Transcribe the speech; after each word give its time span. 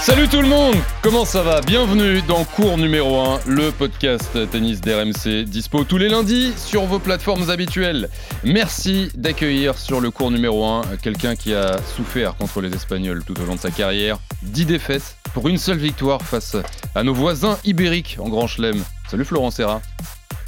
Salut 0.00 0.28
tout 0.28 0.40
le 0.40 0.48
monde, 0.48 0.76
comment 1.02 1.24
ça 1.24 1.42
va? 1.42 1.60
Bienvenue 1.60 2.22
dans 2.22 2.44
cours 2.44 2.78
numéro 2.78 3.20
1, 3.20 3.40
le 3.46 3.70
podcast 3.70 4.38
tennis 4.50 4.80
d'RMC, 4.80 5.44
dispo 5.44 5.84
tous 5.84 5.98
les 5.98 6.08
lundis 6.08 6.52
sur 6.56 6.84
vos 6.84 6.98
plateformes 6.98 7.50
habituelles. 7.50 8.08
Merci 8.42 9.10
d'accueillir 9.14 9.76
sur 9.76 10.00
le 10.00 10.10
cours 10.10 10.30
numéro 10.30 10.64
1 10.64 10.82
quelqu'un 11.02 11.36
qui 11.36 11.52
a 11.52 11.76
souffert 11.82 12.36
contre 12.36 12.60
les 12.62 12.72
Espagnols 12.72 13.22
tout 13.24 13.38
au 13.40 13.44
long 13.44 13.56
de 13.56 13.60
sa 13.60 13.70
carrière. 13.70 14.18
10 14.42 14.66
défaites 14.66 15.16
pour 15.34 15.48
une 15.48 15.58
seule 15.58 15.78
victoire 15.78 16.22
face 16.22 16.56
à 16.94 17.02
nos 17.02 17.14
voisins 17.14 17.58
ibériques 17.64 18.16
en 18.20 18.28
Grand 18.28 18.46
Chelem. 18.46 18.82
Salut 19.10 19.24
Florent 19.24 19.50
Serra. 19.50 19.82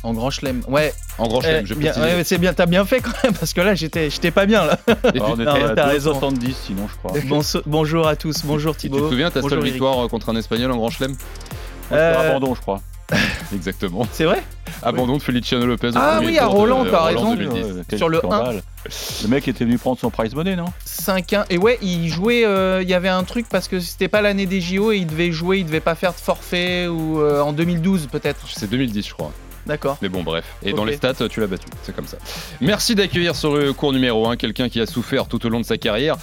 En 0.03 0.15
grand 0.15 0.31
chelem, 0.31 0.63
ouais. 0.69 0.95
En 1.19 1.29
Grand 1.29 1.43
Chelem, 1.43 1.61
Eh, 1.63 1.67
je 1.67 1.75
bien, 1.75 1.93
précise. 1.93 2.15
ouais, 2.17 2.25
c'est 2.25 2.39
bien, 2.39 2.55
t'as 2.55 2.65
bien 2.65 2.87
fait 2.87 3.01
quand 3.01 3.13
même, 3.23 3.35
parce 3.35 3.53
que 3.53 3.61
là, 3.61 3.75
j'étais, 3.75 4.09
j'étais 4.09 4.31
pas 4.31 4.47
bien 4.47 4.65
là. 4.65 4.79
Et 5.13 5.19
tu- 5.19 5.21
on 5.21 5.35
était 5.39 5.47
à 5.47 5.75
t'as 5.75 5.87
raison. 5.89 6.13
2,70 6.19 6.55
sinon, 6.67 6.89
je 6.91 6.97
crois. 6.97 7.21
Bonso- 7.29 7.61
bonjour 7.67 8.09
à 8.09 8.17
tous, 8.17 8.43
bonjour 8.47 8.75
tu 8.75 8.83
Thibaut. 8.89 9.01
te 9.01 9.11
souviens 9.11 9.31
ta 9.31 9.41
bonjour 9.43 9.51
seule 9.51 9.59
Eric. 9.61 9.73
victoire 9.75 10.09
contre 10.09 10.31
un 10.31 10.37
Espagnol 10.37 10.71
en 10.73 10.77
Grand 10.79 10.89
Chelem? 10.91 11.15
Euh, 11.93 12.31
abandon, 12.31 12.55
je 12.55 12.61
crois. 12.63 12.81
Exactement. 13.55 14.07
C'est 14.13 14.25
vrai? 14.25 14.43
Abandon 14.83 15.17
de 15.19 15.23
Feliciano 15.23 15.67
Lopez. 15.67 15.91
Ah 15.97 16.21
oui, 16.25 16.39
à 16.39 16.47
Roland, 16.47 16.87
t'as 16.91 17.03
raison. 17.03 17.35
2010. 17.35 17.63
Ouais, 17.65 17.83
quel 17.89 17.99
Sur 17.99 18.09
le 18.09 18.19
scandale. 18.19 18.63
Le 19.23 19.29
mec 19.29 19.49
était 19.49 19.65
venu 19.65 19.77
prendre 19.79 19.99
son 19.99 20.09
prize 20.11 20.35
money, 20.35 20.55
non? 20.57 20.67
5-1. 20.87 21.45
Et 21.51 21.59
ouais, 21.59 21.77
il 21.83 22.09
jouait, 22.09 22.45
euh, 22.47 22.81
il 22.83 22.89
y 22.89 22.95
avait 22.95 23.09
un 23.09 23.25
truc 23.25 23.47
parce 23.51 23.67
que 23.69 23.81
c'était 23.81 24.07
pas 24.09 24.23
l'année 24.23 24.47
des 24.47 24.61
JO 24.61 24.93
et 24.93 24.99
il 24.99 25.07
devait 25.07 25.33
jouer, 25.33 25.59
il 25.59 25.67
devait 25.67 25.81
pas 25.81 25.97
faire 25.97 26.13
de 26.15 26.21
forfait 26.21 26.87
ou 26.87 27.21
euh, 27.21 27.41
en 27.43 27.53
2012 27.53 28.07
peut-être. 28.11 28.47
C'est 28.49 28.71
2010, 28.71 29.07
je 29.09 29.13
crois. 29.13 29.33
D'accord. 29.67 29.99
Mais 30.03 30.09
bon, 30.09 30.23
bref. 30.23 30.45
Et 30.63 30.73
dans 30.73 30.85
les 30.85 30.97
stats, 30.97 31.29
tu 31.29 31.41
l'as 31.41 31.47
battu. 31.47 31.67
C'est 31.83 31.95
comme 31.95 32.07
ça. 32.07 32.19
Merci 32.61 32.95
d'accueillir 32.95 33.37
sur 33.37 33.57
le 33.57 33.73
cours 33.73 33.93
numéro 33.93 34.29
1 34.29 34.37
quelqu'un 34.37 34.69
qui 34.69 34.81
a 34.81 34.87
souffert 34.87 35.27
tout 35.27 35.45
au 35.47 35.49
long 35.49 35.61
de 35.61 35.67
sa 35.67 35.79
carrière. 35.79 36.17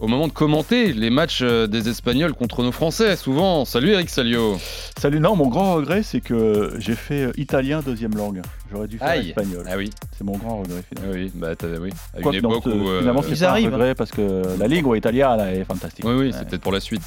Au 0.00 0.08
moment 0.08 0.26
de 0.26 0.32
commenter 0.32 0.92
les 0.92 1.08
matchs 1.08 1.40
euh, 1.42 1.66
des 1.68 1.88
Espagnols 1.88 2.34
contre 2.34 2.62
nos 2.62 2.72
Français, 2.72 3.14
souvent. 3.16 3.64
Salut 3.64 3.92
Eric 3.92 4.10
Salio. 4.10 4.58
Salut, 4.98 5.20
non, 5.20 5.36
mon 5.36 5.46
grand 5.46 5.74
regret, 5.74 6.02
c'est 6.02 6.20
que 6.20 6.74
j'ai 6.78 6.96
fait 6.96 7.26
euh, 7.26 7.32
italien 7.36 7.80
deuxième 7.80 8.16
langue. 8.16 8.42
J'aurais 8.74 8.88
dû 8.88 8.98
faire 8.98 9.08
Aïe. 9.08 9.28
espagnol. 9.28 9.64
Ah 9.70 9.76
oui, 9.76 9.90
C'est 10.18 10.24
mon 10.24 10.36
grand 10.36 10.58
regret, 10.58 10.80
ah 10.82 10.94
finalement. 10.96 11.14
oui, 11.14 11.30
bah 11.34 11.54
t'avais 11.56 11.78
oui. 11.78 11.90
À 12.16 12.20
Quoique, 12.20 12.36
une 12.38 12.42
non, 12.42 12.50
époque 12.50 12.62
c'est- 12.64 12.70
où. 12.70 12.88
euh, 12.88 12.98
finalement, 13.00 13.22
Ils 13.28 13.36
c'est 13.36 13.44
pas 13.44 13.48
un 13.50 13.52
arrivent. 13.52 13.72
regret 13.72 13.94
parce 13.94 14.10
que 14.10 14.42
la 14.58 14.66
lingua 14.68 14.96
italiana 14.98 15.44
elle 15.46 15.60
est 15.60 15.64
fantastique. 15.64 16.04
Oui, 16.04 16.14
oui, 16.14 16.34
c'est 16.36 16.46
peut-être 16.48 16.62
pour 16.62 16.72
la 16.72 16.80
suite. 16.80 17.02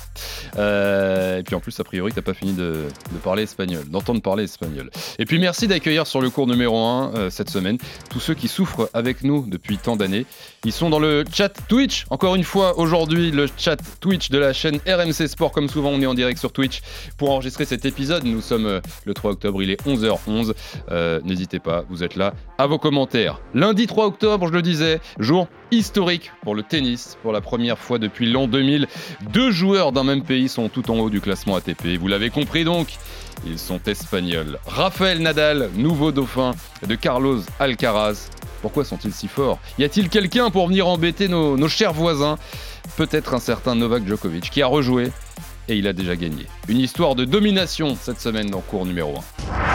Euh, 0.57 1.39
et 1.39 1.43
puis 1.43 1.55
en 1.55 1.59
plus, 1.59 1.79
a 1.79 1.83
priori, 1.83 2.11
t'as 2.13 2.21
pas 2.21 2.33
fini 2.33 2.53
de, 2.53 2.85
de 3.11 3.17
parler 3.23 3.43
espagnol, 3.43 3.83
d'entendre 3.89 4.21
parler 4.21 4.43
espagnol. 4.45 4.89
Et 5.19 5.25
puis 5.25 5.39
merci 5.39 5.67
d'accueillir 5.67 6.07
sur 6.07 6.21
le 6.21 6.29
cours 6.29 6.47
numéro 6.47 6.77
1 6.77 7.11
euh, 7.15 7.29
cette 7.29 7.49
semaine 7.49 7.77
tous 8.09 8.19
ceux 8.19 8.33
qui 8.33 8.47
souffrent 8.47 8.89
avec 8.93 9.23
nous 9.23 9.45
depuis 9.47 9.77
tant 9.77 9.95
d'années. 9.95 10.25
Ils 10.63 10.71
sont 10.71 10.89
dans 10.89 10.99
le 10.99 11.23
chat 11.31 11.49
Twitch. 11.67 12.05
Encore 12.09 12.35
une 12.35 12.43
fois, 12.43 12.77
aujourd'hui, 12.79 13.31
le 13.31 13.47
chat 13.57 13.77
Twitch 13.99 14.29
de 14.29 14.37
la 14.37 14.53
chaîne 14.53 14.79
RMC 14.87 15.27
Sport. 15.27 15.51
Comme 15.51 15.69
souvent, 15.69 15.89
on 15.89 16.01
est 16.01 16.05
en 16.05 16.13
direct 16.13 16.39
sur 16.39 16.51
Twitch 16.51 16.81
pour 17.17 17.31
enregistrer 17.31 17.65
cet 17.65 17.85
épisode. 17.85 18.23
Nous 18.23 18.41
sommes 18.41 18.65
euh, 18.65 18.79
le 19.05 19.13
3 19.13 19.31
octobre, 19.31 19.61
il 19.61 19.69
est 19.71 19.81
11h11. 19.85 20.53
Euh, 20.91 21.19
Pas, 21.59 21.83
vous 21.89 22.03
êtes 22.03 22.15
là 22.15 22.33
à 22.57 22.67
vos 22.67 22.77
commentaires. 22.77 23.39
Lundi 23.53 23.87
3 23.87 24.05
octobre, 24.05 24.47
je 24.47 24.53
le 24.53 24.61
disais, 24.61 24.99
jour 25.19 25.47
historique 25.71 26.31
pour 26.43 26.55
le 26.55 26.63
tennis. 26.63 27.17
Pour 27.21 27.31
la 27.31 27.41
première 27.41 27.77
fois 27.77 27.99
depuis 27.99 28.31
l'an 28.31 28.47
2000, 28.47 28.87
deux 29.31 29.51
joueurs 29.51 29.91
d'un 29.91 30.03
même 30.03 30.23
pays 30.23 30.49
sont 30.49 30.69
tout 30.69 30.89
en 30.91 30.99
haut 30.99 31.09
du 31.09 31.21
classement 31.21 31.55
ATP. 31.55 31.97
Vous 31.99 32.07
l'avez 32.07 32.29
compris 32.29 32.63
donc, 32.63 32.97
ils 33.45 33.59
sont 33.59 33.79
espagnols. 33.85 34.59
Rafael 34.65 35.19
Nadal, 35.19 35.69
nouveau 35.75 36.11
dauphin 36.11 36.51
de 36.87 36.95
Carlos 36.95 37.39
Alcaraz. 37.59 38.29
Pourquoi 38.61 38.85
sont-ils 38.85 39.13
si 39.13 39.27
forts? 39.27 39.59
Y 39.77 39.83
a-t-il 39.83 40.09
quelqu'un 40.09 40.49
pour 40.49 40.67
venir 40.67 40.87
embêter 40.87 41.27
nos, 41.27 41.57
nos 41.57 41.67
chers 41.67 41.93
voisins? 41.93 42.37
Peut-être 42.95 43.33
un 43.33 43.39
certain 43.39 43.75
Novak 43.75 44.07
Djokovic 44.07 44.49
qui 44.49 44.61
a 44.61 44.67
rejoué 44.67 45.11
et 45.67 45.75
il 45.75 45.87
a 45.87 45.93
déjà 45.93 46.15
gagné. 46.15 46.45
Une 46.67 46.79
histoire 46.79 47.15
de 47.15 47.25
domination 47.25 47.97
cette 47.99 48.19
semaine 48.19 48.49
dans 48.49 48.61
cours 48.61 48.85
numéro 48.85 49.17
1. 49.17 49.66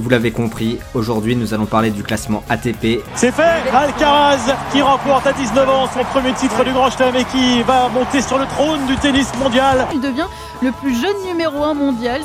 Vous 0.00 0.08
l'avez 0.08 0.32
compris, 0.32 0.78
aujourd'hui 0.94 1.36
nous 1.36 1.52
allons 1.52 1.66
parler 1.66 1.90
du 1.90 2.02
classement 2.02 2.42
ATP. 2.48 3.02
C'est 3.14 3.32
fait 3.32 3.42
Alcaraz 3.70 4.56
qui 4.72 4.80
remporte 4.80 5.26
à 5.26 5.32
19 5.34 5.68
ans 5.68 5.86
son 5.92 6.02
premier 6.04 6.32
titre 6.32 6.64
du 6.64 6.72
Grand 6.72 6.90
Chelem 6.90 7.16
et 7.16 7.24
qui 7.24 7.62
va 7.64 7.88
monter 7.90 8.22
sur 8.22 8.38
le 8.38 8.46
trône 8.46 8.86
du 8.86 8.96
tennis 8.96 9.28
mondial. 9.38 9.86
Il 9.92 10.00
devient 10.00 10.26
le 10.62 10.72
plus 10.72 10.98
jeune 10.98 11.22
numéro 11.26 11.62
1 11.62 11.74
mondial. 11.74 12.22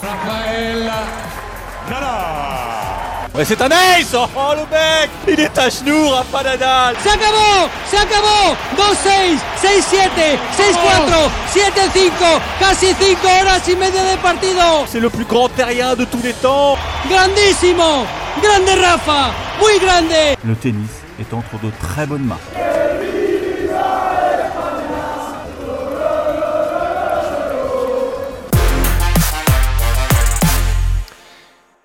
Ouais, 3.36 3.44
c'est 3.44 3.62
un 3.62 3.68
ace 3.70 4.16
Oh 4.16 4.54
le 4.54 4.62
mec 4.62 5.10
Il 5.28 5.40
est 5.42 5.58
à 5.58 5.68
genoux, 5.68 6.08
Rafa 6.08 6.42
Nadal 6.42 6.96
Se 7.04 7.10
acabó, 7.10 7.70
se 7.92 7.98
acabó. 7.98 8.56
2-6, 8.78 9.38
6-7, 9.62 10.38
6-4, 10.56 11.28
7-5, 11.54 12.40
casi 12.62 12.94
5 12.94 13.18
horas 13.26 13.68
y 13.68 13.76
media 13.76 14.04
de 14.04 14.18
partido. 14.22 14.86
C'est 14.88 15.02
le 15.02 15.10
plus 15.10 15.26
grand 15.26 15.50
terrien 15.50 15.96
de 15.96 16.06
tous 16.06 16.22
les 16.24 16.32
temps 16.32 16.78
Grandísimo, 17.10 18.06
grande 18.42 18.80
Rafa, 18.82 19.32
muy 19.60 19.80
grande. 19.80 20.38
Le 20.46 20.56
tennis 20.56 21.02
est 21.20 21.34
entre 21.34 21.62
de 21.62 21.72
très 21.82 22.06
bonnes 22.06 22.24
mains. 22.24 22.40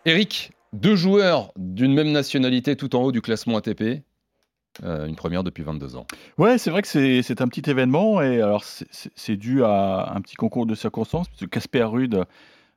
Eric, 0.06 0.52
deux 0.72 0.96
joueurs 0.96 1.52
d'une 1.56 1.92
même 1.94 2.12
nationalité 2.12 2.76
tout 2.76 2.94
en 2.96 3.02
haut 3.02 3.12
du 3.12 3.20
classement 3.20 3.56
ATP. 3.56 4.02
Euh, 4.84 5.06
une 5.06 5.16
première 5.16 5.42
depuis 5.42 5.64
22 5.64 5.96
ans. 5.96 6.06
Ouais, 6.38 6.56
c'est 6.56 6.70
vrai 6.70 6.80
que 6.82 6.88
c'est 6.88 7.40
un 7.40 7.48
petit 7.48 7.68
événement 7.68 8.22
et 8.22 8.40
alors 8.40 8.62
c'est- 8.62 9.36
dû 9.36 9.64
à 9.64 10.12
un 10.14 10.20
petit 10.20 10.36
concours 10.36 10.64
de 10.64 10.76
circonstances 10.76 11.26
Casper 11.46 11.82
Ruud, 11.82 12.24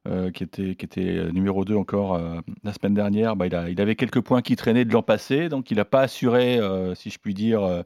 euh, 0.08 0.32
qui 0.32 0.44
était 0.44 0.76
qui 0.76 0.86
était 0.86 1.32
numéro 1.32 1.64
2 1.66 1.76
encore 1.76 2.16
euh, 2.16 2.40
la 2.64 2.74
semaine 2.74 2.96
dernière, 2.96 3.36
bah, 3.36 3.46
il 3.46 3.54
a 3.56 3.70
il 3.70 3.80
avait 3.80 3.96
quelques 3.96 4.22
points 4.22 4.42
qui 4.42 4.56
traînaient 4.56 4.86
de 4.86 4.92
l'an 4.92 5.04
passé, 5.04 5.50
donc 5.50 5.70
il 5.70 5.78
n'a 5.78 5.86
pas 5.86 6.02
assuré, 6.02 6.60
si 6.96 7.12
je 7.12 7.20
puis 7.20 7.36
dire, 7.36 7.84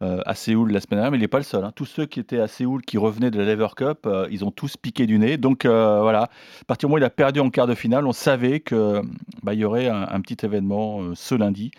à 0.00 0.34
Séoul 0.34 0.72
la 0.72 0.80
semaine 0.80 0.98
dernière, 0.98 1.10
mais 1.10 1.18
il 1.18 1.20
n'est 1.20 1.28
pas 1.28 1.38
le 1.38 1.44
seul. 1.44 1.64
hein. 1.64 1.72
Tous 1.74 1.84
ceux 1.84 2.06
qui 2.06 2.20
étaient 2.20 2.40
à 2.40 2.48
Séoul, 2.48 2.82
qui 2.82 2.96
revenaient 2.98 3.30
de 3.30 3.38
la 3.38 3.44
Lever 3.44 3.68
Cup, 3.76 4.06
euh, 4.06 4.26
ils 4.30 4.44
ont 4.44 4.50
tous 4.50 4.76
piqué 4.76 5.06
du 5.06 5.18
nez. 5.18 5.36
Donc 5.36 5.64
euh, 5.64 6.00
voilà, 6.00 6.22
à 6.22 6.64
partir 6.66 6.88
du 6.88 6.90
moment 6.90 6.96
où 6.96 7.04
il 7.04 7.04
a 7.04 7.10
perdu 7.10 7.40
en 7.40 7.50
quart 7.50 7.66
de 7.66 7.74
finale, 7.74 8.06
on 8.06 8.12
savait 8.12 8.60
que 8.60 9.02
bah, 9.42 9.54
y 9.54 9.64
aurait 9.64 9.88
un, 9.88 10.20
petit 10.20 10.44
événement 10.44 11.02
euh, 11.02 11.14
ce 11.14 11.34
lundi. 11.34 11.70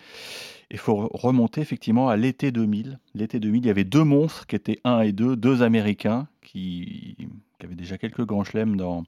Il 0.70 0.78
faut 0.78 1.10
remonter 1.12 1.60
effectivement 1.60 2.08
à 2.08 2.16
l'été 2.16 2.50
2000. 2.50 2.98
L'été 3.14 3.40
2000, 3.40 3.62
il 3.62 3.66
y 3.66 3.70
avait 3.70 3.84
deux 3.84 4.04
monstres 4.04 4.46
qui 4.46 4.56
étaient 4.56 4.80
1 4.84 5.00
et 5.00 5.12
2, 5.12 5.36
deux 5.36 5.62
Américains 5.62 6.28
qui, 6.42 7.16
avaient 7.62 7.74
déjà 7.74 7.98
quelques 7.98 8.24
grands 8.24 8.44
chelems 8.44 8.76
dans, 8.76 9.04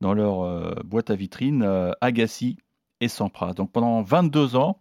leur 0.00 0.42
euh, 0.42 0.74
boîte 0.84 1.10
à 1.10 1.14
vitrine, 1.14 1.62
euh, 1.62 1.92
Agassi 2.00 2.56
et 3.00 3.08
Sampras. 3.08 3.54
Donc 3.54 3.70
pendant 3.70 4.02
22 4.02 4.56
ans, 4.56 4.80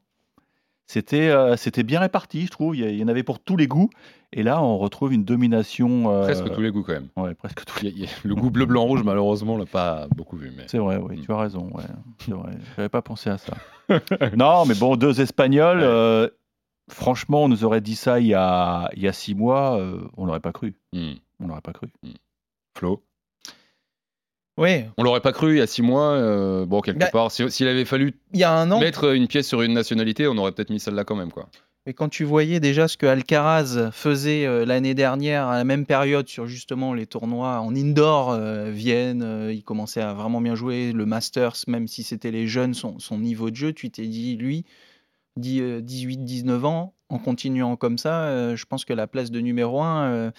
c'était 0.91 1.29
euh, 1.29 1.55
c'était 1.55 1.83
bien 1.83 1.99
réparti, 1.99 2.47
je 2.47 2.49
trouve. 2.51 2.75
Il 2.75 2.95
y, 2.95 3.03
en 3.03 3.07
avait 3.07 3.21
pour 3.21 3.39
tous 3.39 3.55
les 3.55 3.67
goûts. 3.67 3.91
Et 4.33 4.41
là, 4.41 4.59
on 4.63 4.79
retrouve 4.79 5.13
une 5.13 5.23
domination. 5.23 6.11
euh, 6.11 6.23
Presque 6.23 6.51
tous 6.51 6.61
les 6.61 6.71
goûts 6.71 6.81
quand 6.81 6.93
même. 6.93 7.09
Ouais, 7.15 7.35
presque 7.35 7.63
tous 7.63 7.83
les 7.83 7.93
le 8.23 8.33
goût 8.33 8.49
bleu-blanc-rouge, 8.49 9.03
malheureusement, 9.03 9.53
on 9.53 9.57
l'a 9.59 9.67
pas 9.67 10.07
beaucoup 10.15 10.35
vu. 10.35 10.51
Mais... 10.57 10.63
C'est 10.65 10.79
vrai, 10.79 10.97
oui, 10.97 11.19
Mm. 11.19 11.21
tu 11.25 11.31
as 11.31 11.37
raison. 11.37 11.69
Ouais, 11.75 11.83
c'est 12.17 12.31
vrai. 12.31 12.53
J'avais 12.75 12.89
pas 12.89 13.03
pensé 13.03 13.29
à 13.29 13.37
ça. 13.37 13.53
non, 14.35 14.65
mais 14.65 14.73
bon, 14.73 14.95
deux 14.95 15.21
Espagnols. 15.21 15.77
Ouais. 15.77 15.83
euh, 15.85 16.27
franchement, 16.89 17.43
on 17.43 17.49
nous 17.49 17.63
aurait 17.65 17.81
dit 17.81 17.95
ça 17.95 18.19
il 18.19 18.25
y 18.25 18.33
a, 18.33 18.89
il 18.95 19.03
y 19.03 19.07
a 19.07 19.13
six 19.13 19.35
mois, 19.35 19.79
on 20.17 20.25
n'aurait 20.25 20.39
pas 20.39 20.51
cru. 20.53 20.73
Hmm. 20.91 21.13
On 21.39 21.45
n'aurait 21.49 21.61
pas 21.61 21.73
cru. 21.73 21.89
Flo? 22.75 23.03
Oui, 24.59 24.83
On 24.97 25.03
l'aurait 25.03 25.21
pas 25.21 25.31
cru 25.31 25.53
il 25.55 25.57
y 25.59 25.61
a 25.61 25.67
six 25.67 25.81
mois. 25.81 26.11
euh, 26.11 26.65
bon, 26.65 26.81
quelque 26.81 26.99
Bah- 26.99 27.09
part, 27.11 27.31
si- 27.31 27.49
s'il 27.49 27.67
avait 27.67 27.85
fallu 27.85 28.13
il 28.33 28.39
y 28.39 28.43
a 28.43 28.51
un 28.53 28.69
an. 28.71 28.79
mettre 28.81 29.13
une 29.15 29.27
pièce 29.27 29.47
sur 29.47 29.61
une 29.61 29.73
nationalité, 29.73 30.27
on 30.27 30.37
aurait 30.37 30.51
peut-être 30.51 30.69
mis 30.69 30.79
celle-là 30.81 31.05
quand 31.05 31.15
même. 31.15 31.31
quoi. 31.31 31.47
Mais 31.85 31.93
quand 31.93 32.09
tu 32.09 32.25
voyais 32.25 32.59
déjà 32.59 32.89
ce 32.89 32.97
que 32.97 33.05
Alcaraz 33.05 33.89
faisait 33.93 34.45
euh, 34.45 34.65
l'année 34.65 34.93
dernière 34.93 35.47
à 35.47 35.55
la 35.57 35.63
même 35.63 35.85
période 35.85 36.27
sur 36.27 36.45
justement 36.45 36.93
les 36.93 37.07
tournois 37.07 37.61
en 37.61 37.73
indoor, 37.73 38.31
euh, 38.31 38.69
Vienne, 38.69 39.47
il 39.49 39.63
commençait 39.63 40.01
à 40.01 40.13
vraiment 40.13 40.41
bien 40.41 40.55
jouer, 40.55 40.91
le 40.91 41.05
Masters, 41.05 41.55
même 41.67 41.87
si 41.87 42.03
c'était 42.03 42.31
les 42.31 42.45
jeunes, 42.47 42.73
son, 42.73 42.99
son 42.99 43.17
niveau 43.17 43.49
de 43.49 43.55
jeu, 43.55 43.71
tu 43.71 43.89
t'es 43.89 44.07
dit, 44.07 44.35
lui, 44.35 44.65
18-19 45.37 46.65
ans, 46.65 46.93
en 47.09 47.19
continuant 47.19 47.75
comme 47.75 47.97
ça, 47.97 48.23
euh, 48.23 48.55
je 48.55 48.65
pense 48.65 48.85
que 48.85 48.93
la 48.93 49.07
place 49.07 49.31
de 49.31 49.39
numéro 49.39 49.81
1, 49.81 50.31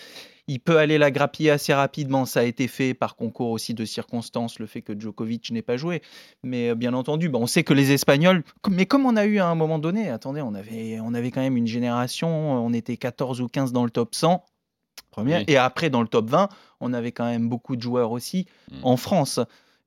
il 0.46 0.58
peut 0.58 0.78
aller 0.78 0.98
la 0.98 1.12
grappiller 1.12 1.50
assez 1.50 1.72
rapidement. 1.72 2.24
Ça 2.26 2.40
a 2.40 2.42
été 2.42 2.66
fait 2.66 2.92
par 2.92 3.14
concours 3.14 3.50
aussi 3.50 3.72
de 3.72 3.84
circonstances, 3.84 4.58
le 4.58 4.66
fait 4.66 4.82
que 4.82 4.98
Djokovic 4.98 5.50
n'ait 5.52 5.62
pas 5.62 5.76
joué. 5.76 6.02
Mais 6.42 6.70
euh, 6.70 6.74
bien 6.74 6.92
entendu, 6.92 7.28
bah, 7.28 7.38
on 7.40 7.46
sait 7.46 7.62
que 7.62 7.72
les 7.72 7.92
Espagnols, 7.92 8.42
mais 8.68 8.84
comme 8.86 9.06
on 9.06 9.16
a 9.16 9.26
eu 9.26 9.38
à 9.38 9.46
un 9.46 9.54
moment 9.54 9.78
donné, 9.78 10.10
attendez, 10.10 10.42
on 10.42 10.54
avait, 10.54 10.98
on 11.00 11.14
avait 11.14 11.30
quand 11.30 11.40
même 11.40 11.56
une 11.56 11.68
génération, 11.68 12.28
on 12.28 12.72
était 12.72 12.96
14 12.96 13.40
ou 13.40 13.46
15 13.46 13.72
dans 13.72 13.84
le 13.84 13.90
top 13.90 14.14
100. 14.14 14.44
Première. 15.12 15.44
Et 15.48 15.56
après, 15.56 15.88
dans 15.88 16.02
le 16.02 16.08
top 16.08 16.28
20, 16.30 16.48
on 16.80 16.92
avait 16.92 17.12
quand 17.12 17.26
même 17.26 17.48
beaucoup 17.48 17.76
de 17.76 17.82
joueurs 17.82 18.10
aussi 18.10 18.46
Mm. 18.70 18.80
en 18.82 18.96
France. 18.96 19.40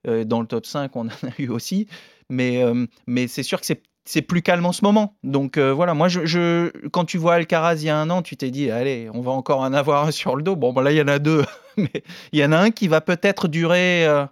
Euh, 0.07 0.23
dans 0.25 0.41
le 0.41 0.47
top 0.47 0.65
5, 0.65 0.95
on 0.95 1.07
en 1.07 1.27
a 1.27 1.31
eu 1.39 1.49
aussi. 1.49 1.87
Mais, 2.29 2.63
euh, 2.63 2.85
mais 3.05 3.27
c'est 3.27 3.43
sûr 3.43 3.59
que 3.59 3.65
c'est 3.65 3.83
c'est 4.05 4.21
plus 4.21 4.41
calme 4.41 4.65
en 4.65 4.71
ce 4.71 4.83
moment. 4.83 5.15
Donc 5.23 5.57
euh, 5.57 5.73
voilà, 5.73 5.93
moi, 5.93 6.07
je, 6.07 6.69
quand 6.89 7.05
tu 7.05 7.17
vois 7.17 7.35
Alcaraz 7.35 7.75
il 7.75 7.85
y 7.85 7.89
a 7.89 7.97
un 7.97 8.09
an, 8.09 8.21
tu 8.21 8.35
t'es 8.35 8.51
dit, 8.51 8.69
allez, 8.69 9.09
on 9.13 9.21
va 9.21 9.31
encore 9.31 9.59
en 9.59 9.73
avoir 9.73 10.05
un 10.05 10.11
sur 10.11 10.35
le 10.35 10.43
dos. 10.43 10.55
Bon, 10.55 10.73
bah, 10.73 10.81
là, 10.81 10.91
il 10.91 10.97
y 10.97 11.01
en 11.01 11.07
a 11.07 11.19
deux. 11.19 11.43
Mais 11.77 12.03
il 12.31 12.39
y 12.39 12.45
en 12.45 12.51
a 12.51 12.57
un 12.57 12.71
qui 12.71 12.87
va 12.87 13.01
peut-être 13.01 13.47
durer 13.47 14.05
euh, 14.05 14.25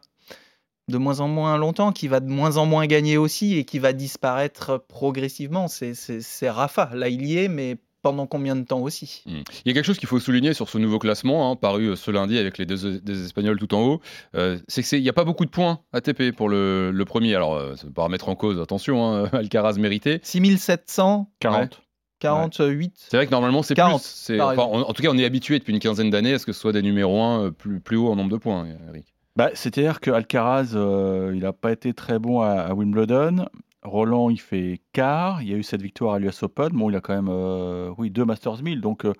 de 0.87 0.97
moins 0.97 1.21
en 1.21 1.27
moins 1.27 1.57
longtemps, 1.57 1.91
qui 1.91 2.07
va 2.07 2.19
de 2.19 2.29
moins 2.29 2.57
en 2.57 2.65
moins 2.65 2.85
gagner 2.85 3.17
aussi 3.17 3.57
et 3.57 3.65
qui 3.65 3.79
va 3.79 3.93
disparaître 3.93 4.83
progressivement. 4.87 5.67
C'est 5.67 6.49
Rafa. 6.49 6.89
Là, 6.93 7.09
il 7.09 7.25
y 7.25 7.37
est, 7.37 7.47
mais 7.47 7.77
pendant 8.01 8.27
combien 8.27 8.55
de 8.55 8.63
temps 8.63 8.81
aussi? 8.81 9.23
Mm. 9.25 9.31
Il 9.65 9.67
y 9.67 9.71
a 9.71 9.73
quelque 9.73 9.85
chose 9.85 9.97
qu'il 9.97 10.07
faut 10.09 10.19
souligner 10.19 10.53
sur 10.53 10.69
ce 10.69 10.77
nouveau 10.77 10.99
classement, 10.99 11.51
hein, 11.51 11.55
paru 11.55 11.87
euh, 11.87 11.95
ce 11.95 12.11
lundi 12.11 12.37
avec 12.37 12.57
les 12.57 12.65
deux, 12.65 12.99
des 12.99 13.25
Espagnols 13.25 13.59
tout 13.59 13.73
en 13.73 13.81
haut, 13.81 14.01
euh, 14.35 14.59
c'est 14.67 14.83
qu'il 14.83 15.01
n'y 15.01 15.09
a 15.09 15.13
pas 15.13 15.23
beaucoup 15.23 15.45
de 15.45 15.49
points 15.49 15.79
ATP 15.93 16.31
pour 16.35 16.49
le, 16.49 16.91
le 16.91 17.05
premier. 17.05 17.35
Alors, 17.35 17.55
euh, 17.55 17.75
ça 17.75 17.83
ne 17.83 17.87
veut 17.87 17.93
pas 17.93 18.03
remettre 18.03 18.29
en 18.29 18.35
cause, 18.35 18.59
attention, 18.59 19.05
hein, 19.05 19.29
Alcaraz 19.33 19.73
mérité. 19.77 20.19
6748 20.23 21.81
40. 22.19 22.61
C'est 22.95 23.17
vrai 23.17 23.25
que 23.25 23.31
normalement 23.31 23.63
c'est 23.63 23.73
40, 23.73 23.99
plus. 23.99 24.39
Enfin, 24.39 24.51
exemple. 24.51 24.75
en, 24.75 24.89
en 24.89 24.93
tout 24.93 25.01
cas, 25.01 25.09
on 25.11 25.17
est 25.17 25.25
habitué 25.25 25.57
depuis 25.57 25.73
une 25.73 25.79
quinzaine 25.79 26.11
d'années 26.11 26.33
à 26.35 26.39
ce 26.39 26.45
que 26.45 26.53
ce 26.53 26.59
soit 26.59 26.71
des 26.71 26.83
numéros 26.83 27.19
1 27.19 27.51
plus, 27.51 27.79
plus 27.79 27.97
haut 27.97 28.11
en 28.11 28.15
nombre 28.15 28.29
de 28.29 28.37
points, 28.37 28.67
Eric. 28.89 29.11
Bah, 29.35 29.49
C'est-à-dire 29.53 29.99
que 30.01 30.11
Alcaraz, 30.11 30.75
euh, 30.75 31.31
il 31.33 31.41
n'a 31.41 31.53
pas 31.53 31.71
été 31.71 31.93
très 31.93 32.19
bon 32.19 32.41
à, 32.41 32.49
à 32.51 32.73
Wimbledon. 32.73 33.47
Roland, 33.83 34.29
il 34.29 34.39
fait 34.39 34.81
quart. 34.93 35.41
Il 35.41 35.49
y 35.49 35.53
a 35.53 35.57
eu 35.57 35.63
cette 35.63 35.81
victoire 35.81 36.15
à 36.15 36.19
l'US 36.19 36.43
Open. 36.43 36.69
Bon, 36.69 36.89
il 36.89 36.95
a 36.95 37.01
quand 37.01 37.15
même 37.15 37.29
euh, 37.29 37.93
oui, 37.97 38.09
deux 38.09 38.25
Masters 38.25 38.61
1000. 38.61 38.81
Donc, 38.81 39.05
euh, 39.05 39.13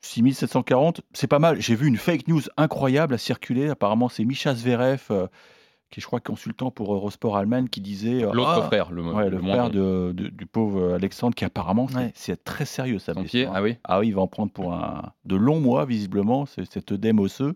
6740, 0.00 1.02
c'est 1.12 1.26
pas 1.26 1.38
mal. 1.38 1.60
J'ai 1.60 1.74
vu 1.74 1.86
une 1.86 1.96
fake 1.96 2.26
news 2.28 2.42
incroyable 2.56 3.14
à 3.14 3.18
circuler. 3.18 3.68
Apparemment, 3.68 4.08
c'est 4.08 4.24
Misha 4.24 4.54
Zverev, 4.54 5.02
euh, 5.10 5.26
qui 5.92 6.00
est, 6.00 6.02
je 6.02 6.06
crois, 6.08 6.18
consultant 6.18 6.72
pour 6.72 6.92
Eurosport 6.92 7.36
Allemagne, 7.36 7.68
qui 7.68 7.80
disait. 7.80 8.24
euh, 8.24 8.32
L'autre 8.32 8.62
Ah, 8.64 8.66
frère, 8.66 8.90
le, 8.90 9.02
ouais, 9.02 9.30
le, 9.30 9.36
le 9.36 9.42
frère 9.42 9.70
bon. 9.70 10.08
de- 10.08 10.12
de- 10.12 10.28
du 10.28 10.46
pauvre 10.46 10.94
Alexandre, 10.94 11.34
qui 11.36 11.44
apparemment, 11.44 11.86
c'est 11.88 11.96
Ouais. 11.96 12.12
c'est 12.16 12.42
très 12.42 12.64
sérieux, 12.64 12.98
ça. 12.98 13.14
Pied, 13.14 13.46
ah 13.54 13.62
oui. 13.62 13.76
Ah 13.84 14.00
oui, 14.00 14.08
il 14.08 14.14
va 14.14 14.22
en 14.22 14.26
prendre 14.26 14.50
pour 14.50 14.72
un, 14.74 15.12
de 15.24 15.36
longs 15.36 15.60
mois, 15.60 15.84
visiblement, 15.84 16.46
c'est- 16.46 16.64
cet 16.72 16.90
œdème 16.90 17.20
osseux. 17.20 17.54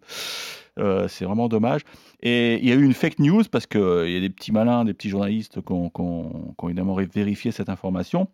Euh, 0.78 1.08
c'est 1.08 1.24
vraiment 1.24 1.48
dommage. 1.48 1.80
Et 2.22 2.58
il 2.62 2.68
y 2.68 2.72
a 2.72 2.74
eu 2.74 2.84
une 2.84 2.92
fake 2.92 3.18
news 3.18 3.42
parce 3.50 3.66
qu'il 3.66 3.80
y 3.80 4.16
a 4.16 4.20
des 4.20 4.28
petits 4.30 4.52
malins, 4.52 4.84
des 4.84 4.92
petits 4.92 5.08
journalistes 5.08 5.62
qui 5.64 5.72
ont, 5.72 5.88
qui 5.88 6.00
ont- 6.02 6.54
qui 6.58 6.64
ont 6.64 6.68
évidemment 6.68 6.94
vérifié 6.94 7.50
cette 7.50 7.70
information. 7.70 8.28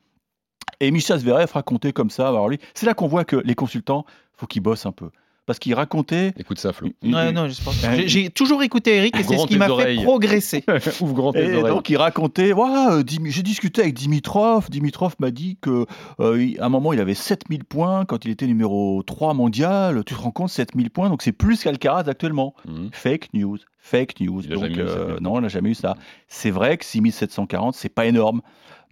Et 0.81 0.90
Misha 0.90 1.16
Zverev 1.19 1.52
racontait 1.52 1.93
comme 1.93 2.10
ça. 2.10 2.28
Alors 2.28 2.48
lui, 2.48 2.58
c'est 2.75 2.87
là 2.87 2.94
qu'on 2.94 3.06
voit 3.06 3.25
que 3.25 3.37
les 3.37 3.55
consultants, 3.55 4.05
faut 4.34 4.46
qu'ils 4.48 4.62
bossent 4.62 4.87
un 4.87 4.90
peu. 4.93 5.10
Parce 5.44 5.59
qu'il 5.59 5.75
racontait. 5.75 6.33
Écoute 6.39 6.59
ça, 6.61 6.73
Flo. 6.73 6.89
non, 7.03 7.12
pas. 7.12 7.73
Euh, 7.89 8.03
J'ai- 8.06 8.31
toujours 8.31 8.62
écouté 8.62 8.97
Eric 8.97 9.19
et 9.19 9.25
c'est 9.25 9.37
ce 9.37 9.47
qui 9.47 9.56
m'a 9.56 9.67
fait 9.77 9.97
progresser. 9.97 10.65
Ouvre 11.00 11.15
grand 11.15 11.33
tes 11.33 11.41
Et 11.44 11.55
oreilles. 11.56 11.75
donc 11.75 11.91
il 11.91 11.97
racontait, 11.97 12.53
euh, 12.53 13.03
j'ai 13.27 13.43
discuté 13.43 13.81
avec 13.83 13.94
Dimitrov, 13.94 14.71
Dimitrov 14.71 15.17
m'a 15.19 15.33
dit 15.33 15.59
que 15.61 15.87
euh, 16.21 16.50
à 16.61 16.67
un 16.67 16.69
moment 16.69 16.93
il 16.93 17.00
avait 17.00 17.15
7000 17.15 17.65
points 17.65 18.05
quand 18.05 18.25
il 18.25 18.31
était 18.31 18.47
numéro 18.47 19.03
3 19.03 19.35
mondial, 19.35 20.05
tu 20.05 20.15
te 20.15 20.21
rends 20.21 20.31
compte 20.31 20.50
7000 20.50 20.91
points, 20.91 21.09
donc 21.09 21.23
c'est 21.23 21.33
plus 21.33 21.61
qu'Alcaraz 21.62 22.05
actuellement. 22.09 22.55
Mhm. 22.67 22.91
Fake 22.93 23.29
news, 23.35 23.59
fake 23.79 24.21
news. 24.21 24.43
Il 24.44 24.50
Donc, 24.50 24.62
euh, 24.79 24.87
7000 25.09 25.23
non, 25.23 25.39
il 25.39 25.43
n'a 25.43 25.49
jamais 25.49 25.71
eu 25.71 25.75
ça. 25.75 25.97
C'est 26.29 26.50
vrai 26.53 26.77
que 26.79 26.85
6740, 26.85 27.75
c'est 27.75 27.89
pas 27.89 28.06
énorme. 28.06 28.43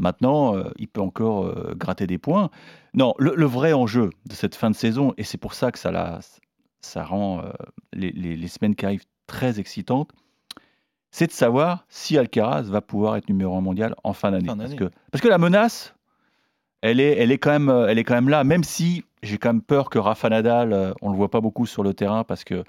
Maintenant, 0.01 0.57
euh, 0.57 0.65
il 0.79 0.89
peut 0.89 1.01
encore 1.01 1.47
euh, 1.47 1.75
gratter 1.77 2.07
des 2.09 2.19
points. 2.19 2.51
Non, 2.95 3.15
le, 3.19 3.35
le 3.37 3.47
vrai 3.47 3.73
enjeu 3.73 4.11
de 4.27 4.33
cette 4.33 4.55
fin 4.57 4.71
de 4.71 4.75
saison, 4.75 5.15
et 5.19 5.23
c'est 5.25 5.39
pour 5.39 5.55
ça 5.55 5.71
que 5.71 5.79
ça, 5.79 5.93
la- 5.93 6.19
ça 6.81 7.05
rend 7.05 7.41
euh, 7.45 7.51
les, 7.93 8.11
les- 8.11 8.37
les 8.37 8.49
semaines 8.49 8.75
qui 8.75 8.87
arrivent 8.87 9.05
très 9.27 9.61
excitantes, 9.61 10.11
c'est 11.13 11.27
de 11.27 11.33
savoir 11.33 11.85
si 11.89 12.17
Alcaraz 12.19 12.63
va 12.63 12.81
pouvoir 12.81 13.17
être 13.17 13.29
numéro 13.29 13.57
1 13.57 13.61
mondial 13.61 13.95
en 14.05 14.13
fin 14.13 14.31
d'année. 14.31 14.47
Parce 14.57 14.75
que, 14.77 14.91
parce 15.13 15.23
que 15.23 15.29
la 15.29 15.39
menace, 15.39 15.95
elle 16.83 16.99
est, 17.01 17.17
elle, 17.19 17.31
est 17.31 17.39
quand 17.39 17.51
même, 17.51 17.69
elle 17.89 17.99
est 17.99 18.05
quand 18.05 18.15
même 18.15 18.29
là, 18.29 18.43
même 18.45 18.65
si 18.65 19.05
j'ai 19.23 19.37
quand 19.39 19.53
même 19.53 19.63
peur 19.63 19.91
que 19.91 19.99
Rafa 19.99 20.29
Nadal, 20.31 20.95
on 21.03 21.09
ne 21.09 21.13
le 21.13 21.17
voit 21.19 21.31
pas 21.31 21.41
beaucoup 21.43 21.67
sur 21.67 21.83
le 21.83 21.93
terrain, 21.95 22.25
parce 22.25 22.43
que 22.45 22.65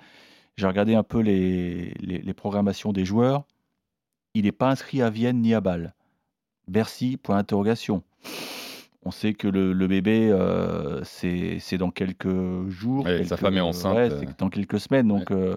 j'ai 0.57 0.67
regardé 0.67 0.95
un 0.95 1.03
peu 1.03 1.19
les, 1.21 1.93
les, 2.01 2.17
les 2.17 2.33
programmations 2.33 2.91
des 2.91 3.05
joueurs. 3.05 3.45
Il 4.33 4.43
n'est 4.43 4.51
pas 4.51 4.69
inscrit 4.69 5.01
à 5.01 5.09
Vienne 5.09 5.41
ni 5.41 5.53
à 5.53 5.61
Bâle. 5.61 5.93
Bercy, 6.67 7.17
point 7.17 7.35
d'interrogation. 7.37 8.03
On 9.03 9.11
sait 9.11 9.33
que 9.33 9.47
le, 9.47 9.73
le 9.73 9.87
bébé, 9.87 10.29
euh, 10.31 11.03
c'est 11.03 11.57
c'est 11.59 11.77
dans 11.77 11.89
quelques 11.89 12.29
jours. 12.69 13.05
Ouais, 13.05 13.23
sa 13.23 13.29
quelques- 13.35 13.39
femme 13.41 13.57
est 13.57 13.61
enceinte, 13.61 13.95
ouais, 13.95 14.11
euh. 14.11 14.19
c'est 14.19 14.37
dans 14.39 14.49
quelques 14.49 14.79
semaines. 14.79 15.07
Donc, 15.07 15.31
euh, 15.31 15.55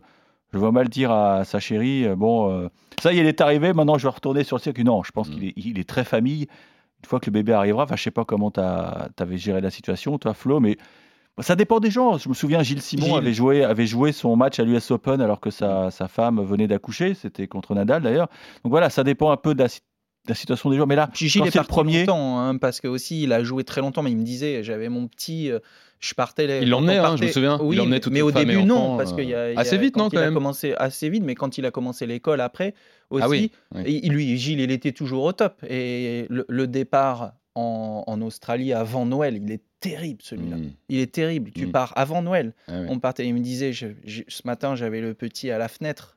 je 0.52 0.58
vois 0.58 0.72
mal 0.72 0.88
dire 0.88 1.10
à 1.10 1.44
sa 1.44 1.60
chérie 1.60 2.06
bon, 2.16 2.50
euh, 2.50 2.68
ça 3.02 3.12
y 3.12 3.18
est, 3.18 3.20
il 3.20 3.26
est 3.26 3.40
arrivé, 3.42 3.72
maintenant 3.74 3.98
je 3.98 4.04
vais 4.04 4.14
retourner 4.14 4.44
sur 4.44 4.56
le 4.56 4.62
circuit. 4.62 4.84
Non, 4.84 5.02
je 5.02 5.12
pense 5.12 5.28
Mm. 5.28 5.32
qu'il 5.32 5.44
est, 5.44 5.52
il 5.56 5.78
est 5.78 5.88
très 5.88 6.04
famille. 6.04 6.42
Une 7.02 7.06
fois 7.08 7.20
que 7.20 7.26
le 7.26 7.32
bébé 7.32 7.52
arrivera, 7.52 7.86
je 7.94 8.02
sais 8.02 8.10
pas 8.10 8.24
comment 8.24 8.50
tu 8.50 8.60
avais 8.60 9.36
géré 9.36 9.60
la 9.60 9.70
situation, 9.70 10.16
toi, 10.16 10.32
Flo, 10.32 10.58
mais 10.58 10.78
ça 11.40 11.54
dépend 11.54 11.80
des 11.80 11.90
gens. 11.90 12.16
Je 12.16 12.30
me 12.30 12.34
souviens, 12.34 12.62
Gilles 12.62 12.80
Simon 12.80 13.04
Gilles. 13.06 13.14
Avait, 13.16 13.34
joué, 13.34 13.62
avait 13.62 13.86
joué 13.86 14.12
son 14.12 14.36
match 14.36 14.58
à 14.58 14.64
l'US 14.64 14.90
Open 14.90 15.20
alors 15.20 15.40
que 15.40 15.50
sa, 15.50 15.90
sa 15.90 16.08
femme 16.08 16.40
venait 16.42 16.66
d'accoucher. 16.66 17.12
C'était 17.12 17.46
contre 17.46 17.74
Nadal 17.74 18.00
d'ailleurs. 18.02 18.28
Donc 18.62 18.70
voilà, 18.70 18.88
ça 18.88 19.04
dépend 19.04 19.30
un 19.32 19.36
peu 19.36 19.54
de 19.54 19.62
la, 19.64 19.68
la 20.29 20.35
situation 20.35 20.71
des 20.71 20.76
joueurs. 20.76 20.87
Mais 20.87 20.97
là, 20.97 21.11
Gigi, 21.15 21.38
quand 21.38 21.44
il 21.44 21.49
est 21.49 21.50
c'est 21.53 21.59
le 21.59 21.65
parti 21.65 21.73
premier. 21.73 22.00
longtemps, 22.00 22.41
hein, 22.41 22.56
parce 22.56 22.81
que 22.81 22.88
aussi 22.88 23.23
il 23.23 23.32
a 23.32 23.43
joué 23.44 23.65
très 23.65 23.81
longtemps, 23.81 24.03
mais 24.03 24.11
il 24.11 24.17
me 24.17 24.25
disait, 24.25 24.62
j'avais 24.62 24.88
mon 24.88 25.06
petit, 25.06 25.50
euh, 25.50 25.59
je 26.00 26.15
partais. 26.15 26.47
les- 26.47 26.61
Il 26.62 26.71
l'emmenait, 26.71 26.99
on 27.00 27.05
hein, 27.05 27.09
je 27.09 27.12
me 27.12 27.19
partait- 27.19 27.32
souviens. 27.32 27.59
Il 27.61 27.65
Oui, 27.67 27.81
emmenait 27.81 27.97
mais- 27.97 28.00
toute 28.00 28.12
mais 28.12 28.23
au 28.23 28.31
début 28.32 28.62
non, 28.62 28.97
parce 28.97 29.12
euh, 29.12 29.17
qu'il 29.17 29.29
y 29.29 29.35
a, 29.35 29.50
il 29.50 29.55
y 29.55 29.56
a- 29.56 29.61
assez 29.61 29.76
vite, 29.79 29.97
non, 29.97 30.09
il 30.09 30.12
quand 30.17 30.19
a 30.23 30.25
même 30.25 30.35
commencé 30.35 30.75
assez 30.76 31.09
vite, 31.09 31.23
mais 31.25 31.35
quand 31.35 31.59
il 31.59 31.67
a 31.67 31.71
commencé 31.71 32.06
l'école 32.06 32.41
après 32.41 32.75
aussi, 33.11 33.23
Ah 33.25 33.29
oui, 33.29 33.50
oui. 33.75 34.00
et 34.03 34.09
lui, 34.09 34.37
Gilles, 34.38 34.61
il 34.61 34.71
était 34.71 34.93
toujours 34.93 35.25
au 35.25 35.32
top. 35.32 35.62
Et 35.69 36.26
le, 36.31 36.44
le 36.49 36.67
départ 36.67 37.32
en, 37.55 38.03
en 38.06 38.21
Australie 38.23 38.73
avant 38.73 39.06
Noël, 39.06 39.38
il 39.43 39.53
est 39.53 39.62
terrible 39.81 40.21
celui-là. 40.23 40.56
Mm. 40.56 40.71
Il 40.88 40.99
est 40.99 41.12
terrible. 41.15 41.50
Tu 41.55 41.67
Mm. 41.67 41.71
pars 41.73 41.93
avant 41.97 42.23
Noël. 42.23 42.53
Ah 42.69 42.81
oui. 42.81 42.87
On 42.88 42.99
partait, 42.99 43.26
il 43.26 43.35
me 43.35 43.41
disait, 43.41 43.73
je- 43.73 43.88
je- 44.05 44.23
ce 44.29 44.43
matin, 44.47 44.75
j'avais 44.75 45.00
le 45.00 45.15
petit 45.15 45.50
à 45.50 45.59
la 45.59 45.69
fenêtre. 45.69 46.17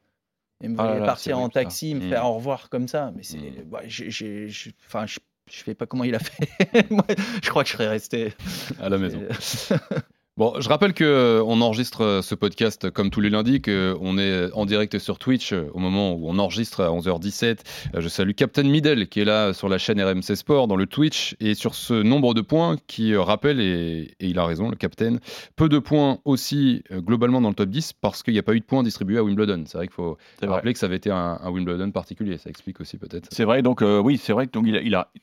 Il 0.61 0.69
me 0.71 0.75
Ah 0.79 0.85
voyait 0.87 1.05
partir 1.05 1.37
en 1.39 1.49
taxi, 1.49 1.93
me 1.95 2.01
faire 2.09 2.25
au 2.25 2.33
revoir 2.35 2.69
comme 2.69 2.87
ça. 2.87 3.11
Mais 3.15 3.23
c'est. 3.23 3.37
Mm. 3.37 3.71
ouais, 3.73 3.83
j'ai- 3.87 4.49
Enfin, 4.87 5.05
je, 5.05 5.19
je 5.51 5.63
sais 5.63 5.75
pas 5.75 5.85
comment 5.85 6.03
il 6.03 6.15
a 6.15 6.19
fait. 6.19 6.89
Moi, 6.91 7.05
je 7.43 7.49
crois 7.49 7.63
que 7.63 7.69
je 7.69 7.73
serais 7.73 7.87
resté. 7.87 8.33
à 8.81 8.89
la 8.89 8.97
maison. 8.97 9.21
Bon, 10.37 10.53
je 10.59 10.69
rappelle 10.69 10.93
que 10.93 11.03
euh, 11.03 11.43
on 11.47 11.61
enregistre 11.61 12.01
euh, 12.01 12.21
ce 12.21 12.35
podcast 12.35 12.91
comme 12.91 13.09
tous 13.09 13.21
les 13.21 13.31
lundis, 13.31 13.59
qu'on 13.59 14.19
est 14.19 14.53
en 14.53 14.67
direct 14.67 14.99
sur 14.99 15.17
Twitch 15.17 15.51
euh, 15.51 15.67
au 15.73 15.79
moment 15.79 16.13
où 16.13 16.29
on 16.29 16.37
enregistre 16.37 16.81
à 16.81 16.89
11h17. 16.89 17.57
Euh, 17.95 18.01
Je 18.01 18.07
salue 18.07 18.33
Captain 18.33 18.61
Middle 18.61 19.07
qui 19.07 19.19
est 19.21 19.25
là 19.25 19.53
sur 19.53 19.67
la 19.67 19.79
chaîne 19.79 19.99
RMC 19.99 20.35
Sport 20.35 20.67
dans 20.67 20.75
le 20.75 20.85
Twitch 20.85 21.35
et 21.39 21.55
sur 21.55 21.73
ce 21.73 21.95
nombre 21.95 22.35
de 22.35 22.41
points 22.41 22.75
qui 22.85 23.13
euh, 23.15 23.21
rappelle, 23.23 23.59
et, 23.59 24.11
et 24.19 24.27
il 24.27 24.37
a 24.37 24.45
raison, 24.45 24.69
le 24.69 24.75
Captain, 24.75 25.15
peu 25.55 25.69
de 25.69 25.79
points 25.79 26.19
aussi 26.23 26.83
euh, 26.91 27.01
globalement 27.01 27.41
dans 27.41 27.49
le 27.49 27.55
top 27.55 27.69
10 27.69 27.93
parce 27.93 28.21
qu'il 28.21 28.33
n'y 28.33 28.39
a 28.39 28.43
pas 28.43 28.53
eu 28.53 28.59
de 28.59 28.65
points 28.65 28.83
distribués 28.83 29.17
à 29.17 29.23
Wimbledon. 29.23 29.63
C'est 29.65 29.79
vrai 29.79 29.87
qu'il 29.87 29.95
faut 29.95 30.19
vrai. 30.43 30.49
rappeler 30.51 30.73
que 30.73 30.79
ça 30.79 30.85
avait 30.85 30.97
été 30.97 31.09
un, 31.09 31.39
un 31.41 31.49
Wimbledon 31.49 31.89
particulier. 31.89 32.37
Ça 32.37 32.51
explique 32.51 32.79
aussi 32.79 32.99
peut-être. 32.99 33.27
C'est 33.31 33.43
vrai, 33.43 33.63
donc 33.63 33.81
euh, 33.81 33.99
oui, 33.99 34.19
c'est 34.21 34.33
vrai 34.33 34.45
que 34.45 34.51
donc, 34.51 34.65
il, 34.67 34.75
a, 34.77 34.81
il 34.83 34.93
a 34.93 35.09
une 35.15 35.21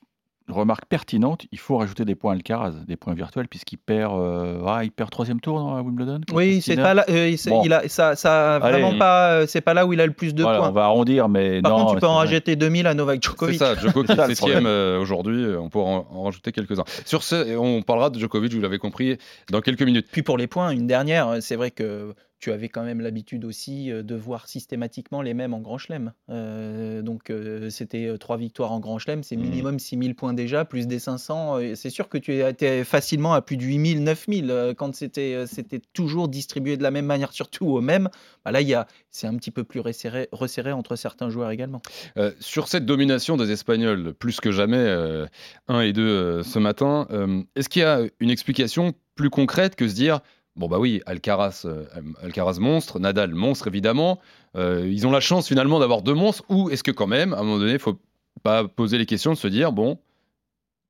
remarque 0.48 0.84
pertinente. 0.86 1.46
Il 1.52 1.58
faut 1.58 1.78
rajouter 1.78 2.04
des 2.04 2.14
points 2.14 2.32
à 2.32 2.34
Alcaraz, 2.34 2.72
des 2.86 2.96
points 2.96 3.14
virtuels, 3.14 3.48
puisqu'il 3.48 3.78
perd, 3.78 4.12
euh, 4.14 4.60
ah, 4.66 4.84
il 4.84 4.90
perd 4.90 5.10
troisième 5.10 5.40
tour 5.40 5.58
dans, 5.58 5.74
à 5.76 5.80
Wimbledon. 5.82 6.20
Oui, 6.32 6.60
c'est 6.60 6.76
pas 6.76 6.92
là. 6.94 7.04
euh, 7.08 7.34
c'est- 7.36 7.50
Bon. 7.50 7.62
il 7.64 7.72
a, 7.72 7.88
ça, 7.88 8.14
ça 8.16 8.56
Allez. 8.56 8.80
vraiment 8.82 8.98
pas. 8.98 9.30
euh, 9.32 9.46
C'est 9.46 9.60
pas 9.62 9.72
là 9.74 9.86
où 9.86 9.92
il 9.92 10.00
a 10.00 10.06
le 10.06 10.12
plus 10.12 10.34
de 10.34 10.42
Voilà, 10.42 10.58
points. 10.58 10.68
on 10.68 10.72
va 10.72 10.84
arrondir, 10.84 11.28
mais 11.28 11.62
Par 11.62 11.72
non. 11.72 11.78
contre, 11.84 11.94
tu 11.94 12.00
peux 12.00 12.06
en 12.06 12.16
rajouter 12.16 12.56
2000 12.56 12.86
à 12.86 12.94
Novak 12.94 13.20
C'est 13.22 13.30
Djokovic. 13.30 13.58
ça, 13.58 13.74
Djokovic 13.74 14.10
C'est 14.10 14.16
ça, 14.16 14.26
le 14.28 14.34
septième 14.34 14.66
euh, 14.66 15.00
aujourd'hui. 15.00 15.44
euh, 15.44 15.58
On 15.60 15.68
pourra 15.70 15.90
en, 15.90 16.06
en 16.12 16.22
rajouter 16.24 16.52
quelques-uns. 16.52 16.84
Sur 17.06 17.22
ce, 17.22 17.56
on 17.56 17.82
parlera 17.82 18.10
de 18.10 18.18
Djokovic, 18.18 18.52
vous 18.52 18.60
l'avez 18.60 18.78
compris, 18.78 19.16
dans 19.50 19.60
quelques 19.60 19.82
minutes. 19.82 20.08
Puis 20.12 20.22
pour 20.22 20.36
les 20.36 20.46
points, 20.46 20.70
une 20.70 20.86
dernière, 20.86 21.36
c'est 21.40 21.56
vrai 21.56 21.70
que 21.70 22.14
tu 22.40 22.52
avais 22.52 22.68
quand 22.68 22.82
même 22.84 23.00
l'habitude 23.00 23.44
aussi 23.44 23.88
de 23.90 24.14
voir 24.14 24.48
systématiquement 24.48 25.22
les 25.22 25.32
mêmes 25.34 25.54
en 25.54 25.60
Grand 25.60 25.78
Chelem. 25.78 26.12
Euh, 26.30 27.00
donc 27.02 27.30
euh, 27.30 27.70
c'était 27.70 28.16
trois 28.18 28.36
victoires 28.36 28.72
en 28.72 28.80
Grand 28.80 28.98
Chelem, 28.98 29.22
c'est 29.22 29.36
Mhm. 29.36 29.42
minimum 29.42 29.78
6000 29.78 30.14
points 30.14 30.34
déjà, 30.34 30.64
plus 30.64 30.86
des 30.86 30.98
500. 30.98 31.58
euh, 31.58 31.74
C'est 31.74 31.90
sûr 31.90 32.08
que 32.08 32.18
tu 32.18 32.40
étais 32.42 32.84
facilement 32.84 33.32
à 33.34 33.40
plus 33.42 33.56
de 33.56 33.62
8000, 33.62 34.02
9000 34.04 34.50
euh, 34.50 34.74
quand 34.74 34.94
c'était 34.94 35.44
c'était 35.46 35.80
toujours 35.92 36.28
distribué 36.28 36.76
de 36.76 36.82
la 36.82 36.90
même 36.90 37.06
manière, 37.06 37.32
surtout 37.32 37.66
au 37.66 37.80
même. 37.80 38.08
Bah 38.44 38.52
là, 38.52 38.60
il 38.60 38.84
c'est 39.10 39.26
un 39.26 39.36
petit 39.36 39.50
peu 39.50 39.64
plus 39.64 39.80
resserré, 39.80 40.28
resserré 40.32 40.72
entre 40.72 40.96
certains 40.96 41.30
joueurs 41.30 41.50
également. 41.50 41.80
Euh, 42.16 42.32
sur 42.40 42.68
cette 42.68 42.84
domination 42.84 43.36
des 43.36 43.50
Espagnols, 43.52 44.12
plus 44.14 44.40
que 44.40 44.50
jamais, 44.50 44.76
euh, 44.76 45.26
1 45.68 45.80
et 45.80 45.92
2 45.92 46.42
ce 46.42 46.58
matin, 46.58 47.06
est-ce 47.54 47.68
qu'il 47.68 47.82
y 47.82 47.84
a 47.84 48.00
une 48.20 48.30
explication 48.30 48.92
plus 49.14 49.30
concrète 49.30 49.76
que 49.76 49.86
se 49.88 49.94
dire 49.94 50.20
Bon 50.56 50.68
bah 50.68 50.78
oui, 50.78 51.02
Alcaraz, 51.06 51.62
euh, 51.64 51.84
Alcaraz 52.22 52.58
monstre, 52.60 53.00
Nadal 53.00 53.34
monstre 53.34 53.66
évidemment. 53.66 54.20
euh, 54.56 54.88
ils 54.88 55.04
ont 55.06 55.10
la 55.10 55.20
chance 55.20 55.48
finalement 55.48 55.80
d'avoir 55.80 56.02
deux 56.02 56.14
monstres. 56.14 56.44
Ou 56.48 56.70
est-ce 56.70 56.84
que 56.84 56.92
quand 56.92 57.08
même, 57.08 57.32
à 57.32 57.38
un 57.38 57.42
moment 57.42 57.58
donné, 57.58 57.78
faut 57.78 57.98
pas 58.44 58.68
poser 58.68 58.98
les 58.98 59.06
questions 59.06 59.32
de 59.32 59.36
se 59.36 59.48
dire 59.48 59.72
bon, 59.72 59.96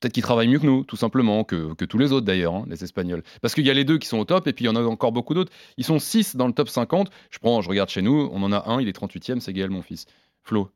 peut-être 0.00 0.12
qu'ils 0.12 0.22
travaillent 0.22 0.48
mieux 0.48 0.58
que 0.58 0.66
nous, 0.66 0.84
tout 0.84 0.96
simplement, 0.96 1.44
que, 1.44 1.72
que 1.74 1.86
tous 1.86 1.96
les 1.96 2.12
autres 2.12 2.26
d'ailleurs, 2.26 2.54
hein, 2.54 2.64
les 2.68 2.84
Espagnols. 2.84 3.22
Parce 3.40 3.54
qu'il 3.54 3.66
y 3.66 3.70
a 3.70 3.74
les 3.74 3.84
deux 3.84 3.96
qui 3.96 4.06
sont 4.06 4.18
au 4.18 4.26
top 4.26 4.46
et 4.46 4.52
puis 4.52 4.66
il 4.66 4.68
y 4.68 4.70
en 4.70 4.76
a 4.76 4.82
encore 4.82 5.12
beaucoup 5.12 5.32
d'autres. 5.32 5.52
Ils 5.78 5.84
sont 5.84 5.98
6 5.98 6.36
dans 6.36 6.46
le 6.46 6.52
top 6.52 6.68
50. 6.68 7.10
Je 7.30 7.38
prends, 7.38 7.62
je 7.62 7.68
regarde 7.70 7.88
chez 7.88 8.02
nous, 8.02 8.28
on 8.32 8.42
en 8.42 8.52
a 8.52 8.68
un, 8.68 8.82
il 8.82 8.88
est 8.88 8.98
38e, 8.98 9.40
c'est 9.40 9.54
Gaël 9.54 9.70
mon 9.70 9.82
fils. 9.82 10.04
Flo. 10.42 10.70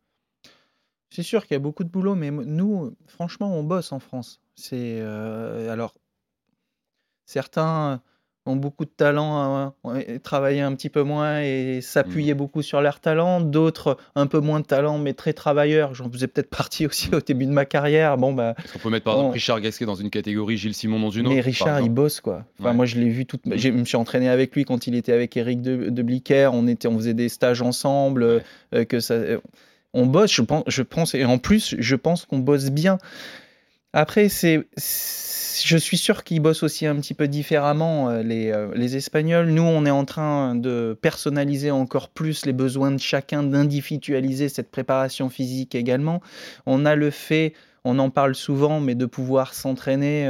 C'est 1.11 1.23
sûr 1.23 1.47
qu'il 1.47 1.55
y 1.55 1.57
a 1.57 1.61
beaucoup 1.61 1.85
de 1.85 1.91
boulot, 1.91 2.15
mais 2.15 2.31
nous, 2.31 2.95
franchement, 3.07 3.55
on 3.55 3.65
bosse 3.65 3.93
en 3.93 3.99
France. 3.99 4.41
C'est 4.55 4.99
euh, 5.01 5.71
alors 5.71 5.95
certains 7.27 8.01
ont 8.49 8.57
beaucoup 8.57 8.85
de 8.85 8.91
talent, 8.91 9.73
euh, 9.87 9.99
et 10.07 10.19
travailler 10.19 10.61
un 10.61 10.75
petit 10.75 10.89
peu 10.89 11.03
moins 11.03 11.41
et 11.43 11.81
s'appuyer 11.83 12.35
beaucoup 12.35 12.63
sur 12.63 12.81
leur 12.81 13.01
talent. 13.01 13.41
D'autres 13.41 13.97
un 14.15 14.27
peu 14.27 14.41
moins 14.41 14.61
de 14.61 14.65
talent, 14.67 14.99
mais 14.99 15.13
très 15.15 15.33
travailleurs. 15.33 15.95
J'en 15.95 16.11
faisais 16.11 16.27
peut-être 16.27 16.51
partie 16.51 16.87
aussi 16.89 17.11
au 17.15 17.21
début 17.21 17.47
de 17.47 17.53
ma 17.53 17.65
carrière. 17.65 18.17
Bon 18.17 18.33
bah, 18.33 18.55
Est-ce 18.65 18.73
qu'on 18.73 18.79
peut 18.79 18.91
mettre 18.91 19.05
par 19.05 19.15
exemple 19.15 19.29
On- 19.31 19.33
Richard 19.33 19.61
Gasquet 19.61 19.85
dans 19.87 19.95
une 19.95 20.11
catégorie, 20.11 20.57
Gilles 20.57 20.75
Simon 20.75 20.99
dans 21.01 21.11
une 21.11 21.27
autre 21.27 21.35
mais 21.37 21.41
Richard, 21.41 21.81
il 21.81 21.91
bosse 21.91 22.21
quoi. 22.21 22.45
Enfin, 22.59 22.71
Ouais. 22.71 22.75
moi, 22.77 22.87
je 22.87 22.99
l'ai 22.99 23.09
vu 23.09 23.27
toute. 23.27 23.43
Je 23.55 23.69
me 23.69 23.85
suis 23.85 23.97
entraîné 23.97 24.29
avec 24.29 24.55
lui 24.55 24.65
quand 24.65 24.87
il 24.87 24.95
était 24.95 25.13
avec 25.13 25.37
Eric 25.37 25.63
de, 25.63 25.91
de 25.91 26.03
Blicker. 26.03 26.51
On 26.55 26.67
était, 26.67 26.89
on 26.89 26.97
faisait 26.97 27.15
des 27.15 27.29
stages 27.29 27.63
ensemble. 27.63 28.23
euh, 28.75 28.85
que 28.85 29.01
ça, 29.01 29.15
euh, 29.15 29.39
on 29.95 30.07
bosse. 30.07 30.33
Je 30.33 30.43
pense, 30.43 30.65
je 30.67 30.83
pense, 30.83 31.15
et 31.15 31.25
en 31.25 31.39
plus, 31.39 31.75
je 31.79 31.97
pense 31.97 32.25
qu'on 32.27 32.39
bosse 32.39 32.71
bien. 32.71 32.99
Après, 33.93 34.29
c'est, 34.29 34.69
je 34.77 35.77
suis 35.77 35.97
sûr 35.97 36.23
qu'ils 36.25 36.41
bossent 36.41 36.63
aussi 36.63 36.87
un 36.87 36.97
petit 36.97 37.15
peu 37.15 37.27
différemment 37.27 38.11
euh, 38.11 38.23
les, 38.23 38.51
euh, 38.51 38.71
les 38.75 38.97
Espagnols. 38.97 39.49
Nous, 39.49 39.63
on 39.63 39.87
est 39.87 39.91
en 39.91 40.05
train 40.05 40.55
de 40.55 40.97
personnaliser 41.01 41.71
encore 41.71 42.11
plus 42.11 42.45
les 42.45 42.53
besoins 42.53 42.91
de 42.91 43.01
chacun, 43.01 43.43
d'individualiser 43.43 44.49
cette 44.49 44.71
préparation 44.71 45.31
physique 45.31 45.75
également. 45.75 46.21
On 46.67 46.85
a 46.85 46.95
le 46.95 47.11
fait, 47.11 47.55
on 47.85 47.99
en 47.99 48.11
parle 48.11 48.35
souvent, 48.35 48.81
mais 48.81 48.95
de 48.95 49.07
pouvoir 49.07 49.55
s'entraîner. 49.55 50.29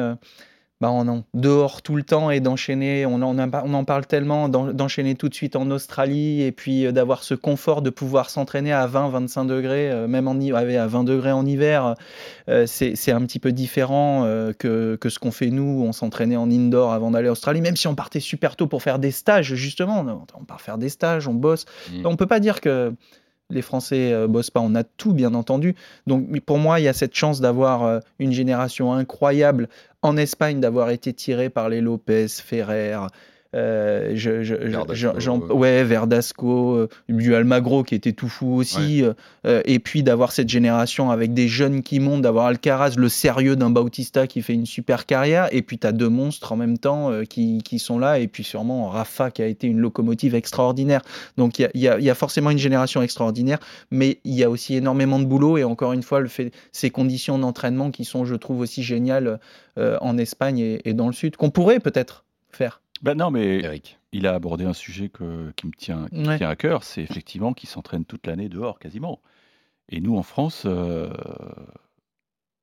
Bah, 0.80 0.90
en, 0.90 1.08
en- 1.08 1.24
dehors 1.34 1.82
tout 1.82 1.96
le 1.96 2.02
temps 2.02 2.30
et 2.30 2.40
d'enchaîner, 2.40 3.04
on 3.06 3.20
en, 3.22 3.36
on 3.38 3.84
parle 3.84 4.06
tellement, 4.06 4.48
d'en- 4.48 4.72
d'enchaîner 4.72 5.14
tout 5.14 5.28
de 5.28 5.34
suite 5.34 5.56
en 5.56 5.70
Australie 5.70 6.42
et 6.42 6.52
puis 6.52 6.86
euh, 6.86 6.92
d'avoir 6.92 7.24
ce 7.24 7.34
confort 7.34 7.82
de 7.82 7.90
pouvoir 7.90 8.30
s'entraîner 8.30 8.72
à 8.72 8.86
20-25 8.86 9.46
degrés, 9.46 9.90
euh, 9.90 10.06
même 10.06 10.28
en, 10.28 10.38
à 10.38 10.86
20 10.86 11.04
degrés 11.04 11.32
en 11.32 11.44
hiver, 11.44 11.94
euh, 12.48 12.66
c'est 12.66 13.12
un 13.12 13.20
petit 13.22 13.38
peu 13.40 13.52
différent 13.52 14.24
que, 14.58 14.96
que 14.96 15.08
ce 15.08 15.18
qu'on 15.18 15.30
fait 15.32 15.50
nous, 15.50 15.82
on 15.84 15.92
s'entraînait 15.92 16.36
en 16.36 16.50
indoor 16.50 16.92
avant 16.92 17.10
d'aller 17.10 17.28
en 17.28 17.32
Australie, 17.32 17.60
même 17.60 17.76
si 17.76 17.88
on 17.88 17.94
partait 17.94 18.20
super 18.20 18.56
tôt 18.56 18.66
pour 18.66 18.82
faire 18.82 18.98
des 18.98 19.10
stages, 19.10 19.54
justement, 19.54 20.00
on, 20.00 20.40
on 20.40 20.44
part 20.44 20.60
faire 20.60 20.78
des 20.78 20.88
stages, 20.88 21.28
on 21.28 21.34
bosse. 21.34 21.64
Mm. 21.92 22.06
On 22.06 22.16
peut 22.16 22.26
pas 22.26 22.40
dire 22.40 22.60
que 22.60 22.92
les 23.50 23.62
Français 23.62 24.12
euh, 24.12 24.28
bossent 24.28 24.50
pas, 24.50 24.60
on 24.60 24.74
a 24.74 24.84
tout 24.84 25.14
bien 25.14 25.32
entendu. 25.34 25.74
Donc 26.06 26.28
pour 26.40 26.58
moi, 26.58 26.80
il 26.80 26.82
y 26.82 26.88
a 26.88 26.92
cette 26.92 27.14
chance 27.14 27.40
d'avoir 27.40 27.82
euh, 27.84 28.00
une 28.18 28.32
génération 28.32 28.92
incroyable 28.92 29.68
en 30.02 30.16
Espagne, 30.16 30.60
d'avoir 30.60 30.90
été 30.90 31.12
tiré 31.12 31.50
par 31.50 31.68
les 31.68 31.80
Lopez, 31.80 32.28
Ferrer. 32.28 32.98
Euh, 33.54 34.12
je, 34.14 34.42
je- 34.42 34.54
je- 34.60 34.66
Verdasco, 34.66 35.46
euh. 35.50 35.54
ouais, 35.54 35.84
Verdasco, 35.84 36.74
euh, 36.74 36.88
du 37.08 37.34
Almagro 37.34 37.82
qui 37.82 37.94
était 37.94 38.12
tout 38.12 38.28
fou 38.28 38.54
aussi, 38.54 39.02
euh, 39.02 39.14
euh, 39.46 39.62
et 39.64 39.78
puis 39.78 40.02
d'avoir 40.02 40.32
cette 40.32 40.48
génération 40.50 41.10
avec 41.10 41.32
des 41.32 41.48
jeunes 41.48 41.82
qui 41.82 41.98
montent, 42.00 42.22
d'avoir 42.22 42.46
Alcaraz, 42.46 42.96
le 42.96 43.08
sérieux 43.08 43.56
d'un 43.56 43.70
Bautista 43.70 44.26
qui 44.26 44.42
fait 44.42 44.52
une 44.54 44.66
super 44.66 45.06
carrière, 45.06 45.48
et 45.52 45.62
puis 45.62 45.78
tu 45.78 45.86
as 45.86 45.92
deux 45.92 46.08
monstres 46.10 46.52
en 46.52 46.56
même 46.56 46.76
temps 46.78 47.10
euh, 47.10 47.24
qui, 47.24 47.62
qui 47.62 47.78
sont 47.78 47.98
là, 47.98 48.18
et 48.18 48.28
puis 48.28 48.44
sûrement 48.44 48.90
Rafa 48.90 49.30
qui 49.30 49.40
a 49.42 49.46
été 49.46 49.66
une 49.66 49.78
locomotive 49.80 50.34
extraordinaire. 50.34 51.00
Donc 51.36 51.58
il 51.58 51.70
y 51.74 51.88
a, 51.88 51.98
y 51.98 52.04
y 52.04 52.14
forcément 52.14 52.50
une 52.50 52.58
génération 52.58 53.00
extraordinaire, 53.02 53.58
mais 53.90 54.18
il 54.24 54.34
y 54.34 54.44
a 54.44 54.50
aussi 54.50 54.74
énormément 54.76 55.18
de 55.18 55.24
boulot, 55.24 55.56
et 55.58 55.64
encore 55.64 55.92
une 55.94 56.02
fois, 56.02 56.20
le 56.20 56.28
fait, 56.28 56.52
ces 56.72 56.90
conditions 56.90 57.38
d'entraînement 57.38 57.90
qui 57.90 58.04
sont, 58.04 58.24
je 58.24 58.34
trouve, 58.34 58.60
aussi 58.60 58.82
géniales 58.82 59.38
en 59.76 60.18
Espagne 60.18 60.58
et, 60.58 60.88
et 60.88 60.92
dans 60.92 61.06
le 61.06 61.12
Sud, 61.12 61.36
qu'on 61.36 61.50
pourrait 61.50 61.78
peut-être 61.78 62.24
faire. 62.50 62.80
Ben 63.02 63.14
non, 63.16 63.30
mais 63.30 63.60
Eric. 63.60 63.98
il 64.12 64.26
a 64.26 64.34
abordé 64.34 64.64
un 64.64 64.72
sujet 64.72 65.08
que- 65.08 65.50
qui 65.56 65.66
me 65.66 65.72
tient, 65.72 66.08
qui 66.08 66.26
Ouais. 66.26 66.36
tient 66.38 66.48
à 66.48 66.56
cœur, 66.56 66.82
c'est 66.84 67.02
effectivement 67.02 67.52
qu'ils 67.52 67.68
s'entraînent 67.68 68.04
toute 68.04 68.26
l'année 68.26 68.48
dehors 68.48 68.78
quasiment. 68.78 69.20
Et 69.88 70.00
nous, 70.00 70.16
en 70.16 70.22
France, 70.22 70.64
euh, 70.66 71.10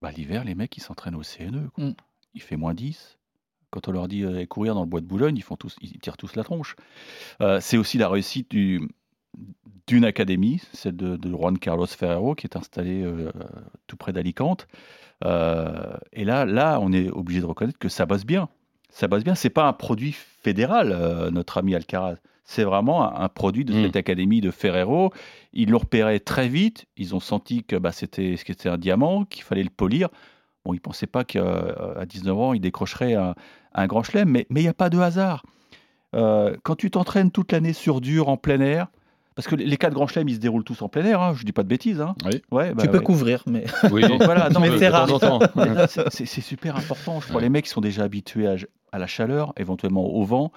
bah, 0.01 0.11
l'hiver, 0.11 0.43
les 0.43 0.55
mecs, 0.55 0.75
ils 0.77 0.81
s'entraînent 0.81 1.15
au 1.15 1.23
CNE. 1.23 1.69
quoi. 1.73 1.85
Mm. 1.85 1.93
Il 2.33 2.41
fait 2.41 2.57
moins 2.57 2.73
10. 2.73 3.17
Quand 3.71 3.87
on 3.87 3.91
leur 3.91 4.07
dit 4.07 4.23
euh, 4.23 4.45
courir 4.45 4.75
dans 4.75 4.81
le 4.81 4.87
bois 4.87 5.01
de 5.01 5.05
Boulogne, 5.05 5.35
ils, 5.37 5.41
font 5.43 5.55
tous, 5.55 5.75
ils 5.81 5.99
tirent 5.99 6.17
tous 6.17 6.35
la 6.35 6.43
tronche. 6.43 6.75
Euh, 7.41 7.59
c'est 7.61 7.77
aussi 7.77 7.97
la 7.97 8.09
réussite 8.09 8.49
du- 8.51 8.87
d'une 9.87 10.05
académie, 10.05 10.61
celle 10.73 10.95
de, 10.95 11.15
de 11.17 11.29
Juan 11.29 11.57
Carlos 11.59 11.85
Ferrero, 11.87 12.35
qui 12.35 12.45
est 12.47 12.55
installée 12.55 13.03
euh, 13.03 13.31
tout 13.87 13.97
près 13.97 14.13
d'Alicante. 14.13 14.67
Euh, 15.23 15.95
et 16.13 16.25
là, 16.25 16.45
là, 16.45 16.79
on 16.81 16.91
est 16.93 17.09
obligé 17.09 17.41
de 17.41 17.45
reconnaître 17.45 17.77
que 17.79 17.89
ça 17.89 18.05
bosse 18.05 18.25
bien. 18.25 18.49
Ça 18.89 19.07
bosse 19.07 19.23
bien. 19.23 19.35
C'est 19.35 19.49
pas 19.49 19.67
un 19.67 19.73
produit 19.73 20.13
fédéral, 20.13 20.91
euh, 20.91 21.31
notre 21.31 21.57
ami 21.57 21.75
Alcaraz. 21.75 22.15
C'est 22.43 22.63
vraiment 22.63 23.03
un, 23.03 23.23
un 23.23 23.29
produit 23.29 23.65
de 23.65 23.73
Mm. 23.73 23.83
cette 23.85 23.95
académie 23.95 24.39
de 24.41 24.51
Ferrero. 24.51 25.11
Ils 25.53 25.69
l'ont 25.71 25.79
repéré 25.79 26.19
très 26.19 26.47
vite. 26.47 26.85
Ils 26.95 27.15
ont 27.15 27.19
senti 27.19 27.63
que 27.63 27.75
bah, 27.75 27.91
c'était 27.91 28.37
un 28.65 28.77
diamant, 28.77 29.25
qu'il 29.25 29.43
fallait 29.43 29.63
le 29.63 29.69
polir. 29.69 30.09
Bon, 30.63 30.73
ils 30.73 30.79
pensaient 30.81 31.07
pas 31.07 31.23
qu'à 31.23 32.05
19 32.07 32.37
ans, 32.37 32.53
il 32.53 32.59
décrocherait 32.61 33.13
un, 33.15 33.35
un 33.73 33.87
grand 33.87 34.03
chelem, 34.03 34.29
mais 34.29 34.45
mais 34.49 34.61
il 34.61 34.63
n'y 34.63 34.69
a 34.69 34.73
pas 34.73 34.89
de 34.89 34.97
hasard. 34.99 35.43
Euh, 36.15 36.55
quand 36.63 36.75
tu 36.75 36.89
t'entraînes 36.91 37.29
toute 37.31 37.51
l'année 37.51 37.73
sur 37.73 37.99
dur, 38.01 38.29
en 38.29 38.37
plein 38.37 38.61
air, 38.61 38.87
parce 39.35 39.47
que 39.47 39.55
les 39.55 39.77
quatre 39.77 39.93
grands 39.93 40.07
chelems, 40.07 40.29
ils 40.29 40.35
se 40.35 40.39
déroulent 40.39 40.63
tous 40.63 40.81
en 40.81 40.87
plein 40.89 41.03
air, 41.05 41.21
hein, 41.21 41.33
je 41.35 41.43
dis 41.43 41.51
pas 41.51 41.63
de 41.63 41.67
bêtises. 41.67 41.99
Hein. 42.01 42.15
Oui. 42.25 42.41
Ouais, 42.51 42.73
bah 42.73 42.83
tu 42.83 42.89
peux 42.89 42.97
ouais. 42.97 43.03
couvrir, 43.03 43.43
mais 43.47 43.65
Oui, 43.91 44.01
Donc 44.07 44.23
voilà, 44.23 44.49
non, 44.49 44.59
Mais 44.61 44.77
c'est 44.77 44.87
rare. 44.89 45.07
c'est- 46.09 46.25
super 46.41 46.75
important. 46.77 47.19
Je 47.19 47.25
crois 47.27 47.37
Ouais. 47.37 47.43
les 47.43 47.49
mecs 47.49 47.65
qui 47.65 47.71
sont 47.71 47.81
déjà 47.81 48.03
habitués 48.03 48.47
à, 48.47 48.55
à 48.91 48.97
la 48.99 49.07
chaleur, 49.07 49.53
éventuellement 49.57 50.05
au 50.05 50.23
vent. 50.23 50.51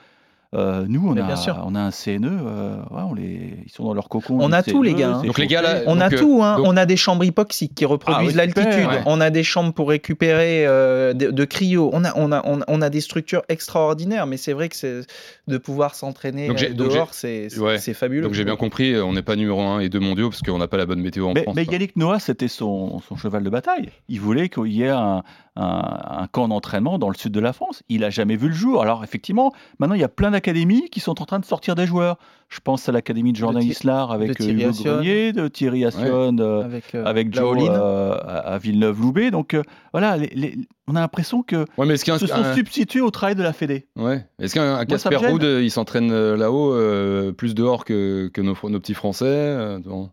Euh, 0.54 0.86
nous, 0.88 1.06
on 1.06 1.14
a, 1.14 1.22
bien 1.22 1.36
sûr. 1.36 1.62
on 1.66 1.74
a 1.74 1.80
un 1.80 1.90
CNE, 1.90 2.24
euh, 2.26 2.76
ouais, 2.90 3.02
on 3.06 3.12
les, 3.12 3.52
ils 3.66 3.70
sont 3.70 3.84
dans 3.84 3.92
leur 3.92 4.08
cocon. 4.08 4.38
On 4.40 4.50
a 4.50 4.62
tout, 4.62 4.82
les 4.82 4.92
CNE, 4.92 4.98
gars, 4.98 5.10
hein. 5.16 5.22
Donc 5.22 5.38
les 5.38 5.46
gars, 5.46 5.60
là. 5.60 5.80
On 5.86 6.00
a 6.00 6.08
Donc, 6.08 6.14
euh, 6.14 6.22
tout, 6.22 6.40
hein. 6.42 6.56
donc- 6.56 6.66
on 6.66 6.76
a 6.78 6.86
des 6.86 6.96
chambres 6.96 7.22
hypoxiques 7.24 7.74
qui 7.74 7.84
reproduisent 7.84 8.30
Ah 8.38 8.42
oui, 8.46 8.52
l'altitude, 8.54 8.86
ouais. 8.88 9.02
on 9.04 9.20
a 9.20 9.28
des 9.28 9.42
chambres 9.42 9.74
pour 9.74 9.90
récupérer 9.90 10.66
euh, 10.66 11.12
de, 11.12 11.30
de 11.30 11.44
cryo, 11.44 11.90
on 11.92 12.02
a, 12.02 12.12
on, 12.16 12.32
a, 12.32 12.40
on, 12.46 12.62
a, 12.62 12.64
on 12.66 12.80
a 12.80 12.88
des 12.88 13.02
structures 13.02 13.42
extraordinaires, 13.50 14.26
mais 14.26 14.38
c'est 14.38 14.54
vrai 14.54 14.70
que 14.70 14.76
c'est 14.76 15.02
de 15.48 15.58
pouvoir 15.58 15.94
s'entraîner 15.94 16.48
dehors, 16.72 17.12
c'est 17.12 17.48
c'est- 17.50 17.60
Ouais. 17.60 17.78
fabuleux. 17.78 18.22
Donc 18.22 18.32
j'ai 18.32 18.44
bien 18.46 18.56
compris, 18.56 18.98
on 18.98 19.12
n'est 19.12 19.20
pas 19.22 19.36
numéro 19.36 19.60
1 19.60 19.80
et 19.80 19.90
2 19.90 20.00
mondiaux 20.00 20.30
parce 20.30 20.40
qu'on 20.40 20.56
n'a 20.58 20.66
pas 20.68 20.78
la 20.78 20.86
bonne 20.86 21.00
météo 21.02 21.26
en 21.28 21.34
Mais, 21.34 21.42
France. 21.42 21.56
mais 21.56 21.64
quoi. 21.66 21.74
Yannick 21.74 21.94
Noah, 21.96 22.20
c'était 22.20 22.48
son, 22.48 23.00
son 23.00 23.16
cheval 23.16 23.42
de 23.44 23.50
bataille. 23.50 23.90
Il 24.08 24.20
voulait 24.20 24.48
qu'il 24.48 24.68
y 24.72 24.82
ait 24.84 24.88
un, 24.88 25.22
un- 25.56 25.98
un 26.22 26.26
camp 26.28 26.48
d'entraînement 26.48 26.98
dans 26.98 27.08
le 27.10 27.16
sud 27.16 27.32
de 27.32 27.40
la 27.40 27.52
France. 27.52 27.82
Il 27.90 28.04
a 28.04 28.10
jamais 28.10 28.36
vu 28.36 28.48
le 28.48 28.54
jour. 28.54 28.80
Alors 28.80 29.04
effectivement, 29.04 29.52
maintenant 29.78 29.94
il 29.94 30.00
y 30.00 30.04
a 30.04 30.08
plein 30.08 30.30
d'académies 30.38 30.88
qui 30.90 31.00
sont 31.00 31.20
en 31.20 31.24
train 31.26 31.38
de 31.38 31.44
sortir 31.44 31.74
des 31.74 31.86
joueurs. 31.86 32.16
Je 32.48 32.60
pense 32.60 32.88
à 32.88 32.92
l'académie 32.92 33.32
de 33.32 33.36
Jordan 33.36 33.62
Islar 33.62 34.10
avec 34.12 34.28
de 34.28 34.32
euh, 34.32 34.46
Thierry 34.46 34.60
Hugo 34.62 34.70
Assion. 34.70 34.94
Grenier, 34.94 35.32
de 35.32 35.48
Thierry 35.48 35.84
Assion, 35.84 36.36
euh, 36.38 36.62
avec, 36.62 36.94
euh, 36.94 37.04
avec 37.04 37.34
Joe 37.34 37.58
euh, 37.68 38.14
à, 38.24 38.56
Villeneuve-Loubet. 38.58 39.30
Donc 39.30 39.52
euh, 39.54 39.62
voilà, 39.92 40.16
les- 40.16 40.28
les- 40.34 40.56
on 40.86 40.96
a 40.96 41.00
l'impression 41.00 41.42
que 41.42 41.66
Ouais, 41.76 41.86
mais 41.86 41.94
est-ce 41.94 42.04
qu'un 42.04 42.18
se 42.18 42.26
sont 42.26 42.34
un- 42.34 42.54
substitués 42.54 43.00
au 43.02 43.10
travail 43.10 43.34
de 43.34 43.42
la 43.42 43.52
Fédé. 43.52 43.86
ouais. 43.96 44.24
est-ce 44.38 44.54
qu'un 44.54 44.84
Casper. 44.86 45.16
Ruud, 45.16 45.42
il 45.42 45.70
s'entraîne 45.70 46.10
là-haut 46.34 46.72
euh, 46.72 47.32
plus 47.32 47.54
dehors 47.54 47.84
que, 47.84 48.30
que 48.32 48.40
nos, 48.40 48.54
nos 48.70 48.80
petits 48.80 48.94
Français 48.94 49.26
euh, 49.26 49.78
bon. 49.84 50.08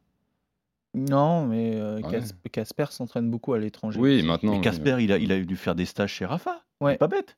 Non, 0.94 1.46
mais 1.46 1.74
euh, 1.75 2.00
Casper 2.51 2.86
s'entraîne 2.89 3.29
beaucoup 3.29 3.53
à 3.53 3.60
l'étranger. 3.60 4.00
Oui, 4.00 4.17
aussi. 4.17 4.25
maintenant. 4.25 4.51
Mais 4.51 4.58
oui. 4.58 4.63
Casper, 4.63 4.98
il 5.01 5.12
a, 5.12 5.17
il 5.17 5.32
a 5.32 5.39
dû 5.41 5.55
faire 5.58 5.75
des 5.75 5.86
stages 5.86 6.13
chez 6.13 6.25
Rafa. 6.25 6.62
Ouais. 6.82 6.98
Pas 6.98 7.08
bête. 7.08 7.38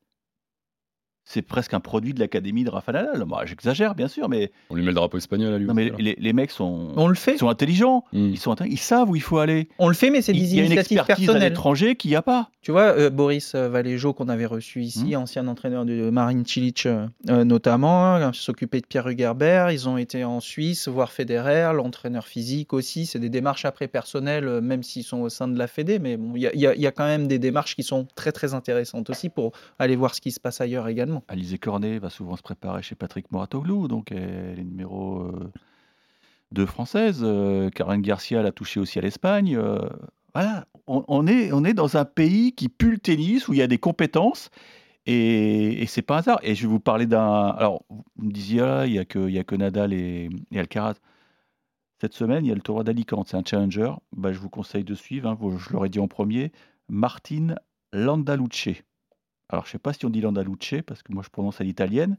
C'est 1.30 1.42
presque 1.42 1.74
un 1.74 1.82
produit 1.82 2.14
de 2.14 2.22
l'académie 2.22 2.64
de 2.64 2.70
Rafa 2.70 2.94
Nadal. 2.94 3.26
Moi, 3.26 3.46
j'exagère, 3.46 3.96
bien 3.96 4.08
sûr, 4.08 4.30
mais. 4.30 4.50
On 4.70 4.76
lui 4.76 4.82
met 4.82 4.88
le 4.90 4.94
drapeau 4.94 5.18
espagnol 5.18 5.54
à 5.54 5.58
lui. 5.58 5.66
Non, 5.66 5.74
mais 5.74 5.92
les, 6.00 6.16
les 6.18 6.32
mecs 6.34 6.52
sont. 6.52 6.94
On 6.96 7.08
le 7.10 7.16
fait. 7.16 7.38
sont 7.38 7.50
intelligents. 7.50 8.06
Mm. 8.14 8.30
Ils, 8.30 8.38
sont 8.38 8.52
intelligents. 8.52 8.74
ils 8.74 8.80
savent 8.80 9.10
où 9.10 9.16
il 9.18 9.22
faut 9.22 9.38
aller. 9.38 9.68
On 9.78 9.90
le 9.90 9.94
fait, 9.94 10.10
mais 10.10 10.22
c'est 10.22 10.32
Il 10.32 10.40
des 10.40 10.56
y 10.56 10.60
a 10.60 10.64
une 10.64 10.68
initiatives 10.68 11.00
expertise 11.00 11.26
à 11.30 11.34
personnelles. 11.34 11.50
l'étranger 11.52 11.96
qu'il 11.98 12.12
n'y 12.12 12.16
a 12.16 12.22
pas. 12.22 12.50
Tu 12.62 12.72
vois, 12.72 12.98
euh, 12.98 13.10
Boris 13.10 13.56
euh, 13.56 13.68
Valéjo, 13.68 14.14
qu'on 14.14 14.30
avait 14.30 14.46
reçu 14.46 14.82
ici, 14.84 15.16
Hmm. 15.16 15.22
ancien 15.22 15.48
entraîneur 15.48 15.84
de 15.86 16.10
Marine 16.10 16.46
Cilic 16.46 16.86
euh, 16.86 17.08
notamment, 17.44 18.16
hein, 18.16 18.32
s'occuper 18.34 18.80
de 18.82 18.86
Pierre 18.86 19.08
Hugerbert. 19.08 19.72
Ils 19.72 19.88
ont 19.90 19.98
été 19.98 20.24
en 20.24 20.40
Suisse 20.40 20.88
voir 20.88 21.12
Federer, 21.12 21.72
l'entraîneur 21.74 22.26
physique 22.28 22.74
aussi. 22.74 23.06
C'est 23.06 23.20
des 23.20 23.30
démarches 23.30 23.66
après 23.66 23.88
personnelles, 23.88 24.62
même 24.62 24.84
s'ils 24.84 25.04
sont 25.04 25.20
au 25.22 25.30
sein 25.30 25.48
de 25.48 25.58
la 25.58 25.68
Fédé. 25.68 26.00
Mais 26.00 26.18
bon, 26.18 26.34
il 26.36 26.42
y, 26.42 26.48
a- 26.48 26.54
il 26.54 26.60
y 26.62 26.68
a- 26.68 26.76
y 26.76 26.88
a 26.88 26.92
quand 26.92 27.06
même 27.06 27.28
des 27.28 27.40
démarches 27.40 27.76
qui 27.76 27.84
sont 27.84 28.08
très 28.16 28.32
très 28.32 28.54
intéressantes 28.54 29.10
aussi 29.10 29.30
pour 29.30 29.52
aller 29.80 29.96
voir 29.96 30.16
ce 30.16 30.22
qui 30.22 30.32
se 30.32 30.40
passe 30.40 30.62
ailleurs 30.62 30.88
également. 30.88 31.17
Alizé 31.28 31.58
Cornet 31.58 32.00
va 32.00 32.10
souvent 32.10 32.36
se 32.36 32.42
préparer 32.42 32.82
chez 32.82 32.96
Patrick 32.96 33.32
Moratoglou, 33.32 33.88
donc 33.88 34.12
elle 34.12 34.60
est 34.60 34.64
numéro 34.64 35.32
2 36.52 36.66
française. 36.66 37.20
Euh, 37.24 37.70
Karen 37.70 38.02
Garcia 38.02 38.42
l'a 38.42 38.52
touché 38.52 38.80
aussi 38.80 39.00
à 39.00 39.02
l'Espagne. 39.02 39.56
Euh, 39.56 39.80
voilà, 40.34 40.66
on, 40.88 41.28
est, 41.28 41.52
on 41.52 41.64
est 41.64 41.74
dans 41.74 41.98
un 41.98 42.06
pays 42.06 42.54
qui 42.54 42.70
pue 42.70 42.92
le 42.92 42.98
tennis, 43.00 43.48
où 43.48 43.54
il 43.54 43.60
y 43.60 43.62
a 43.62 43.68
des 43.68 43.80
compétences, 43.80 44.50
et, 45.06 45.82
et 45.82 45.86
c'est 45.88 46.02
pas 46.02 46.16
un 46.16 46.20
hasard. 46.20 46.40
Et 46.44 46.56
je 46.56 46.62
vais 46.64 46.68
vous 46.68 46.80
parler 46.80 47.06
d'un... 47.08 47.48
Alors, 47.50 47.84
vous 47.90 48.04
me 48.26 48.32
disiez, 48.32 48.62
ah, 48.62 48.86
il 48.86 48.94
n'y 48.94 49.00
a, 49.00 49.06
que- 49.06 49.38
a 49.38 49.44
que 49.44 49.56
Nadal 49.56 49.94
et, 49.94 50.30
Alcaraz. 50.56 50.96
Cette 52.00 52.14
semaine, 52.14 52.46
il 52.46 52.50
y 52.50 52.52
a 52.52 52.56
le 52.56 52.62
tournoi 52.62 52.84
d'Alicante, 52.84 53.28
c'est 53.28 53.38
un 53.38 53.44
challenger. 53.44 53.92
Bah, 54.16 54.32
je 54.32 54.38
vous 54.38 54.50
conseille 54.50 54.84
de 54.84 54.94
suivre, 54.94 55.28
hein, 55.28 55.38
je 55.58 55.74
l'aurais 55.74 55.90
dit 55.90 56.00
en 56.00 56.08
premier, 56.08 56.52
Martin 56.88 57.56
Landaluce. 57.92 58.70
Alors, 59.50 59.66
je 59.66 59.72
sais 59.72 59.80
pas 59.80 59.94
si 59.94 60.06
on 60.06 60.10
dit 60.10 60.22
Landaluce, 60.22 60.75
parce 60.86 61.01
que 61.04 61.13
moi 61.13 61.24
je 61.24 61.30
prononce 61.30 61.62
à 61.62 61.63
l'italienne. 61.63 62.18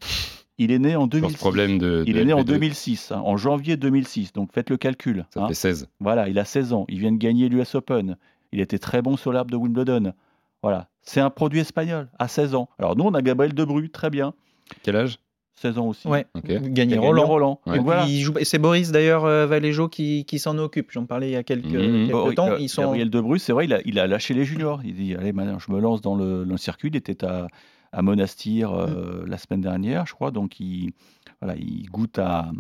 Il 0.57 0.73
est 0.73 0.79
né 0.79 0.97
en 0.97 1.03
Sur 1.03 1.09
2006. 1.09 1.33
ce 1.35 1.39
problème 1.39 1.79
de. 1.79 2.03
Il 2.07 2.17
est 2.17 2.25
né 2.25 2.33
en 2.33 2.41
LP2. 2.41 2.45
2006, 2.45 3.13
hein, 3.13 3.23
en 3.25 3.37
janvier 3.37 3.77
2006. 3.77 4.33
Donc 4.33 4.53
faites 4.53 4.71
le 4.71 4.77
calcul. 4.77 5.27
Ça 5.33 5.43
hein. 5.43 5.49
fait 5.49 5.55
16. 5.55 5.89
Voilà, 6.01 6.29
il 6.29 6.39
a 6.39 6.45
16 6.45 6.73
ans. 6.73 6.85
Il 6.89 6.99
vient 6.99 7.13
de 7.13 7.19
gagner 7.19 7.49
l'US 7.49 7.75
Open. 7.75 8.17
Il 8.53 8.61
était 8.61 8.79
très 8.79 9.03
bon 9.03 9.17
sur 9.17 9.33
l'arbre 9.33 9.51
de 9.51 9.57
Wimbledon. 9.57 10.15
Voilà, 10.63 10.89
c'est 11.03 11.21
un 11.21 11.31
produit 11.31 11.61
espagnol 11.61 12.09
à 12.19 12.27
16 12.29 12.55
ans. 12.55 12.69
Alors 12.79 12.97
nous, 12.97 13.05
on 13.05 13.15
a 13.15 13.23
Gabriel 13.23 13.55
Debru, 13.55 13.91
très 13.91 14.11
bien. 14.11 14.35
Quel 14.83 14.97
âge? 14.97 15.21
16 15.61 15.79
ans 15.79 15.87
aussi. 15.89 16.07
Ouais, 16.09 16.27
Ok. 16.35 16.47
gagner 16.73 16.97
Roland. 16.99 17.27
Roland. 17.27 17.61
Ouais. 17.67 17.79
Voilà. 17.79 18.07
Il 18.07 18.21
joue- 18.21 18.39
et 18.39 18.45
C'est 18.45 18.59
Boris 18.59 18.91
d'ailleurs 18.93 19.25
euh, 19.25 19.47
Valéjo 19.47 19.89
qui, 19.89 20.25
qui 20.25 20.39
s'en 20.39 20.57
occupe. 20.59 20.91
J'en 20.91 21.07
parlais 21.07 21.29
il 21.29 21.33
y 21.33 21.37
a 21.37 21.43
quelques, 21.43 21.67
oui, 21.67 22.11
temps. 22.35 22.51
euh, 22.51 22.57
Ils 22.59 22.69
sont... 22.69 22.83
Gabriel 22.83 23.11
Debru, 23.11 23.39
c'est 23.39 23.53
vrai, 23.53 23.65
il 23.67 23.75
a, 23.75 23.81
il 23.85 23.99
a 23.99 24.07
lâché 24.07 24.35
les 24.35 24.45
juniors. 24.45 24.81
Il 24.85 24.95
dit 24.95 25.15
Allez, 25.15 25.33
maintenant, 25.33 25.59
je 25.59 25.71
me 25.73 25.81
lance 25.81 26.01
dans 26.01 26.15
le, 26.17 26.45
dans 26.45 26.53
le 26.53 26.57
circuit. 26.59 26.89
Il 26.89 26.97
était 26.97 27.25
à, 27.25 27.49
à 27.93 28.03
Monastir 28.03 28.73
euh, 28.73 28.87
Mm. 29.25 29.27
la 29.27 29.39
semaine 29.39 29.61
dernière, 29.61 30.07
je 30.07 30.15
crois. 30.15 30.31
Donc, 30.31 30.61
il, 30.61 30.93
voilà, 31.41 31.57
il 31.59 31.87
goûte 31.91 32.19
à, 32.19 32.51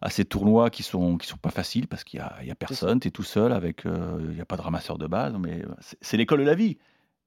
à 0.00 0.10
ces 0.10 0.24
tournois 0.24 0.70
qui 0.70 0.82
sont, 0.82 1.16
qui 1.16 1.26
sont 1.26 1.36
pas 1.36 1.50
faciles 1.50 1.88
parce 1.88 2.04
qu'il 2.04 2.20
n'y 2.20 2.24
a, 2.26 2.34
il 2.42 2.48
y 2.48 2.50
a 2.50 2.54
personne. 2.54 3.00
Tu 3.00 3.08
es 3.08 3.10
tout 3.10 3.22
seul, 3.24 3.52
avec, 3.52 3.84
euh, 3.86 4.18
il 4.28 4.34
n'y 4.36 4.40
a 4.40 4.44
pas 4.44 4.56
de 4.56 4.62
ramasseur 4.62 4.98
de 4.98 5.06
base. 5.06 5.34
Mais 5.38 5.62
c'est, 5.80 5.98
c'est 6.00 6.16
l'école 6.16 6.40
de 6.40 6.44
la 6.44 6.54
vie. 6.54 6.78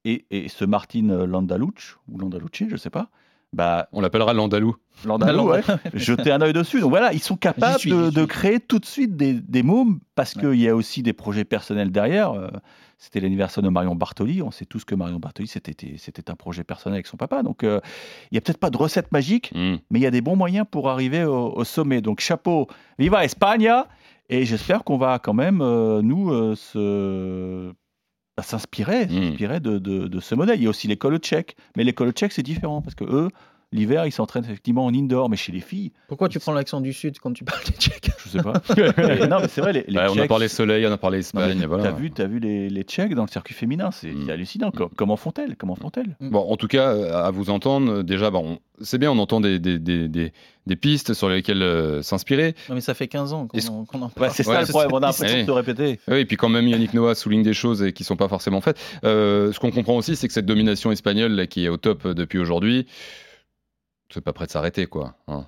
Et, 0.05 0.25
et 0.31 0.47
ce 0.47 0.65
Martin 0.65 1.25
Landaluce, 1.27 1.97
ou 2.07 2.17
Landaluce, 2.17 2.63
je 2.67 2.75
sais 2.75 2.89
pas, 2.89 3.09
bah, 3.53 3.87
On 3.91 4.01
l'appellera 4.01 4.33
l'Andalou. 4.33 4.75
Landalou, 5.05 5.49
ouais. 5.49 5.61
Jeter 5.93 6.31
un 6.31 6.41
œil 6.41 6.53
dessus. 6.53 6.79
Donc 6.79 6.89
voilà, 6.91 7.13
ils 7.13 7.21
sont 7.21 7.35
capables 7.37 7.79
suis, 7.79 7.91
de, 7.91 8.25
créer 8.25 8.59
tout 8.59 8.79
de 8.79 8.85
suite 8.85 9.15
des, 9.15 9.33
des 9.33 9.63
mômes 9.63 9.99
parce 10.15 10.33
qu'il 10.33 10.55
y 10.61 10.67
a 10.69 10.75
aussi 10.75 11.01
des 11.03 11.13
projets 11.13 11.43
personnels 11.45 11.91
derrière. 11.91 12.31
Euh, 12.33 12.49
C'était 12.97 13.19
l'anniversaire 13.19 13.63
de 13.63 13.69
Marion 13.69 13.95
Bartoli. 13.95 14.43
On 14.43 14.51
sait 14.51 14.65
tous 14.65 14.85
que 14.85 14.93
Marion 14.93 15.17
Bartoli, 15.17 15.47
c'était 15.47 15.75
c'était 15.97 16.29
un 16.29 16.35
projet 16.35 16.63
personnel 16.63 16.97
avec 16.97 17.07
son 17.07 17.17
papa. 17.17 17.41
Donc 17.41 17.63
euh, 17.63 17.79
il 18.29 18.35
n'y 18.35 18.37
a 18.37 18.41
peut-être 18.41 18.59
pas 18.59 18.69
de 18.69 18.77
recette 18.77 19.11
magique, 19.11 19.51
Hmm. 19.55 19.77
mais 19.89 19.99
il 19.99 20.03
y 20.03 20.05
a 20.07 20.11
des 20.11 20.21
bons 20.21 20.35
moyens 20.35 20.67
pour 20.69 20.89
arriver 20.89 21.23
au, 21.23 21.51
au 21.55 21.63
sommet. 21.63 22.01
Donc 22.01 22.19
chapeau, 22.21 22.67
viva 22.99 23.23
España 23.25 23.87
Et 24.29 24.45
j'espère 24.45 24.83
qu'on 24.85 24.97
va 24.97 25.19
quand 25.19 25.33
même, 25.33 25.61
euh, 25.61 26.01
nous, 26.03 26.31
euh, 26.31 26.55
se 26.55 27.73
bah, 28.41 28.47
s'inspirer 28.47 29.05
Mm. 29.05 29.09
s'inspirer 29.29 29.59
de, 29.59 29.77
de- 29.77 30.07
de 30.07 30.19
ce 30.19 30.33
modèle. 30.35 30.59
Il 30.59 30.63
y 30.63 30.67
a 30.67 30.69
aussi 30.69 30.87
l'école 30.87 31.17
tchèque, 31.19 31.55
mais 31.77 31.83
l'école 31.83 32.11
tchèque 32.11 32.31
c'est 32.31 32.43
différent 32.43 32.81
parce 32.81 32.95
que 32.95 33.03
eux, 33.03 33.29
l'hiver, 33.71 34.05
ils 34.05 34.11
s'entraînent 34.11 34.43
effectivement 34.43 34.85
en 34.85 34.93
indoor, 34.93 35.29
mais 35.29 35.37
chez 35.37 35.51
les 35.51 35.59
filles, 35.61 35.91
Pourquoi 36.07 36.27
tu 36.29 36.39
prends 36.39 36.51
l'accent 36.53 36.81
du 36.81 36.93
Sud 36.93 37.19
quand 37.19 37.31
tu 37.33 37.43
parles 37.43 37.63
des 37.65 37.73
Tchèques? 37.73 38.11
Je 38.25 38.29
sais 38.29 38.43
pas. 38.43 38.53
Mais 38.97 39.27
non, 39.27 39.37
mais 39.41 39.47
c'est 39.47 39.61
vrai, 39.61 39.73
les, 39.73 39.85
les 39.87 39.97
Ouais, 39.97 40.05
on 40.09 40.13
a 40.13 40.15
Tchèques- 40.15 40.27
parlé 40.27 40.47
soleil, 40.47 40.85
on 40.85 40.91
a 40.91 40.97
parlé 40.97 41.19
Espagne. 41.19 41.65
voilà. 41.67 41.83
T'as 41.83 41.91
vu, 41.91 42.11
t'as 42.11 42.27
vu 42.27 42.39
les, 42.39 42.69
les 42.69 42.83
Tchèques 42.83 43.15
dans 43.15 43.23
le 43.25 43.29
circuit 43.31 43.53
féminin, 43.55 43.91
c'est 43.91 44.11
Mm. 44.11 44.29
hallucinant. 44.29 44.71
Com- 44.71 44.89
Comment 44.95 45.17
font-elles? 45.17 45.55
Comment 45.55 45.75
font-elles? 45.75 46.15
Bon, 46.21 46.39
en 46.51 46.57
tout 46.57 46.67
cas, 46.67 46.89
euh, 46.93 47.13
à 47.25 47.31
vous 47.31 47.49
entendre, 47.49 48.01
déjà, 48.03 48.29
bon, 48.29 48.53
on- 48.53 48.83
c'est 48.83 48.97
bien, 48.97 49.11
on 49.11 49.17
entend 49.19 49.39
des, 49.41 49.59
des, 49.59 49.77
des, 49.79 50.07
des, 50.07 50.33
des 50.67 50.75
pistes 50.75 51.13
sur 51.13 51.29
lesquelles 51.29 51.61
euh, 51.61 52.01
s'inspirer. 52.01 52.55
Non, 52.67 52.75
mais 52.75 52.81
ça 52.81 52.93
fait 52.93 53.07
15 53.07 53.31
ans 53.33 53.47
qu'on 53.47 54.01
en, 54.01 54.05
Ouais, 54.05 54.09
parle. 54.15 54.31
c'est 54.33 54.47
Ouais, 54.47 54.55
ça 54.55 54.61
le 54.61 54.67
problème. 54.67 54.89
On 54.93 54.97
a 54.97 54.99
l'impression 55.07 55.41
de 55.41 55.45
se 55.45 55.51
répéter. 55.51 55.99
Oui, 56.07 56.17
et 56.17 56.25
puis 56.25 56.35
quand 56.35 56.49
même 56.49 56.67
Yannick 56.67 56.93
Noah 56.93 57.13
souligne 57.15 57.43
des 57.43 57.53
choses 57.53 57.83
et 57.83 57.93
qui 57.93 58.03
sont 58.03 58.15
pas 58.17 58.27
forcément 58.27 58.59
faites. 58.59 58.77
Euh, 59.03 59.51
ce 59.53 59.59
qu'on 59.59 59.71
comprend 59.71 59.95
aussi, 59.95 60.15
c'est 60.15 60.27
que 60.27 60.33
cette 60.33 60.45
domination 60.47 60.91
espagnole 60.91 61.33
là, 61.33 61.45
qui 61.47 61.65
est 61.65 61.69
au 61.69 61.77
top 61.77 62.07
depuis 62.07 62.39
aujourd'hui, 62.39 62.87
c'est 64.13 64.21
pas 64.21 64.33
prêt 64.33 64.45
de 64.45 64.51
s'arrêter, 64.51 64.85
quoi. 64.87 65.15
hein. 65.27 65.47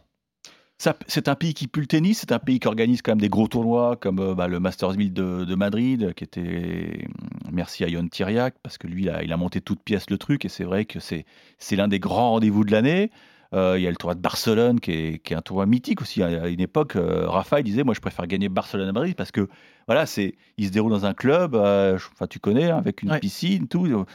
Ça- 0.79 0.95
C'est 1.07 1.27
un 1.29 1.35
pays 1.35 1.53
qui 1.53 1.67
pue 1.67 1.81
le 1.81 1.85
tennis. 1.87 2.19
C'est 2.19 2.31
un 2.31 2.39
pays 2.39 2.59
qui 2.59 2.67
organise 2.67 3.01
quand 3.01 3.11
même 3.11 3.21
des 3.21 3.29
gros 3.29 3.47
tournois 3.47 3.95
comme 3.95 4.19
euh, 4.19 4.35
bah, 4.35 4.47
le 4.47 4.59
Masters 4.59 4.93
1000 4.97 5.13
de, 5.13 5.45
de 5.45 5.55
Madrid, 5.55 6.13
qui 6.15 6.23
était 6.25 7.05
hum, 7.07 7.51
merci 7.53 7.83
à 7.83 7.87
Yon 7.87 8.07
Tiriac 8.07 8.55
parce 8.63 8.77
que 8.77 8.87
lui, 8.87 9.03
il 9.03 9.09
a, 9.09 9.23
il 9.23 9.31
a 9.31 9.37
monté 9.37 9.61
toute 9.61 9.81
pièce 9.81 10.09
le 10.09 10.17
truc 10.17 10.43
et 10.45 10.49
c'est 10.49 10.63
vrai 10.65 10.83
que 10.85 10.99
c'est 10.99 11.25
c'est 11.57 11.75
l'un 11.75 11.87
des 11.87 11.99
grands 11.99 12.31
rendez-vous 12.31 12.65
de 12.65 12.71
l'année. 12.71 13.11
Euh, 13.53 13.75
il 13.77 13.83
y 13.83 13.87
a 13.87 13.91
le 13.91 13.95
tournoi 13.95 14.15
de 14.15 14.19
Barcelone 14.19 14.79
qui 14.79 14.91
est, 14.91 15.19
qui 15.19 15.33
est 15.33 15.35
un 15.37 15.41
tournoi 15.43 15.67
mythique 15.67 16.01
aussi. 16.01 16.23
À 16.23 16.47
une 16.49 16.59
époque, 16.59 16.95
euh, 16.95 17.29
Rafa 17.29 17.59
il 17.59 17.63
disait 17.63 17.83
moi 17.83 17.93
je 17.93 18.01
préfère 18.01 18.25
gagner 18.25 18.49
Barcelone 18.49 18.89
à 18.89 18.91
Madrid 18.91 19.15
parce 19.15 19.31
que 19.31 19.47
voilà 19.87 20.05
c'est 20.07 20.33
il 20.57 20.65
se 20.67 20.71
déroule 20.71 20.91
dans 20.91 21.05
un 21.05 21.13
club. 21.13 21.53
euh, 21.55 21.97
Enfin 22.13 22.25
tu 22.27 22.39
connais 22.39 22.71
hein, 22.71 22.77
avec 22.77 23.03
une 23.03 23.11
Ouais. 23.11 23.19
piscine 23.19 23.67
tout. 23.67 24.05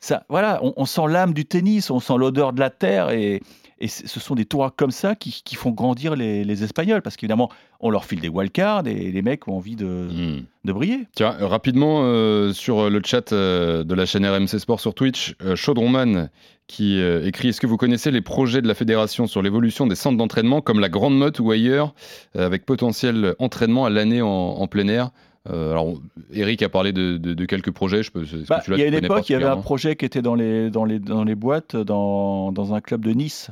Ça 0.00 0.24
voilà 0.28 0.58
on, 0.64 0.74
on 0.76 0.86
sent 0.86 1.06
l'âme 1.08 1.32
du 1.34 1.44
tennis, 1.46 1.88
on 1.90 2.00
sent 2.00 2.14
l'odeur 2.18 2.52
de 2.52 2.58
la 2.60 2.70
terre 2.70 3.10
et 3.10 3.40
et 3.80 3.88
ce 3.88 4.20
sont 4.20 4.34
des 4.34 4.44
tournois 4.44 4.72
comme 4.76 4.90
ça 4.90 5.14
qui, 5.14 5.40
qui 5.44 5.56
font 5.56 5.70
grandir 5.70 6.14
les, 6.16 6.44
les 6.44 6.64
Espagnols 6.64 7.00
parce 7.02 7.16
qu'évidemment 7.16 7.50
on 7.80 7.88
leur 7.90 8.04
file 8.04 8.20
des 8.20 8.28
wildcards 8.28 8.86
et 8.86 9.10
les 9.10 9.22
mecs 9.22 9.48
ont 9.48 9.56
envie 9.56 9.76
de, 9.76 9.86
Hmm. 9.86 10.40
de 10.64 10.72
briller. 10.72 11.06
Tiens, 11.14 11.34
euh, 11.40 11.46
rapidement 11.46 12.00
euh, 12.02 12.52
sur 12.52 12.90
le 12.90 13.00
chat 13.04 13.32
euh, 13.32 13.82
de 13.84 13.94
la 13.94 14.04
chaîne 14.06 14.26
RMC 14.26 14.58
Sport 14.58 14.80
sur 14.80 14.94
Twitch, 14.94 15.34
euh, 15.42 15.56
Chaudronman 15.56 16.28
qui 16.66 17.00
euh, 17.00 17.26
écrit 17.26 17.48
Est-ce 17.48 17.60
que 17.60 17.66
vous 17.66 17.76
connaissez 17.78 18.10
les 18.10 18.20
projets 18.20 18.62
de 18.62 18.68
la 18.68 18.74
fédération 18.74 19.26
sur 19.26 19.42
l'évolution 19.42 19.86
des 19.86 19.96
centres 19.96 20.16
d'entraînement 20.18 20.60
comme 20.60 20.78
la 20.78 20.88
Grande 20.88 21.16
Motte 21.18 21.40
ou 21.40 21.50
ailleurs, 21.50 21.94
euh, 22.36 22.46
avec 22.46 22.64
potentiel 22.66 23.34
entraînement 23.38 23.86
à 23.86 23.90
l'année 23.90 24.22
en, 24.22 24.28
en 24.28 24.66
plein 24.68 24.86
air? 24.88 25.10
Euh, 25.48 25.70
Alors, 25.72 25.94
Eric 26.34 26.62
a 26.62 26.68
parlé 26.68 26.92
de, 26.92 27.16
de- 27.16 27.32
de 27.32 27.44
quelques 27.46 27.70
projets. 27.72 28.02
Je 28.02 28.12
peux, 28.12 28.24
Bah, 28.48 28.62
il 28.68 28.76
y 28.76 28.82
a 28.82 28.86
une 28.86 28.94
époque, 28.94 29.28
il 29.30 29.32
y 29.32 29.36
avait 29.36 29.46
un 29.46 29.56
projet 29.56 29.96
qui 29.96 30.04
était 30.04 30.20
dans 30.22 30.34
les, 30.34 30.68
dans 30.70 30.84
les, 30.84 30.98
dans 30.98 31.24
les 31.24 31.34
boîtes 31.34 31.76
dans, 31.76 32.52
dans 32.52 32.74
un 32.74 32.80
club 32.82 33.04
de 33.06 33.12
Nice. 33.12 33.50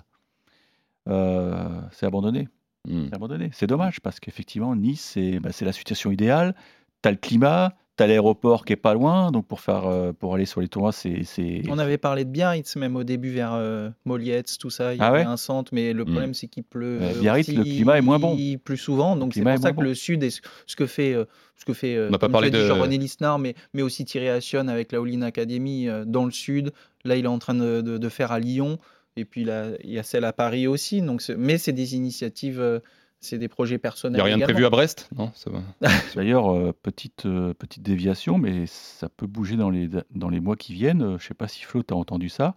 Euh, 1.08 1.80
c'est 1.92 2.06
abandonné. 2.06 2.48
Hmm. 2.86 3.06
C'est 3.08 3.14
abandonné. 3.14 3.50
C'est 3.52 3.66
dommage 3.66 4.00
parce 4.00 4.20
qu'effectivement, 4.20 4.74
Nice, 4.76 5.10
c'est 5.14 5.40
bah, 5.40 5.50
c'est 5.52 5.64
la 5.64 5.72
situation 5.72 6.10
idéale. 6.10 6.54
Tu 7.02 7.08
as 7.08 7.12
le 7.12 7.16
climat, 7.18 7.74
tu 7.96 8.02
as 8.04 8.06
l'aéroport 8.06 8.64
qui 8.64 8.72
est 8.72 8.76
pas 8.76 8.94
loin. 8.94 9.30
Donc, 9.30 9.46
pour, 9.46 9.60
faire, 9.60 9.86
euh, 9.86 10.12
pour 10.12 10.34
aller 10.34 10.46
sur 10.46 10.60
les 10.60 10.68
tournois, 10.68 10.92
c'est. 10.92 11.22
On 11.68 11.78
avait 11.78 11.98
parlé 11.98 12.24
de 12.24 12.30
Biarritz 12.30 12.76
même 12.76 12.96
au 12.96 13.04
début 13.04 13.30
vers 13.30 13.52
euh, 13.54 13.90
Molietz, 14.04 14.58
tout 14.58 14.70
ça. 14.70 14.94
Il 14.94 14.98
y 14.98 15.00
Ah 15.00 15.08
avait 15.08 15.18
ouais 15.20 15.24
un 15.24 15.36
centre, 15.36 15.72
mais 15.74 15.92
le 15.92 16.04
Mm. 16.04 16.06
problème 16.10 16.34
c'est 16.34 16.48
qu'il 16.48 16.64
pleut. 16.64 16.98
Euh, 17.02 17.20
Biarritz, 17.20 17.48
le 17.52 17.62
climat 17.64 17.98
est 17.98 18.02
moins 18.02 18.18
bon. 18.18 18.36
Plus 18.64 18.76
souvent, 18.78 19.16
donc 19.16 19.34
c'est 19.34 19.42
pour 19.42 19.58
ça 19.58 19.70
que 19.72 19.76
bon. 19.76 19.82
le 19.82 19.94
sud 19.94 20.22
est 20.22 20.40
ce 20.66 20.76
que 20.76 20.86
fait, 20.86 21.14
euh, 21.14 21.24
ce 21.56 21.64
que 21.64 21.72
fait. 21.74 21.96
euh, 21.96 22.08
On 22.08 22.12
n'a 22.12 22.18
pas 22.18 22.28
parlé 22.28 22.48
as 22.48 22.50
dit, 22.50 22.58
de- 22.58 22.66
Jean-René 22.66 22.98
Lisnard, 22.98 23.38
mais 23.38 23.54
mais 23.74 23.82
aussi 23.82 24.04
Thierry 24.04 24.28
Assion 24.28 24.68
avec 24.68 24.92
la 24.92 25.00
All-in 25.00 25.22
Academy 25.22 25.88
euh, 25.88 26.04
dans 26.06 26.24
le 26.24 26.30
sud. 26.30 26.72
Là, 27.04 27.16
il 27.16 27.24
est 27.24 27.28
en 27.28 27.38
train 27.38 27.54
de, 27.54 27.80
de- 27.80 27.98
de 27.98 28.08
faire 28.08 28.32
à 28.32 28.38
Lyon. 28.40 28.78
Et 29.18 29.24
puis 29.24 29.44
là, 29.44 29.70
il 29.82 29.90
y 29.90 29.98
a 29.98 30.02
celle 30.02 30.24
à 30.24 30.32
Paris 30.32 30.66
aussi. 30.66 31.02
Donc, 31.02 31.22
mais 31.36 31.58
c'est 31.58 31.72
des 31.72 31.96
initiatives, 31.96 32.60
euh, 32.60 32.78
c'est 33.20 33.38
des 33.38 33.48
projets 33.48 33.74
Il 33.76 33.80
personnels. 33.80 34.16
n'y 34.16 34.20
a 34.20 34.24
rien 34.24 34.38
de 34.38 34.44
prévu 34.44 34.64
à 34.64 34.70
Brest? 34.70 35.08
Non, 35.16 35.32
ça 35.34 35.50
va. 35.50 35.60
D'ailleurs, 36.14 36.54
euh, 36.54 36.72
petite, 36.72 37.26
euh, 37.26 37.52
petite 37.54 37.82
déviation, 37.82 38.38
mais 38.38 38.66
ça 38.66 39.08
peut 39.08 39.26
bouger 39.26 39.56
dans 39.56 39.70
les, 39.70 39.88
dans 40.14 40.28
les 40.28 40.40
mois 40.40 40.56
qui 40.56 40.72
viennent. 40.72 41.00
Je 41.00 41.12
ne 41.14 41.18
sais 41.18 41.34
pas 41.34 41.48
si 41.48 41.64
Flo, 41.64 41.82
tu 41.82 41.92
as 41.92 41.96
entendu 41.96 42.28
ça. 42.28 42.54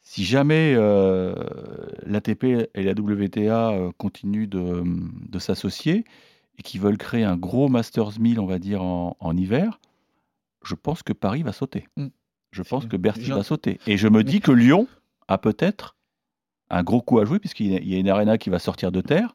Si 0.00 0.24
jamais 0.24 0.74
euh, 0.76 1.34
l'ATP 2.04 2.44
et 2.74 2.82
la 2.82 2.92
WTA 2.92 3.90
continuent 3.98 4.48
de, 4.48 4.82
de 4.84 5.38
s'associer 5.38 6.04
et 6.58 6.62
qu'ils 6.62 6.80
veulent 6.80 6.98
créer 6.98 7.22
un 7.22 7.36
gros 7.36 7.68
Masters 7.68 8.18
1000, 8.18 8.40
on 8.40 8.46
va 8.46 8.58
dire, 8.58 8.82
en, 8.82 9.16
en 9.20 9.36
hiver, 9.36 9.78
je 10.64 10.74
pense 10.74 11.04
que 11.04 11.12
Paris 11.12 11.44
va 11.44 11.52
sauter. 11.52 11.86
Mm. 11.96 12.08
Je 12.50 12.62
pense 12.62 12.84
que 12.86 12.98
Bercy 12.98 13.30
va 13.30 13.42
sauter. 13.42 13.78
Et 13.86 13.96
je 13.96 14.08
me 14.08 14.22
dis 14.22 14.40
que 14.40 14.52
Lyon 14.52 14.86
a 15.32 15.38
peut-être 15.38 15.96
un 16.70 16.82
gros 16.82 17.02
coup 17.02 17.18
à 17.18 17.24
jouer, 17.24 17.38
puisqu'il 17.38 17.72
y 17.72 17.76
a- 17.76 17.80
il 17.80 17.88
y 17.88 17.94
a 17.94 17.98
une 17.98 18.08
arena 18.08 18.38
qui 18.38 18.48
va 18.50 18.58
sortir 18.58 18.92
de 18.92 19.00
terre. 19.00 19.34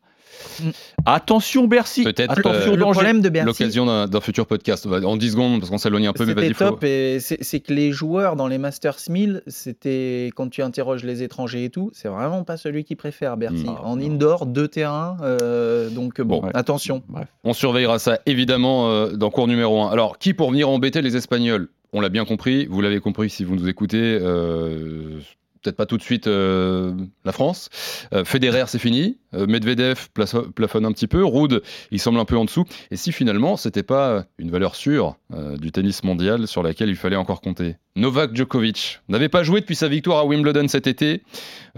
Attention 1.05 1.67
Bercy. 1.67 2.03
Peut-être 2.03 2.31
Attention 2.39 2.73
euh, 2.73 2.75
Le 2.75 2.81
problème 2.81 3.21
de 3.21 3.29
Bercy, 3.29 3.45
l'occasion 3.47 4.07
d'un 4.07 4.21
futur 4.21 4.45
podcast. 4.45 4.85
On 4.85 4.89
va- 4.89 5.05
En 5.07 5.15
10 5.17 5.31
secondes, 5.31 5.59
parce 5.59 5.69
qu'on 5.69 5.77
s'éloigne 5.77 6.07
un 6.07 6.13
peu, 6.13 6.25
mais 6.25 6.33
vas-y, 6.33 6.53
top. 6.53 6.83
Et 6.83 7.19
c'est 7.19 7.41
c'est 7.43 7.59
que 7.59 7.73
les 7.73 7.91
joueurs 7.91 8.35
dans 8.35 8.47
les 8.47 8.57
Masters 8.57 8.97
1000, 9.09 9.41
c'était 9.47 10.31
quand 10.35 10.49
tu 10.49 10.61
interroges 10.61 11.03
les 11.03 11.23
étrangers 11.23 11.63
et 11.65 11.69
tout, 11.69 11.91
c'est 11.93 12.07
vraiment 12.09 12.43
pas 12.43 12.57
celui 12.57 12.83
qui 12.83 12.95
préfère 12.95 13.37
Bercy. 13.37 13.63
Non, 13.65 13.77
en 13.83 13.95
non. 13.95 14.05
indoor, 14.05 14.45
deux 14.45 14.67
terrains. 14.67 15.17
euh, 15.21 15.89
donc 15.89 16.19
bon, 16.21 16.39
Bon, 16.41 16.45
ouais. 16.47 16.51
attention. 16.55 17.03
Bref. 17.07 17.27
On 17.43 17.53
surveillera 17.53 17.97
ça 17.99 18.19
évidemment 18.25 18.89
euh, 18.89 19.11
dans 19.13 19.29
cours 19.29 19.47
numéro 19.47 19.81
1. 19.83 19.89
Alors, 19.91 20.17
qui 20.17 20.33
pour 20.33 20.51
venir 20.51 20.69
embêter 20.69 21.01
les 21.01 21.15
Espagnols? 21.15 21.69
On 21.93 22.01
l'a 22.01 22.09
bien 22.09 22.25
compris, 22.25 22.65
vous 22.65 22.81
l'avez 22.81 22.99
compris 22.99 23.29
si 23.29 23.43
vous 23.45 23.55
nous 23.55 23.69
écoutez. 23.69 24.19
euh, 24.21 25.19
Peut-être 25.61 25.75
pas 25.75 25.85
tout 25.85 25.97
de 25.97 26.03
suite 26.03 26.27
euh, 26.27 26.93
la 27.25 27.31
France. 27.31 27.69
Euh, 28.13 28.23
Federer, 28.25 28.65
c'est 28.67 28.79
fini. 28.79 29.17
Euh, 29.33 29.47
Medvedev 29.47 30.07
plafonne 30.55 30.85
un 30.85 30.91
petit 30.91 31.07
peu. 31.07 31.25
Rude, 31.25 31.61
il 31.91 31.99
semble 31.99 32.19
un 32.19 32.25
peu 32.25 32.37
en 32.37 32.45
dessous. 32.45 32.65
Et 32.91 32.95
si 32.95 33.11
finalement, 33.11 33.57
c'était 33.57 33.83
pas 33.83 34.25
une 34.37 34.51
valeur 34.51 34.75
sûre 34.75 35.15
euh, 35.33 35.57
du 35.57 35.71
tennis 35.71 36.03
mondial 36.03 36.47
sur 36.47 36.63
laquelle 36.63 36.89
il 36.89 36.95
fallait 36.95 37.15
encore 37.15 37.41
compter? 37.41 37.75
Novak 37.95 38.35
Djokovic 38.35 38.99
n'avait 39.09 39.29
pas 39.29 39.41
joué 39.41 39.59
depuis 39.59 39.75
sa 39.75 39.87
victoire 39.87 40.19
à 40.19 40.25
Wimbledon 40.25 40.67
cet 40.67 40.85
été. 40.85 41.23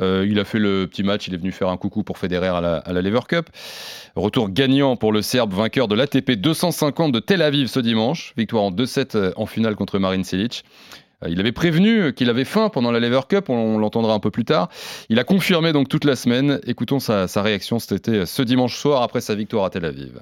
Il 0.02 0.40
a 0.40 0.44
fait 0.46 0.60
le 0.60 0.86
petit 0.88 1.04
match, 1.04 1.28
il 1.28 1.34
est 1.34 1.38
venu 1.38 1.52
faire 1.52 1.70
un 1.70 1.78
coucou 1.78 2.04
pour 2.04 2.18
Federer 2.18 2.48
à 2.48 2.62
la, 2.62 2.78
à 2.78 2.94
la 2.94 3.02
Lever 3.02 3.20
Cup. 3.28 3.50
Retour 4.16 4.50
gagnant 4.50 4.96
pour 4.96 5.12
le 5.12 5.22
Serbe 5.22 5.54
vainqueur 5.54 5.88
de 5.88 5.96
l'ATP 5.96 6.32
250 6.32 7.12
de 7.12 7.20
Tel 7.20 7.42
Aviv 7.42 7.68
ce 7.68 7.80
dimanche. 7.80 8.34
Victoire 8.38 8.64
en 8.64 8.72
2-7 8.72 9.16
euh, 9.16 9.32
en 9.36 9.46
finale 9.46 9.76
contre 9.76 10.00
Marin 10.00 10.24
Cilic. 10.24 10.64
Euh, 11.24 11.30
Il 11.30 11.40
avait 11.40 11.52
prévenu 11.52 12.14
qu'il 12.14 12.30
avait 12.30 12.46
faim 12.46 12.70
pendant 12.70 12.92
la 12.92 13.00
Lever 13.00 13.22
Cup, 13.28 13.50
on 13.50 13.78
l'entendra 13.78 14.14
un 14.14 14.20
peu 14.20 14.32
plus 14.32 14.46
tard. 14.46 14.70
Il 15.10 15.20
a 15.20 15.24
confirmé 15.24 15.74
donc 15.74 15.90
toute 15.90 16.06
la 16.06 16.16
semaine. 16.16 16.60
Écoutons 16.66 17.00
sa, 17.00 17.28
sa 17.28 17.42
réaction, 17.42 17.80
c'était 17.80 18.26
ce 18.26 18.42
dimanche 18.42 18.76
soir 18.78 19.02
après 19.02 19.22
sa 19.22 19.36
victoire 19.36 19.66
à 19.66 19.70
Tel 19.70 19.86
Aviv. 19.86 20.22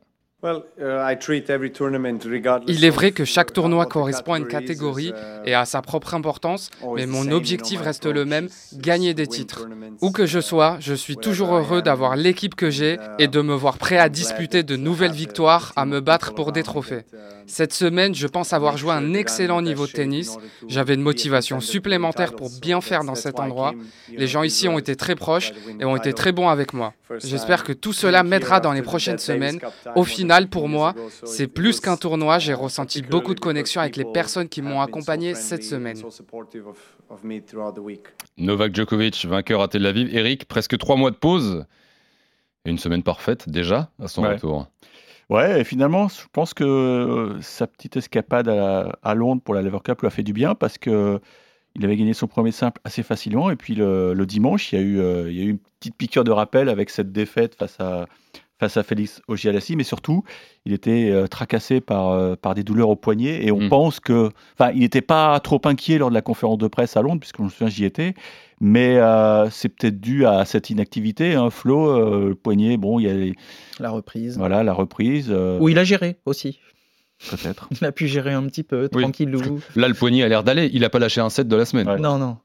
Il 2.67 2.85
est 2.85 2.89
vrai 2.91 3.11
que 3.11 3.25
chaque 3.25 3.53
tournoi 3.53 3.87
correspond 3.87 4.33
à 4.33 4.37
une 4.37 4.47
catégorie 4.47 5.11
et 5.45 5.55
à 5.55 5.65
sa 5.65 5.81
propre 5.81 6.13
importance, 6.13 6.69
mais 6.95 7.07
mon 7.07 7.31
objectif 7.31 7.81
reste 7.81 8.05
le 8.05 8.23
même, 8.23 8.47
gagner 8.73 9.15
des 9.15 9.25
titres. 9.25 9.67
Où 9.99 10.11
que 10.11 10.27
je 10.27 10.39
sois, 10.39 10.77
je 10.79 10.93
suis 10.93 11.17
toujours 11.17 11.55
heureux 11.55 11.81
d'avoir 11.81 12.15
l'équipe 12.15 12.53
que 12.53 12.69
j'ai 12.69 12.99
et 13.17 13.27
de 13.27 13.41
me 13.41 13.55
voir 13.55 13.79
prêt 13.79 13.97
à 13.97 14.09
disputer 14.09 14.61
de 14.61 14.75
nouvelles 14.75 15.11
victoires, 15.11 15.73
à 15.75 15.87
me 15.87 16.01
battre 16.01 16.35
pour 16.35 16.51
des 16.51 16.61
trophées. 16.61 17.05
Cette 17.47 17.73
semaine, 17.73 18.13
je 18.13 18.27
pense 18.27 18.53
avoir 18.53 18.77
joué 18.77 18.91
un 18.91 19.13
excellent 19.13 19.61
niveau 19.61 19.87
de 19.87 19.91
tennis. 19.93 20.37
J'avais 20.67 20.93
une 20.95 21.01
motivation 21.01 21.61
supplémentaire 21.61 22.35
pour 22.35 22.51
bien 22.61 22.81
faire 22.81 23.05
dans 23.05 23.15
cet 23.15 23.39
endroit. 23.39 23.73
Les 24.09 24.27
gens 24.27 24.43
ici 24.43 24.67
ont 24.67 24.77
été 24.77 24.95
très 24.95 25.15
proches 25.15 25.53
et 25.79 25.85
ont 25.85 25.95
été 25.95 26.13
très 26.13 26.31
bons 26.31 26.49
avec 26.49 26.73
moi. 26.73 26.93
J'espère 27.23 27.63
que 27.63 27.71
tout 27.71 27.93
cela 27.93 28.21
m'aidera 28.21 28.59
dans 28.59 28.73
les 28.73 28.81
prochaines 28.81 29.17
semaines. 29.17 29.59
Au 29.95 30.03
final, 30.03 30.26
pour 30.49 30.67
moi, 30.69 30.93
c'est 31.25 31.47
plus 31.47 31.79
qu'un 31.79 31.97
tournoi. 31.97 32.39
J'ai 32.39 32.53
ressenti 32.53 33.01
beaucoup 33.01 33.33
de 33.33 33.39
connexions 33.39 33.81
avec 33.81 33.95
les 33.95 34.05
personnes 34.05 34.49
qui 34.49 34.61
m'ont 34.61 34.81
accompagné 34.81 35.35
cette 35.35 35.63
semaine. 35.63 35.97
Novak 38.37 38.75
Djokovic, 38.75 39.25
vainqueur 39.25 39.61
à 39.61 39.67
Tel 39.67 39.85
Aviv. 39.85 40.15
Eric, 40.15 40.45
presque 40.47 40.77
trois 40.77 40.95
mois 40.95 41.11
de 41.11 41.15
pause. 41.15 41.65
Une 42.65 42.77
semaine 42.77 43.03
parfaite 43.03 43.49
déjà 43.49 43.89
à 44.01 44.07
son 44.07 44.23
Ouais. 44.23 44.33
retour. 44.33 44.67
Ouais, 45.29 45.61
et 45.61 45.63
finalement, 45.63 46.07
je 46.07 46.21
pense 46.31 46.53
que 46.53 46.63
euh, 46.63 47.41
sa 47.41 47.67
petite 47.67 47.97
escapade 47.97 48.47
à, 48.49 48.97
à 49.03 49.13
Londres 49.15 49.41
pour 49.43 49.53
la 49.53 49.61
Lever 49.61 49.79
Cup 49.83 50.01
lui 50.01 50.07
a 50.07 50.09
fait 50.09 50.23
du 50.23 50.33
bien 50.33 50.55
parce 50.55 50.77
que 50.77 51.19
il 51.75 51.85
avait 51.85 51.95
gagné 51.97 52.13
son 52.13 52.27
premier 52.27 52.51
simple 52.51 52.81
assez 52.85 53.03
facilement. 53.03 53.51
Et 53.51 53.55
puis 53.55 53.75
le, 53.75 54.13
le 54.13 54.25
dimanche, 54.25 54.71
il 54.73 54.79
y, 54.79 54.81
a 54.81 54.85
eu, 54.85 54.99
euh, 54.99 55.29
il 55.29 55.37
y 55.37 55.41
a 55.41 55.43
eu 55.43 55.49
une 55.49 55.59
petite 55.79 55.95
piqûre 55.95 56.23
de 56.23 56.31
rappel 56.31 56.69
avec 56.69 56.89
cette 56.89 57.11
défaite 57.11 57.55
face 57.55 57.75
à, 57.79 58.05
face 58.59 58.77
à 58.77 58.83
Félix 58.83 59.21
Auger-Aliassime. 59.27 59.77
Mais 59.77 59.83
surtout, 59.83 60.23
il 60.65 60.73
était 60.73 61.09
euh, 61.11 61.27
tracassé 61.27 61.81
par, 61.81 62.09
euh, 62.11 62.35
par 62.35 62.55
des 62.55 62.63
douleurs 62.63 62.89
au 62.89 62.95
poignet. 62.95 63.45
Et 63.45 63.51
on 63.51 63.59
Mm. 63.61 63.69
pense 63.69 63.99
que. 63.99 64.29
Enfin, 64.59 64.71
il 64.73 64.79
n'était 64.79 65.01
pas 65.01 65.39
trop 65.39 65.61
inquiet 65.65 65.97
lors 65.97 66.09
de 66.09 66.13
la 66.15 66.21
conférence 66.21 66.57
de 66.57 66.67
presse 66.67 66.97
à 66.97 67.01
Londres, 67.01 67.19
puisque 67.19 67.37
je 67.37 67.43
me 67.43 67.49
souviens, 67.49 67.69
j'y 67.69 67.85
étais. 67.85 68.13
Mais 68.59 68.97
euh, 68.97 69.49
c'est 69.51 69.69
peut-être 69.69 69.99
dû 70.01 70.25
à 70.25 70.43
cette 70.45 70.69
inactivité. 70.71 71.35
Hein, 71.35 71.49
Flo, 71.51 71.89
euh, 71.89 72.29
le 72.29 72.35
poignet, 72.35 72.77
bon, 72.77 72.99
il 72.99 73.03
y 73.05 73.09
a 73.09 73.13
les- 73.13 73.35
La 73.79 73.91
reprise. 73.91 74.37
voilà, 74.37 74.63
la 74.63 74.73
reprise. 74.73 75.27
euh, 75.29 75.59
Où 75.59 75.69
il 75.69 75.77
a 75.77 75.83
géré 75.83 76.17
aussi. 76.25 76.59
Peut-être. 77.31 77.67
Il 77.81 77.83
a 77.85 77.91
pu 77.91 78.07
gérer 78.07 78.33
un 78.33 78.43
petit 78.45 78.61
peu, 78.61 78.89
Oui. 78.93 79.01
tranquillou. 79.01 79.59
Là, 79.75 79.87
le 79.87 79.95
poignet 79.95 80.21
a 80.21 80.27
l'air 80.27 80.43
d'aller. 80.43 80.69
Il 80.71 80.81
n'a 80.81 80.89
pas 80.91 80.99
lâché 80.99 81.19
un 81.19 81.31
set 81.31 81.47
de 81.47 81.55
la 81.55 81.65
semaine. 81.65 81.87
Ouais. 81.89 81.97
Non, 81.99 82.19
non. 82.19 82.37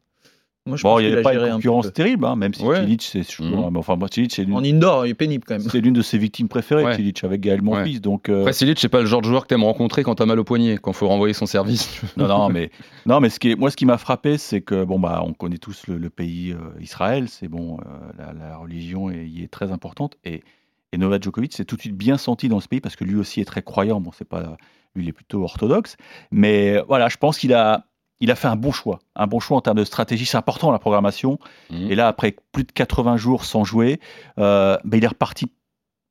Moi, 0.64 0.76
je 0.76 0.84
Bon, 0.84 0.90
pense 0.90 1.00
il 1.00 1.06
n'y 1.06 1.12
avait 1.12 1.20
a 1.20 1.22
pas 1.24 1.34
une 1.34 1.54
concurrence 1.54 1.92
terrible, 1.92 2.24
hein, 2.24 2.36
même 2.36 2.54
si 2.54 2.62
Ouais. 2.62 2.78
Tilic, 2.80 3.02
c'est 3.02 3.24
toujours- 3.24 3.68
Mhm. 3.72 3.76
enfin, 3.78 3.96
moi, 3.96 4.06
c'est 4.12 4.48
En 4.52 4.62
indoor, 4.62 5.06
il 5.06 5.10
est 5.10 5.14
pénible 5.14 5.42
quand 5.44 5.54
même. 5.58 5.68
c'est 5.68 5.80
l'une 5.80 5.92
de 5.92 6.02
ses 6.02 6.18
victimes 6.18 6.46
préférées, 6.46 6.84
Ouais. 6.84 6.94
Tilic, 6.94 7.24
avec 7.24 7.40
Gaël 7.40 7.62
Monfils. 7.62 8.00
Donc, 8.00 8.28
euh, 8.28 8.42
Après, 8.42 8.52
c'est 8.52 8.88
pas 8.88 9.00
le 9.00 9.06
genre 9.06 9.22
de 9.22 9.26
joueur 9.26 9.42
que 9.42 9.48
t'aimes 9.48 9.64
rencontrer 9.64 10.04
quand 10.04 10.14
t'as 10.14 10.26
mal 10.26 10.38
au 10.38 10.44
poignet, 10.44 10.78
quand 10.80 10.92
faut 10.92 11.08
renvoyer 11.08 11.34
son 11.34 11.46
service. 11.46 12.00
non, 12.16 12.28
non, 12.28 12.48
mais, 12.48 12.70
non, 13.06 13.18
mais 13.18 13.28
ce 13.28 13.40
qui 13.40 13.50
est- 13.50 13.56
moi, 13.56 13.72
ce 13.72 13.76
qui 13.76 13.86
m'a 13.86 13.98
frappé, 13.98 14.38
c'est 14.38 14.60
que, 14.60 14.84
bon, 14.84 15.00
bah, 15.00 15.24
on 15.26 15.32
connaît 15.32 15.58
tous 15.58 15.88
le, 15.88 15.98
le 15.98 16.10
pays 16.10 16.52
euh, 16.52 16.80
Israël, 16.80 17.28
c'est 17.28 17.48
bon, 17.48 17.78
euh, 17.80 17.84
la, 18.16 18.32
la 18.32 18.56
religion 18.56 19.10
est- 19.10 19.26
y 19.26 19.42
est 19.42 19.48
très 19.50 19.72
importante. 19.72 20.16
Et, 20.24 20.44
et 20.92 20.96
Novak 20.96 21.24
Djokovic 21.24 21.54
s'est 21.54 21.64
tout 21.64 21.74
de 21.74 21.80
suite 21.80 21.96
bien 21.96 22.18
senti 22.18 22.48
dans 22.48 22.60
ce 22.60 22.68
pays 22.68 22.80
parce 22.80 22.94
que 22.94 23.02
lui 23.02 23.16
aussi 23.16 23.40
est 23.40 23.44
très 23.46 23.62
croyant. 23.62 24.00
Bon, 24.00 24.12
c'est 24.16 24.28
pas, 24.28 24.56
lui, 24.94 25.02
il 25.04 25.08
est 25.08 25.12
plutôt 25.12 25.42
orthodoxe. 25.42 25.96
Mais 26.30 26.78
voilà, 26.86 27.08
je 27.08 27.16
pense 27.16 27.36
qu'il 27.38 27.52
a. 27.52 27.86
Il 28.22 28.30
a 28.30 28.36
fait 28.36 28.46
un 28.46 28.54
bon 28.56 28.70
choix, 28.70 29.00
un 29.16 29.26
bon 29.26 29.40
choix 29.40 29.56
en 29.56 29.60
termes 29.60 29.78
de 29.78 29.84
stratégie. 29.84 30.26
C'est 30.26 30.36
important 30.36 30.70
la 30.70 30.78
programmation. 30.78 31.38
Mhm. 31.70 31.90
Et 31.90 31.94
là, 31.96 32.06
après 32.06 32.36
plus 32.52 32.62
de 32.62 32.70
80 32.70 33.16
jours 33.16 33.44
sans 33.44 33.64
jouer, 33.64 33.98
euh, 34.38 34.78
ben, 34.84 34.96
il 34.98 35.04
est 35.04 35.08
reparti 35.08 35.50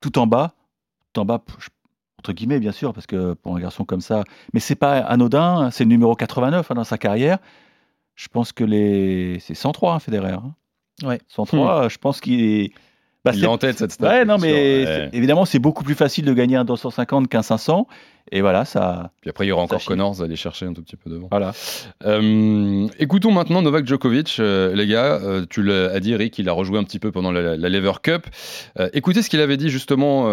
tout 0.02 0.19
en 0.19 0.28
bas. 0.28 0.54
Tout 1.13 1.21
en 1.21 1.26
bas, 1.26 1.41
entre 2.19 2.34
guillemets, 2.34 2.60
bien 2.60 2.74
sûr, 2.74 2.93
parce 2.93 3.08
que 3.08 3.34
pour 3.34 3.56
un 3.56 3.60
garçon 3.62 3.86
comme 3.86 4.02
ça. 4.02 4.24
Mais 4.54 4.60
c'est 4.60 4.76
pas 4.76 4.97
anodin, 5.00 5.71
c'est 5.71 5.86
le 5.86 5.89
numéro 5.89 6.13
89 6.15 6.69
hein, 6.69 6.76
dans 6.76 6.84
sa 6.84 6.97
carrière. 6.97 7.38
Je 8.15 8.28
pense 8.28 8.52
que 8.52 8.65
les. 8.65 9.39
C'est 9.39 9.56
103, 9.56 9.93
hein, 9.93 10.00
Federer. 10.00 10.34
hein. 10.34 10.54
Ouais. 11.04 11.19
103, 11.30 11.88
je 11.88 11.97
pense 11.97 12.19
qu'il 12.19 12.41
est. 12.41 12.74
bah, 13.23 13.31
il 13.36 13.43
est 13.43 13.47
en 13.47 13.57
tête 13.57 13.77
cette 13.77 13.91
stat. 13.91 14.07
Ouais, 14.10 14.25
non, 14.25 14.38
mais 14.39 15.10
évidemment, 15.13 15.45
c'est 15.45 15.60
beaucoup 15.60 15.84
plus 15.84 15.95
facile 15.95 16.25
de 16.25 16.34
gagner 16.34 16.55
un 16.55 16.65
250 16.65 17.27
qu'un 17.29 17.41
500. 17.41 17.88
Et 18.31 18.41
voilà, 18.41 18.65
ça. 18.65 19.12
Puis 19.21 19.29
après, 19.29 19.45
il 19.45 19.49
y 19.49 19.51
aura 19.51 19.63
encore. 19.63 19.84
Connors 19.84 20.21
à 20.21 20.25
aller 20.25 20.36
chercher 20.36 20.65
un 20.65 20.73
tout 20.73 20.81
petit 20.84 20.95
peu 20.95 21.10
devant. 21.10 21.27
Voilà. 21.31 21.53
Euh, 22.05 22.88
écoutons 22.99 23.31
maintenant 23.31 23.62
Novak 23.62 23.86
Djokovic, 23.86 24.38
euh, 24.39 24.73
les 24.75 24.88
gars. 24.88 25.19
euh, 25.21 25.45
tu 25.49 25.63
l'as 25.63 25.99
dit, 25.99 26.13
Eric, 26.13 26.38
il 26.39 26.47
a 26.47 26.53
rejoué 26.53 26.77
un 26.79 26.84
petit 26.84 26.99
peu 26.99 27.12
pendant 27.12 27.31
la, 27.31 27.57
la 27.57 27.69
Lever 27.69 27.93
Cup. 28.01 28.27
Écoutez 28.93 29.21
ce 29.21 29.29
qu'il 29.29 29.39
avait 29.41 29.57
dit 29.57 29.69
justement 29.69 30.23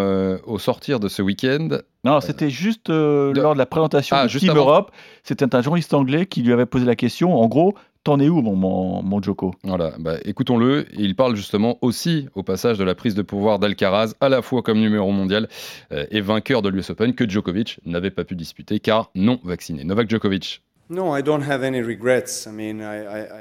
au 0.45 0.59
sortir 0.59 1.01
de 1.01 1.09
ce 1.09 1.23
week-end. 1.23 1.69
Non, 2.05 2.21
c'était 2.21 2.51
juste 2.51 2.91
de- 2.91 3.33
lors 3.35 3.55
de 3.55 3.59
la 3.59 3.67
présentation 3.67 4.17
Ah, 4.19 4.27
de 4.27 4.39
Team 4.39 4.51
avant. 4.51 4.61
Europe. 4.61 4.91
C'était 5.25 5.55
un 5.55 5.63
journaliste 5.63 5.93
anglais 5.95 6.27
qui 6.27 6.43
lui 6.43 6.53
avait 6.53 6.67
posé 6.67 6.85
la 6.87 6.95
question. 6.97 7.35
En 7.37 7.47
gros, 7.49 7.75
t'en 8.09 8.21
es 8.21 8.31
où, 8.31 8.41
mon, 8.41 8.57
mon, 8.57 9.03
mon 9.03 9.21
Joko 9.21 9.55
Voilà, 9.65 9.93
bah, 9.99 10.15
écoutons-le. 10.25 10.87
Il 10.97 11.15
parle 11.15 11.37
justement 11.37 11.77
aussi 11.83 12.27
au 12.35 12.43
passage 12.43 12.79
de 12.79 12.85
la 12.85 12.95
prise 12.95 13.15
de 13.15 13.21
pouvoir 13.21 13.59
d'Alcaraz, 13.59 14.15
à 14.23 14.31
la 14.31 14.41
fois 14.41 14.63
comme 14.63 14.81
numéro 14.81 15.13
mondial 15.13 15.47
euh, 15.93 16.07
et 16.11 16.23
vainqueur 16.23 16.63
de 16.63 16.71
l'US 16.71 16.89
Open, 16.89 17.15
que 17.15 17.29
Djokovic 17.29 17.81
n'avait 17.85 18.11
pas 18.11 18.25
pu 18.25 18.35
disputer 18.35 18.81
car 18.81 19.11
non 19.15 19.41
vacciné. 19.45 19.85
Novak 19.85 20.09
Djokovic. 20.09 20.63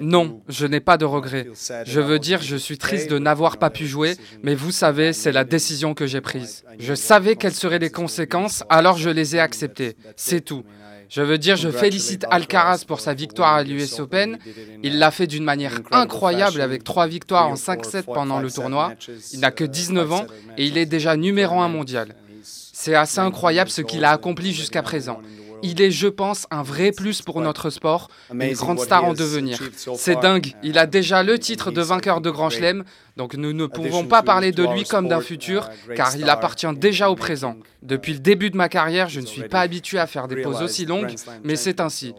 Non, 0.02 0.42
je 0.50 0.66
n'ai 0.68 0.82
pas 0.82 0.98
de 0.98 1.06
regrets. 1.06 1.48
Je 1.86 2.02
veux 2.02 2.20
dire, 2.20 2.42
je 2.42 2.58
suis 2.58 2.78
triste 2.78 3.10
de 3.10 3.20
n'avoir 3.20 3.58
pas 3.58 3.70
pu 3.70 3.88
jouer, 3.88 4.16
mais 4.44 4.54
vous 4.54 4.72
savez, 4.72 5.14
c'est 5.14 5.32
la 5.32 5.46
décision 5.46 5.94
que 5.94 6.08
j'ai 6.08 6.20
prise. 6.20 6.66
Je 6.78 6.94
savais 6.94 7.38
quelles 7.38 7.54
seraient 7.54 7.80
les 7.80 7.90
conséquences, 7.90 8.66
alors 8.68 8.98
je 8.98 9.10
les 9.10 9.38
ai 9.38 9.40
acceptées. 9.40 9.96
C'est 10.18 10.42
tout. 10.42 10.66
Je 11.10 11.22
veux 11.22 11.38
dire, 11.38 11.56
je 11.56 11.70
félicite 11.70 12.26
Alcaraz 12.30 12.84
pour 12.86 13.00
sa 13.00 13.14
victoire 13.14 13.54
à 13.56 13.64
l'US 13.64 14.00
Open. 14.00 14.38
Il 14.84 15.00
l'a 15.00 15.12
fait 15.12 15.28
d'une 15.28 15.44
manière 15.44 15.80
incroyable 15.92 16.62
avec 16.62 16.84
trois 16.84 17.08
victoires 17.08 17.48
en 17.48 17.56
5-7 17.56 18.04
pendant 18.04 18.40
le 18.40 18.52
tournoi. 18.52 18.94
Il 19.34 19.40
n'a 19.40 19.52
que 19.52 19.64
19 19.64 20.12
ans 20.12 20.26
et 20.58 20.66
il 20.66 20.78
est 20.78 20.86
déjà 20.86 21.16
numéro 21.16 21.60
1 21.60 21.70
mondial. 21.70 22.16
C'est 22.44 22.96
assez 22.96 23.20
incroyable 23.20 23.70
ce 23.70 23.82
qu'il 23.82 24.06
a 24.06 24.12
accompli 24.12 24.54
jusqu'à 24.54 24.84
présent. 24.84 25.20
Il 25.64 25.82
est, 25.82 25.92
je 25.92 26.08
pense, 26.08 26.48
un 26.52 26.64
vrai 26.64 26.92
plus 26.92 27.22
pour 27.22 27.42
notre 27.42 27.70
sport, 27.70 28.10
une 28.32 28.54
grande 28.54 28.80
star 28.80 29.06
en 29.06 29.14
devenir. 29.14 29.60
C'est 29.96 30.20
dingue, 30.20 30.54
il 30.64 30.78
a 30.78 30.86
déjà 30.86 31.24
le 31.24 31.40
titre 31.40 31.72
de 31.72 31.82
vainqueur 31.82 32.22
de 32.22 32.30
Grand 32.30 32.50
Chelem, 32.50 32.84
donc 33.16 33.36
nous 33.36 33.54
ne 33.54 33.66
pouvons 33.66 34.06
pas 34.06 34.24
parler 34.24 34.52
de 34.52 34.64
lui 34.64 34.84
comme 34.84 35.08
d'un 35.08 35.22
futur, 35.22 35.70
car 35.96 36.16
il 36.16 36.30
appartient 36.30 36.68
déjà 36.76 37.10
au 37.10 37.16
présent. 37.16 37.56
Depuis 37.82 38.14
le 38.14 38.20
début 38.20 38.50
de 38.50 38.58
ma 38.58 38.70
carrière, 38.70 39.10
je 39.10 39.20
ne 39.20 39.26
suis 39.26 39.48
pas 39.48 39.62
habitué 39.62 40.00
à 40.00 40.08
faire 40.08 40.28
des 40.28 40.42
pauses 40.42 40.62
aussi 40.62 40.86
longues, 40.86 41.16
mais 41.44 41.56
c'est 41.56 41.80
ainsi. 41.80 42.14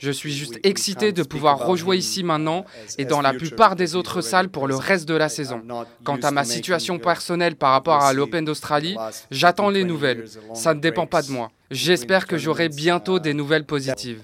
Je 0.00 0.10
suis 0.10 0.32
juste 0.32 0.58
excité 0.62 1.12
de 1.12 1.22
pouvoir 1.22 1.58
rejouer 1.58 1.98
ici 1.98 2.24
maintenant 2.24 2.64
et 2.96 3.04
dans 3.04 3.20
la 3.20 3.34
plupart 3.34 3.76
des 3.76 3.96
autres 3.96 4.22
salles 4.22 4.48
pour 4.48 4.66
le 4.66 4.74
reste 4.74 5.06
de 5.06 5.14
la 5.14 5.28
saison. 5.28 5.60
Quant 6.04 6.16
à 6.22 6.30
ma 6.30 6.44
situation 6.44 6.98
personnelle 6.98 7.54
par 7.54 7.72
rapport 7.72 8.02
à 8.02 8.14
l'Open 8.14 8.46
d'Australie, 8.46 8.96
j'attends 9.30 9.68
les 9.68 9.84
nouvelles. 9.84 10.24
Ça 10.54 10.72
ne 10.72 10.80
dépend 10.80 11.06
pas 11.06 11.20
de 11.20 11.30
moi. 11.30 11.50
J'espère 11.70 12.26
que 12.26 12.36
j'aurai 12.36 12.68
bientôt 12.68 13.20
des 13.20 13.32
nouvelles 13.32 13.64
positives. 13.64 14.22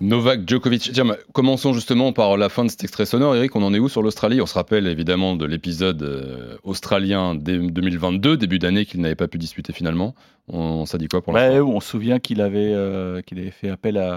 Novak 0.00 0.48
Djokovic. 0.48 0.90
Tiens, 0.92 1.04
commençons 1.32 1.72
justement 1.72 2.12
par 2.12 2.36
la 2.36 2.48
fin 2.48 2.64
de 2.64 2.70
cet 2.70 2.82
extrait 2.82 3.06
sonore. 3.06 3.36
Eric, 3.36 3.54
on 3.54 3.62
en 3.62 3.72
est 3.72 3.78
où 3.78 3.88
sur 3.88 4.02
l'Australie? 4.02 4.40
On 4.40 4.46
se 4.46 4.54
rappelle 4.54 4.88
évidemment 4.88 5.36
de 5.36 5.44
l'épisode 5.46 6.02
euh, 6.02 6.56
australien 6.64 7.36
dès 7.36 7.58
2022, 7.58 8.36
début 8.36 8.58
d'année 8.58 8.84
qu'il 8.86 9.00
n'avait 9.02 9.14
pas 9.14 9.28
pu 9.28 9.38
disputer 9.38 9.72
finalement. 9.72 10.16
On, 10.48 10.84
ça 10.84 10.98
dit 10.98 11.06
quoi 11.06 11.22
pour 11.22 11.32
Bah, 11.32 11.48
l'instant 11.48 11.68
on 11.70 11.80
se 11.80 11.88
souvient 11.90 12.18
qu'il 12.18 12.40
avait, 12.40 12.72
euh, 12.74 13.22
qu'il 13.22 13.38
avait 13.38 13.52
fait 13.52 13.70
appel 13.70 13.96
à, 13.96 14.16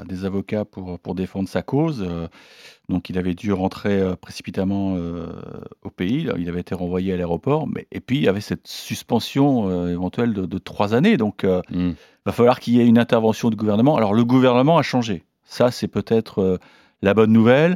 à 0.00 0.04
des 0.04 0.24
avocats 0.24 0.64
pour, 0.64 0.98
pour 0.98 1.14
défendre 1.14 1.48
sa 1.48 1.60
cause. 1.62 2.02
euh, 2.08 2.26
donc 2.88 3.10
il 3.10 3.18
avait 3.18 3.34
dû 3.34 3.52
rentrer 3.52 4.00
euh, 4.00 4.16
précipitamment 4.16 4.94
euh, 4.96 5.26
au 5.84 5.90
pays. 5.90 6.28
Il 6.38 6.48
avait 6.48 6.60
été 6.60 6.74
renvoyé 6.74 7.12
à 7.12 7.16
l'aéroport. 7.16 7.66
Mais, 7.66 7.86
et 7.92 8.00
puis 8.00 8.16
il 8.16 8.22
y 8.24 8.28
avait 8.28 8.40
cette 8.40 8.66
suspension 8.66 9.68
euh, 9.68 9.92
éventuelle 9.92 10.32
de, 10.32 10.46
de 10.46 10.58
trois 10.58 10.94
années. 10.94 11.16
Donc 11.16 11.44
il 11.44 11.62
Hmm. 11.78 11.92
va 12.26 12.32
falloir 12.32 12.60
qu'il 12.60 12.74
y 12.74 12.80
ait 12.80 12.86
une 12.86 12.98
intervention 12.98 13.50
du 13.50 13.56
gouvernement. 13.56 13.96
Alors 13.96 14.14
le 14.14 14.24
gouvernement 14.24 14.78
a 14.78 14.82
changé. 14.82 15.24
Ça, 15.44 15.70
c'est 15.70 15.88
peut-être 15.88 16.58
la 17.02 17.14
bonne 17.14 17.32
nouvelle. 17.32 17.74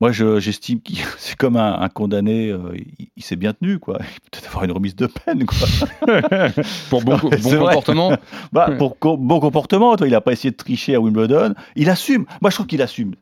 Moi, 0.00 0.12
je- 0.12 0.38
j'estime 0.38 0.80
que 0.80 0.92
c'est 1.18 1.36
comme 1.36 1.56
un, 1.56 1.80
un 1.80 1.88
condamné, 1.88 2.50
euh, 2.50 2.70
il, 3.00 3.08
il 3.16 3.22
s'est 3.24 3.34
bien 3.34 3.52
tenu, 3.52 3.80
quoi. 3.80 3.98
Il 4.00 4.04
peut 4.20 4.28
peut-être 4.30 4.46
avoir 4.48 4.62
une 4.64 4.70
remise 4.72 4.94
de 4.94 5.06
peine, 5.06 5.44
quoi. 5.44 5.66
Pour 6.90 7.02
bon, 7.02 7.16
bon 7.16 7.30
comportement 7.58 8.16
Bah, 8.52 8.70
pour 8.78 8.98
co- 8.98 9.16
bon 9.16 9.40
comportement, 9.40 9.96
toi, 9.96 10.06
il 10.06 10.10
n'a 10.12 10.20
pas 10.20 10.32
essayé 10.32 10.50
de 10.52 10.56
tricher 10.56 10.94
à 10.94 11.00
Wimbledon. 11.00 11.54
Il 11.74 11.90
assume. 11.90 12.26
Moi, 12.40 12.50
je 12.50 12.56
trouve 12.56 12.66
qu'il 12.68 12.80
assume. 12.82 13.14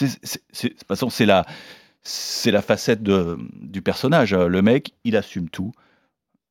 De 0.00 0.68
toute 0.68 0.84
façon, 0.86 1.10
c'est 1.10 1.26
la, 1.26 1.44
c'est 2.02 2.50
la 2.50 2.62
facette 2.62 3.02
de, 3.02 3.38
du 3.60 3.82
personnage. 3.82 4.34
Le 4.34 4.62
mec, 4.62 4.94
il 5.04 5.16
assume 5.16 5.48
tout. 5.48 5.72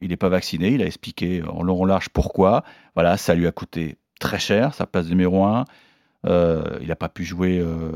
Il 0.02 0.10
n'est 0.10 0.18
pas 0.18 0.30
vacciné. 0.30 0.70
Il 0.70 0.82
a 0.82 0.86
expliqué 0.86 1.42
en 1.48 1.64
long 1.64 1.82
en 1.82 1.86
large 1.86 2.10
pourquoi. 2.10 2.64
Voilà, 2.96 3.18
ça 3.18 3.34
lui 3.36 3.48
a 3.48 3.52
coûté 3.52 3.98
très 4.20 4.40
cher, 4.40 4.74
sa 4.74 4.86
place 4.86 5.08
numéro 5.08 5.44
un. 5.46 5.66
Euh, 6.26 6.64
il 6.82 6.88
n'a 6.88 6.96
pas 6.96 7.10
pu 7.10 7.24
jouer 7.24 7.60
euh, 7.60 7.92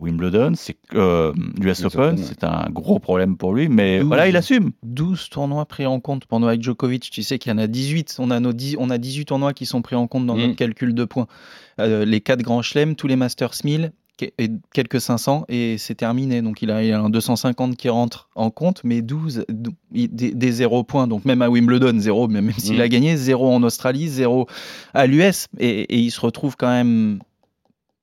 Wimbledon, 0.00 0.52
c'est 0.54 0.76
euh, 0.94 1.32
l'US 1.58 1.80
US 1.80 1.84
Open, 1.86 2.16
c'est 2.18 2.44
un 2.44 2.66
gros 2.70 2.98
problème 2.98 3.36
pour 3.36 3.54
lui, 3.54 3.68
mais 3.68 4.00
voilà, 4.00 4.28
il 4.28 4.36
assume. 4.36 4.72
12 4.82 5.30
tournois 5.30 5.64
pris 5.66 5.86
en 5.86 5.98
compte 5.98 6.26
pour 6.26 6.38
Novak 6.40 6.62
Djokovic. 6.62 7.10
Tu 7.10 7.22
sais 7.22 7.38
qu'il 7.38 7.50
y 7.50 7.54
en 7.54 7.58
a 7.58 7.66
18. 7.66 8.16
On 8.18 8.30
a, 8.30 8.38
nos 8.38 8.52
10 8.52 8.76
on 8.78 8.90
a 8.90 8.98
18 8.98 9.24
tournois 9.24 9.54
qui 9.54 9.66
sont 9.66 9.82
pris 9.82 9.96
en 9.96 10.06
compte 10.06 10.26
dans 10.26 10.36
Mm. 10.36 10.40
notre 10.40 10.56
calcul 10.56 10.94
de 10.94 11.04
points. 11.04 11.26
Euh, 11.80 12.04
les 12.04 12.20
4 12.20 12.42
grands 12.42 12.62
chelems, 12.62 12.94
tous 12.96 13.06
les 13.06 13.16
Masters 13.16 13.52
1000 13.64 13.80
que- 13.90 13.92
et 14.38 14.48
quelques 14.72 15.00
500 15.00 15.44
et 15.48 15.76
c'est 15.78 15.94
terminé. 15.94 16.42
Donc 16.42 16.62
il 16.62 16.70
a, 16.70 16.82
il 16.82 16.92
a 16.92 17.00
un 17.00 17.10
250 17.10 17.76
qui 17.76 17.88
rentre 17.88 18.28
en 18.34 18.50
compte, 18.50 18.80
mais 18.84 19.02
12 19.02 19.44
dou- 19.48 19.72
il- 19.92 20.14
des, 20.14 20.32
des 20.32 20.52
0 20.52 20.84
points. 20.84 21.06
Donc 21.06 21.24
même 21.24 21.42
à 21.42 21.48
Wimbledon, 21.50 21.98
0, 21.98 22.28
mais 22.28 22.40
même 22.42 22.54
s'il 22.58 22.80
a 22.80 22.88
gagné, 22.88 23.16
0 23.16 23.52
en 23.52 23.62
Australie, 23.62 24.08
0 24.08 24.46
à 24.94 25.06
l'US. 25.06 25.46
Et, 25.58 25.80
et 25.82 25.98
il 25.98 26.10
se 26.10 26.20
retrouve 26.20 26.56
quand 26.56 26.68
même 26.70 27.18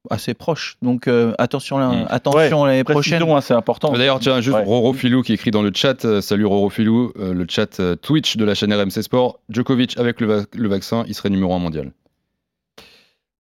assez 0.10 0.34
proche. 0.34 0.78
Donc 0.82 1.08
euh, 1.08 1.34
attention, 1.38 1.78
là, 1.78 1.90
Mm. 1.90 2.06
attention 2.10 2.66
l'année 2.66 2.84
prochaine. 2.84 3.22
Hein, 3.22 3.42
c'est 3.42 3.54
important. 3.54 3.92
D'ailleurs, 3.92 4.20
tiens, 4.20 4.40
juste 4.42 4.56
Ouais. 4.56 4.64
Roro 4.64 4.94
Filou 4.94 5.22
qui 5.22 5.34
écrit 5.34 5.52
dans 5.52 5.62
le 5.62 5.72
chat. 5.76 6.04
euh, 6.06 6.22
salut 6.22 6.46
Roro 6.46 6.70
Filou, 6.70 7.12
euh, 7.20 7.34
le 7.34 7.46
chat 7.50 7.80
euh, 7.80 7.96
Twitch 7.96 8.38
de 8.38 8.46
la 8.46 8.56
chaîne 8.56 8.74
RMC 8.74 9.02
Sport. 9.04 9.40
Djokovic 9.50 9.98
avec 9.98 10.22
le, 10.22 10.28
va- 10.28 10.44
le 10.56 10.70
vaccin, 10.70 11.04
il 11.08 11.14
serait 11.14 11.30
numéro 11.30 11.54
un 11.54 11.60
mondial. 11.60 11.92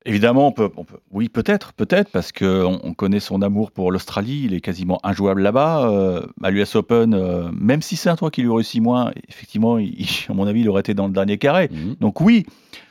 Évidemment, 0.09 0.47
on 0.47 0.51
peut, 0.51 0.69
on 0.75 0.83
peut- 0.83 0.99
oui, 1.11 1.29
peut-être, 1.29 1.73
peut-être, 1.73 2.09
parce 2.11 2.31
qu'on 2.31 2.79
on 2.83 2.93
connaît 2.93 3.19
son 3.19 3.41
amour 3.43 3.71
pour 3.71 3.91
l'Australie, 3.91 4.41
il 4.45 4.53
est 4.55 4.59
quasiment 4.61 4.99
injouable 5.03 5.41
là-bas. 5.41 5.87
Euh, 5.89 6.25
à 6.41 6.49
l'US 6.49 6.75
Open, 6.75 7.13
euh, 7.13 7.49
même 7.53 7.81
si 7.83 7.95
c'est 7.95 8.09
un 8.09 8.15
tour 8.15 8.31
qui 8.31 8.41
lui 8.41 8.51
réussit 8.51 8.81
moins, 8.81 9.11
effectivement, 9.27 9.77
il- 9.77 10.07
à 10.27 10.33
mon 10.33 10.47
avis, 10.47 10.61
il 10.61 10.69
aurait 10.69 10.79
été 10.81 10.93
dans 10.95 11.05
le 11.07 11.13
dernier 11.13 11.37
carré. 11.37 11.69
Mhm. 11.71 11.95
Donc 11.99 12.21
oui, 12.21 12.45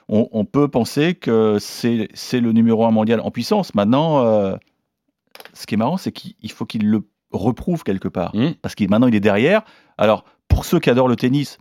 on, 0.09 0.29
on 0.33 0.45
peut 0.45 0.69
penser 0.69 1.15
que 1.15 1.59
c'est 1.61 2.41
le 2.41 2.53
numéro 2.53 2.85
un 2.87 2.93
mondial 2.93 3.21
en 3.21 3.31
puissance. 3.33 3.75
Maintenant, 3.75 4.25
euh, 4.25 4.55
ce 5.55 5.67
qui 5.67 5.75
est 5.75 5.79
marrant, 5.79 5.97
c'est 5.97 6.13
qu'il 6.13 6.35
il 6.41 6.53
faut 6.53 6.67
qu'il 6.67 6.89
le 6.89 7.03
reprouve 7.33 7.83
quelque 7.83 8.09
part. 8.09 8.35
Mhm. 8.37 8.55
Parce 8.63 8.75
qu'il 8.77 8.89
maintenant, 8.89 9.09
il 9.09 9.15
est 9.17 9.21
derrière. 9.21 9.63
Alors, 9.99 10.25
pour 10.47 10.65
ceux 10.65 10.79
qui 10.79 10.89
adorent 10.89 11.09
le 11.09 11.17
tennis, 11.17 11.59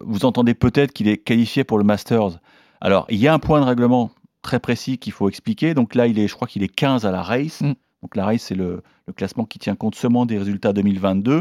vous 0.00 0.24
entendez 0.24 0.54
peut-être 0.54 0.92
qu'il 0.92 1.08
est 1.08 1.16
qualifié 1.18 1.64
pour 1.64 1.76
le 1.78 1.82
Masters. 1.84 2.38
Alors, 2.80 3.04
il 3.10 3.18
y 3.18 3.26
a 3.26 3.34
un 3.34 3.40
point 3.40 3.58
de 3.60 3.66
règlement 3.66 4.12
très 4.46 4.60
précis 4.60 4.96
qu'il 4.98 5.12
faut 5.12 5.28
expliquer. 5.28 5.74
Donc 5.74 5.94
là, 5.94 6.06
il 6.06 6.18
est, 6.18 6.28
je 6.28 6.34
crois 6.34 6.48
qu'il 6.48 6.62
est 6.62 6.68
15 6.74 7.04
à 7.04 7.10
la 7.10 7.22
race. 7.22 7.60
Mm. 7.60 7.74
Donc 8.02 8.14
la 8.16 8.24
race, 8.24 8.42
c'est 8.42 8.54
le, 8.54 8.82
le 9.06 9.12
classement 9.12 9.44
qui 9.44 9.58
tient 9.58 9.74
compte 9.74 9.94
seulement 9.96 10.24
des 10.26 10.38
résultats 10.38 10.72
2022. 10.72 11.40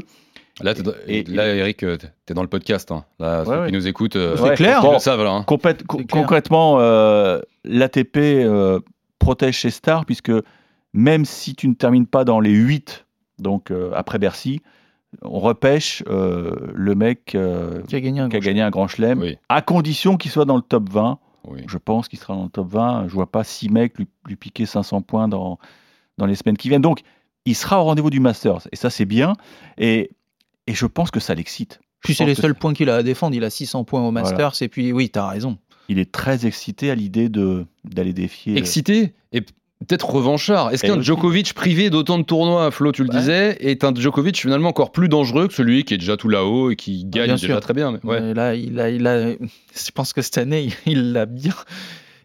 Là, 0.61 0.73
dans- 0.73 0.91
Et- 1.07 1.23
là 1.25 1.47
Eric, 1.53 1.83
euh, 1.83 1.97
t'es- 1.97 2.07
t'es 2.25 2.33
dans 2.33 2.41
le 2.41 2.47
podcast. 2.47 2.89
hein. 2.91 3.03
Là, 3.19 3.39
Ouais, 3.41 3.45
ceux 3.45 3.59
ouais. 3.61 3.67
qui 3.67 3.73
nous 3.73 3.87
écoutent, 3.87 4.15
euh, 4.15 4.35
C'est 4.37 4.55
clair. 4.55 4.81
Bon, 4.81 4.93
le 4.93 4.99
savent. 4.99 5.21
Là, 5.23 5.31
hein. 5.31 5.43
Complète- 5.43 5.83
co- 5.85 5.97
C'est 5.99 6.05
clair. 6.05 6.21
concrètement, 6.21 6.77
euh, 6.79 7.39
l'ATP 7.65 8.17
euh, 8.17 8.79
protège 9.19 9.59
ses 9.61 9.69
stars 9.69 10.05
puisque 10.05 10.31
même 10.93 11.25
si 11.25 11.55
tu 11.55 11.67
ne 11.67 11.73
termines 11.73 12.07
pas 12.07 12.23
dans 12.23 12.39
les 12.39 12.51
8, 12.51 13.05
donc 13.37 13.69
euh, 13.69 13.91
après 13.95 14.17
Bercy, 14.17 14.61
on 15.23 15.39
repêche 15.39 16.03
euh, 16.09 16.51
le 16.73 16.95
mec 16.95 17.35
euh, 17.35 17.81
Qui 17.87 17.97
a 17.97 17.99
gagné 18.01 18.21
un 18.21 18.29
qui 18.29 18.37
a 18.37 18.39
grand 18.39 18.45
gagné 18.45 18.61
un 18.61 18.69
grand 18.69 18.87
chelem, 18.87 19.19
Oui. 19.19 19.37
à 19.49 19.61
condition 19.61 20.15
qu'il 20.17 20.31
soit 20.31 20.45
dans 20.45 20.55
le 20.55 20.61
top 20.61 20.89
20. 20.89 21.19
Oui. 21.47 21.61
Je 21.67 21.77
pense 21.77 22.07
qu'il 22.07 22.19
sera 22.19 22.35
dans 22.35 22.43
le 22.43 22.49
top 22.49 22.69
20. 22.69 23.07
Je 23.07 23.13
vois 23.13 23.31
pas 23.31 23.43
six 23.43 23.69
mecs 23.69 23.97
lui, 23.97 24.07
lui 24.25 24.35
piquer 24.35 24.65
500 24.65 25.01
points 25.01 25.27
dans, 25.27 25.59
dans 26.17 26.25
les 26.25 26.35
semaines 26.35 26.57
qui 26.57 26.69
viennent. 26.69 26.81
Donc, 26.81 27.01
il 27.45 27.55
sera 27.55 27.81
au 27.81 27.83
rendez-vous 27.85 28.09
du 28.09 28.19
Masters. 28.19 28.67
Et 28.71 28.75
ça, 28.75 28.89
c'est 28.89 29.05
bien. 29.05 29.33
Et, 29.77 30.11
et 30.67 30.73
je 30.73 30.85
pense 30.85 31.11
que 31.11 31.19
ça 31.19 31.35
l'excite. 31.35 31.79
Puis 32.01 32.13
c'est 32.13 32.25
les 32.25 32.35
seuls 32.35 32.55
points 32.55 32.73
qu'il 32.73 32.89
a 32.89 32.97
à 32.97 33.03
défendre. 33.03 33.35
Il 33.35 33.43
a 33.43 33.49
600 33.49 33.83
points 33.83 34.01
au 34.01 34.11
Voilà. 34.11 34.29
Masters. 34.29 34.61
Et 34.61 34.67
puis, 34.67 34.91
oui, 34.91 35.09
t'as 35.09 35.27
raison. 35.27 35.57
Il 35.89 35.99
est 35.99 36.11
très 36.11 36.45
excité 36.45 36.89
à 36.89 36.95
l'idée 36.95 37.29
de 37.29 37.65
d'aller 37.83 38.13
défier. 38.13 38.57
Excité 38.57 39.13
et 39.31 39.41
peut-être 39.79 40.09
revanchard. 40.09 40.71
Est-ce 40.71 40.83
qu'un. 40.85 41.01
Djokovic 41.01 41.53
privé 41.53 41.89
d'autant 41.89 42.17
de 42.17 42.23
tournois, 42.23 42.71
Flo, 42.71 42.91
tu 42.91 43.03
le 43.03 43.09
Ouais. 43.09 43.19
disais, 43.19 43.57
est 43.59 43.83
un 43.83 43.93
Djokovic 43.93 44.37
finalement 44.39 44.69
encore 44.69 44.91
plus 44.91 45.09
dangereux 45.09 45.47
que 45.47 45.53
celui 45.53 45.83
qui 45.83 45.93
est 45.93 45.97
déjà 45.97 46.17
tout 46.17 46.29
là-haut 46.29 46.71
et 46.71 46.75
qui 46.75 47.05
gagne 47.05 47.25
bien 47.25 47.35
déjà 47.35 47.47
sûr. 47.47 47.59
très 47.59 47.73
bien 47.73 47.91
mais- 47.91 48.09
ouais. 48.09 48.21
Mais 48.21 48.33
là, 48.33 48.55
il 48.55 48.79
a, 48.79 48.89
il 48.89 49.05
a, 49.07 49.31
je 49.31 49.91
pense 49.93 50.13
que 50.13 50.21
cette 50.21 50.37
année, 50.37 50.69
il 50.85 51.11
l'a 51.13 51.25
bien, 51.25 51.53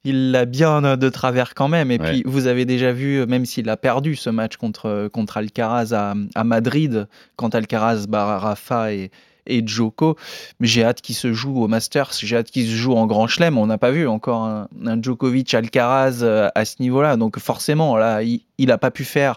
il 0.04 0.30
l'a 0.30 0.44
bien 0.46 0.96
de 0.96 1.08
travers 1.08 1.54
quand 1.54 1.68
même. 1.68 1.90
Et 1.90 1.98
Ouais. 2.00 2.10
puis, 2.10 2.22
vous 2.24 2.46
avez 2.46 2.64
déjà 2.64 2.92
vu, 2.92 3.26
même 3.26 3.44
s'il 3.44 3.68
a 3.68 3.76
perdu 3.76 4.16
ce 4.16 4.30
match 4.30 4.56
contre, 4.56 5.08
contre 5.12 5.36
Alcaraz 5.36 5.92
à, 5.92 6.14
à 6.34 6.44
Madrid, 6.44 7.06
quand 7.36 7.54
Alcaraz 7.54 8.06
bat 8.08 8.38
Rafa 8.38 8.92
et, 8.94 9.10
et 9.50 9.62
Djoko, 9.66 10.16
j'ai 10.60 10.84
hâte 10.84 11.00
qu'il 11.00 11.14
se 11.14 11.32
joue 11.32 11.62
au 11.62 11.68
Masters, 11.68 12.12
j'ai 12.20 12.36
hâte 12.36 12.50
qu'il 12.50 12.66
se 12.66 12.74
joue 12.74 12.94
en 12.94 13.06
Grand 13.06 13.26
Chelem. 13.26 13.58
On 13.58 13.66
n'a 13.66 13.78
pas 13.78 13.90
vu 13.90 14.08
encore 14.08 14.44
un, 14.44 14.68
un 14.86 15.02
Djokovic 15.02 15.52
Alcaraz 15.54 16.22
euh, 16.22 16.48
à 16.54 16.64
ce 16.64 16.76
niveau-là. 16.80 17.16
Donc, 17.16 17.38
forcément, 17.38 17.96
là, 17.96 18.22
il 18.22 18.42
n'a 18.58 18.78
pas 18.78 18.90
pu 18.90 19.04
faire. 19.04 19.36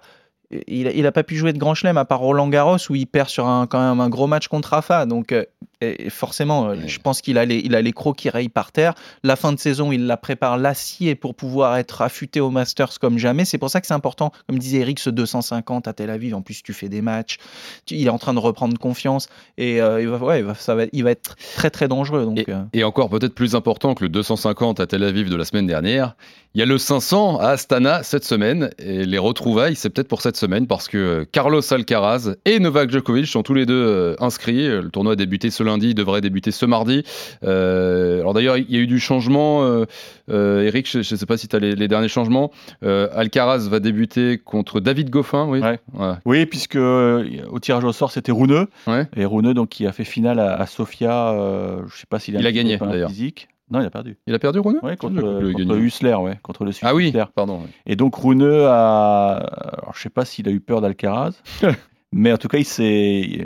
Il 0.68 0.88
a, 0.88 0.92
il 0.92 1.06
a 1.08 1.12
pas 1.12 1.24
pu 1.24 1.36
jouer 1.36 1.52
de 1.52 1.58
grand 1.58 1.74
chelem 1.74 1.98
à 1.98 2.06
part 2.06 2.20
Roland 2.20 2.48
Garros 2.48 2.78
où 2.90 2.96
il 2.96 3.08
perd 3.08 3.28
sur 3.28 3.48
un, 3.48 3.66
quand 3.66 3.80
même 3.80 4.00
un 4.00 4.10
gros 4.10 4.28
match 4.28 4.48
contre 4.48 4.70
Rafa. 4.70 5.06
Donc 5.06 5.32
euh, 5.32 5.46
et 5.84 6.10
forcément, 6.10 6.68
euh, 6.70 6.76
Ouais. 6.76 6.88
je 6.88 7.00
pense 7.00 7.22
qu'il 7.22 7.38
a 7.38 7.46
les, 7.46 7.58
il 7.64 7.76
a 7.76 7.82
les 7.82 7.92
crocs 7.94 8.16
qui 8.18 8.30
rayent 8.30 8.50
par 8.50 8.72
terre. 8.72 8.94
La 9.24 9.36
fin 9.36 9.52
de 9.54 9.60
saison, 9.60 9.92
il 9.92 10.06
la 10.08 10.18
prépare 10.18 10.58
l'acier 10.58 11.16
pour 11.16 11.36
pouvoir 11.36 11.78
être 11.78 12.02
affûté 12.02 12.40
au 12.40 12.50
Masters 12.50 13.00
comme 13.00 13.18
jamais. 13.18 13.46
C'est 13.46 13.58
pour 13.58 13.70
ça 13.70 13.82
que 13.82 13.88
c'est 13.88 13.94
important, 13.94 14.32
comme 14.48 14.58
disait 14.60 14.80
Eric, 14.80 15.00
ce 15.00 15.10
250 15.10 15.88
à 15.88 15.94
Tel 15.94 16.10
Aviv. 16.10 16.36
En 16.36 16.42
plus, 16.42 16.64
tu 16.64 16.74
fais 16.74 16.90
des 16.90 17.02
matchs. 17.02 17.38
Tu- 17.86 17.96
il 17.96 18.08
est 18.08 18.10
en 18.10 18.18
train 18.18 18.34
de 18.34 18.40
reprendre 18.40 18.78
confiance 18.78 19.28
et 19.58 19.82
euh, 19.82 20.02
il 20.02 20.08
va, 20.08 20.18
ouais, 20.18 20.40
il 20.40 20.46
va, 20.46 20.56
ça 20.56 20.76
va, 20.76 20.84
il 20.92 21.04
va 21.04 21.12
être 21.12 21.36
très 21.56 21.70
très 21.70 21.88
dangereux. 21.88 22.26
Donc, 22.26 22.44
euh, 22.50 22.64
Et 22.74 22.84
encore 22.84 23.10
peut-être 23.10 23.36
plus 23.36 23.56
important 23.56 23.94
que 23.96 24.04
le 24.04 24.10
250 24.10 24.80
à 24.80 24.88
Tel 24.88 25.04
Aviv 25.04 25.30
de 25.30 25.36
la 25.36 25.46
semaine 25.46 25.68
dernière, 25.68 26.16
il 26.56 26.60
y 26.60 26.62
a 26.62 26.66
le 26.66 26.78
500 26.78 27.40
à 27.40 27.50
Astana 27.50 28.04
cette 28.04 28.24
semaine. 28.26 28.70
Et 28.78 29.06
les 29.06 29.18
retrouvailles, 29.18 29.76
c'est 29.76 29.90
peut-être 29.90 30.08
pour 30.08 30.22
cette 30.22 30.38
semaine 30.38 30.68
parce 30.68 30.88
que 30.88 31.26
Carlos 31.32 31.62
Alcaraz 31.74 32.36
et 32.46 32.60
Novak 32.60 32.92
Djokovic 32.92 33.26
sont 33.28 33.42
tous 33.44 33.54
les 33.56 33.66
deux 33.66 34.16
inscrits. 34.20 34.68
Le 34.68 34.90
tournoi 34.90 35.14
a 35.14 35.16
débuté 35.16 35.50
ce 35.50 35.64
lundi, 35.64 35.73
il 35.82 35.96
devrait 35.96 36.22
débuter 36.22 36.52
ce 36.52 36.66
mardi. 36.66 37.04
Euh, 37.44 38.20
alors 38.20 38.34
d'ailleurs, 38.34 38.58
il 38.58 38.70
y 38.70 38.78
a 38.78 38.80
eu 38.80 38.88
du 38.88 39.00
changement. 39.00 39.64
euh, 39.64 39.86
euh, 40.30 40.64
Eric, 40.64 40.90
je 40.90 41.00
ne 41.00 41.04
sais 41.04 41.26
pas 41.26 41.38
si 41.38 41.48
tu 41.48 41.56
as 41.56 41.60
les, 41.60 41.76
les 41.76 41.88
derniers 41.88 42.08
changements. 42.08 42.52
Alcaraz 42.82 43.68
va 43.70 43.80
débuter 43.80 44.38
contre 44.38 44.80
David 44.80 45.10
Goffin, 45.10 45.46
oui. 45.48 45.60
Ouais. 45.60 45.80
Ouais. 45.94 46.14
Oui, 46.26 46.46
puisque 46.46 46.76
au 46.78 47.60
tirage 47.62 47.84
au 47.84 47.92
sort, 47.94 48.12
c'était 48.12 48.32
Rouneux. 48.32 48.68
Ouais. 48.88 49.08
Et 49.16 49.26
Rouneux, 49.26 49.54
donc, 49.54 49.70
qui 49.70 49.88
a 49.88 49.92
fait 49.92 50.04
finale 50.04 50.40
à, 50.40 50.56
à 50.56 50.66
Sofia. 50.66 51.34
je 51.80 51.84
ne 51.84 51.90
sais 51.90 52.06
pas 52.10 52.20
s'il 52.20 52.38
a, 52.38 52.40
Il 52.40 52.48
a 52.48 52.52
gagné, 52.52 52.78
d'ailleurs. 52.78 53.10
physique. 53.10 53.48
Non, 53.72 53.80
il 53.80 53.86
a 53.86 53.90
perdu. 53.90 54.18
Il 54.28 54.36
a 54.36 54.40
perdu, 54.40 54.60
Rouneux 54.60 54.80
Ouais, 54.84 54.98
contre, 54.98 55.22
contre. 55.54 55.78
Hussler, 55.78 56.14
ouais, 56.16 56.38
contre 56.44 56.64
le 56.66 56.72
Suisse 56.74 56.88
Ah 56.88 56.94
oui, 56.94 57.08
Hussler. 57.08 57.24
pardon. 57.34 57.62
Et 57.88 57.96
donc 57.96 58.14
Rouneux 58.14 58.66
a, 58.68 59.36
alors 59.38 59.94
je 59.96 60.02
sais 60.02 60.10
pas 60.10 60.26
s'il 60.26 60.48
a 60.48 60.52
eu 60.52 60.60
peur 60.60 60.82
d'Alcaraz, 60.82 61.32
mais 62.12 62.32
en 62.32 62.38
tout 62.38 62.50
cas 62.50 62.60
il 62.60 62.66
s'est, 62.66 63.46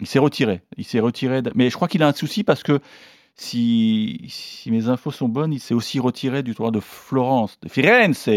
il 0.00 0.06
s'est 0.06 0.18
retiré. 0.18 0.60
Il 0.76 0.84
s'est 0.84 1.00
retiré. 1.00 1.42
de- 1.42 1.52
Mais 1.54 1.70
je 1.70 1.76
crois 1.76 1.88
qu'il 1.88 2.02
a 2.02 2.08
un 2.08 2.12
souci 2.12 2.44
parce 2.44 2.62
que 2.62 2.80
si, 3.36 4.20
si 4.28 4.70
mes 4.70 4.88
infos 4.88 5.10
sont 5.10 5.28
bonnes, 5.28 5.52
il 5.52 5.60
s'est 5.60 5.74
aussi 5.74 5.98
retiré 5.98 6.42
du 6.42 6.54
tournoi 6.54 6.72
de 6.72 6.80
Florence, 6.80 7.58
de 7.62 7.68
Firenze, 7.68 8.28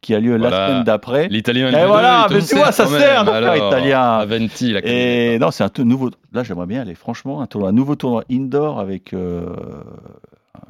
qui 0.00 0.14
a 0.14 0.20
lieu 0.20 0.36
Voilà. 0.38 0.50
la 0.60 0.68
semaine 0.68 0.84
d'après. 0.84 1.28
L'italien. 1.28 1.68
Et 1.68 1.86
voilà, 1.86 2.26
mais 2.30 2.40
tu 2.40 2.54
vois, 2.54 2.72
ça 2.72 2.86
sert, 2.86 3.24
notre 3.24 3.40
frère 3.40 3.56
italien. 3.68 4.00
Aventi, 4.18 4.72
la 4.72 4.80
Et 4.84 5.38
non, 5.38 5.50
c'est 5.50 5.64
un 5.64 5.68
tout 5.68 5.84
nouveau. 5.84 6.10
Là, 6.32 6.44
j'aimerais 6.44 6.66
bien 6.66 6.80
aller, 6.82 6.94
franchement, 6.94 7.42
un, 7.42 7.46
tournoi, 7.46 7.68
un 7.70 7.72
nouveau 7.72 7.94
tournoi 7.96 8.24
indoor 8.30 8.80
avec 8.80 9.12
euh, 9.12 9.46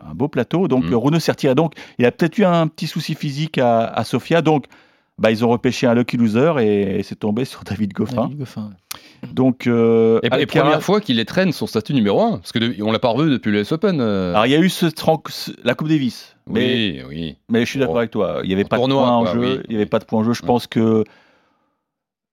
un 0.08 0.14
beau 0.14 0.28
plateau. 0.28 0.66
Donc, 0.66 0.84
Mm. 0.86 0.92
euh, 0.94 0.96
Renaud 0.96 1.20
Sertier, 1.20 1.54
donc, 1.54 1.74
il 1.98 2.06
a 2.06 2.10
peut-être 2.10 2.38
eu 2.38 2.44
un 2.44 2.66
petit 2.66 2.86
souci 2.86 3.14
physique 3.14 3.58
à, 3.58 3.84
à 3.86 4.02
Sofia. 4.04 4.42
Donc, 4.42 4.64
bah, 5.18 5.30
ils 5.30 5.44
ont 5.44 5.48
repêché 5.48 5.86
un 5.86 5.94
lucky 5.94 6.16
loser 6.16 6.52
et, 6.60 7.02
c'est 7.02 7.16
tombé 7.18 7.44
sur 7.44 7.64
David 7.64 7.92
Goffin. 7.92 8.22
David 8.22 8.38
Goffin. 8.38 8.70
Donc, 9.32 9.66
euh, 9.66 10.20
Et, 10.22 10.26
et 10.26 10.30
Alcaraz- 10.30 10.46
première 10.60 10.82
fois 10.82 11.00
qu'il 11.00 11.16
les 11.16 11.24
traîne 11.24 11.50
son 11.52 11.66
statut 11.66 11.92
numéro 11.92 12.20
1, 12.22 12.38
parce 12.38 12.52
que 12.52 12.58
de- 12.60 12.82
on 12.82 12.92
l'a 12.92 12.98
pas 13.00 13.08
revu 13.08 13.30
depuis 13.30 13.50
le 13.50 13.60
US 13.60 13.72
Open. 13.72 14.00
euh. 14.00 14.30
Alors, 14.32 14.46
il 14.46 14.52
y 14.52 14.54
a 14.54 14.60
eu 14.60 14.68
ce, 14.68 14.86
la 15.64 15.74
Coupe 15.74 15.88
Davis. 15.88 16.36
Mais, 16.48 17.02
oui, 17.02 17.02
oui. 17.08 17.36
mais 17.48 17.60
je 17.64 17.70
suis 17.70 17.78
d'accord 17.80 17.98
avec 17.98 18.10
toi. 18.12 18.40
Il 18.44 18.48
n'y 18.48 18.54
avait 18.54 18.64
pas 18.64 18.76
tournoi, 18.76 19.02
de 19.02 19.06
point 19.06 19.16
en 19.16 19.22
quoi, 19.24 19.34
jeu. 19.34 19.40
oui. 19.58 19.66
Il 19.68 19.76
avait 19.76 19.86
pas 19.86 19.98
de 19.98 20.04
point 20.04 20.20
en 20.20 20.24
jeu. 20.24 20.32
Je 20.34 20.42
pense 20.42 20.66
que. 20.66 21.04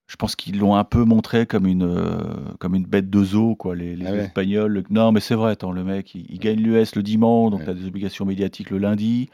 Je 0.08 0.16
pense 0.18 0.36
qu'ils 0.36 0.60
l'ont 0.60 0.76
un 0.76 0.84
peu 0.84 1.04
montré 1.04 1.48
comme 1.48 1.66
une, 1.66 1.82
euh, 1.84 2.20
comme 2.60 2.76
une 2.76 2.86
bête 2.86 3.10
de 3.10 3.24
zoo, 3.24 3.56
quoi, 3.56 3.76
les, 3.76 3.96
les 3.96 4.06
Ah 4.06 4.12
ouais. 4.12 4.18
Espagnols. 4.20 4.72
Le- 4.72 4.84
Non, 4.92 5.12
mais 5.12 5.20
c'est 5.20 5.34
vrai, 5.34 5.52
attends, 5.54 5.72
le 5.72 5.84
mec, 5.84 6.14
il, 6.14 6.28
il 6.30 6.38
gagne 6.38 6.60
l'US 6.60 6.96
le 6.96 7.02
dimanche, 7.02 7.50
donc 7.50 7.62
Ouais. 7.62 7.66
tu 7.66 7.72
as 7.72 7.74
des 7.74 7.88
obligations 7.88 8.24
médiatiques 8.24 8.70
le 8.70 8.78
lundi. 8.78 9.30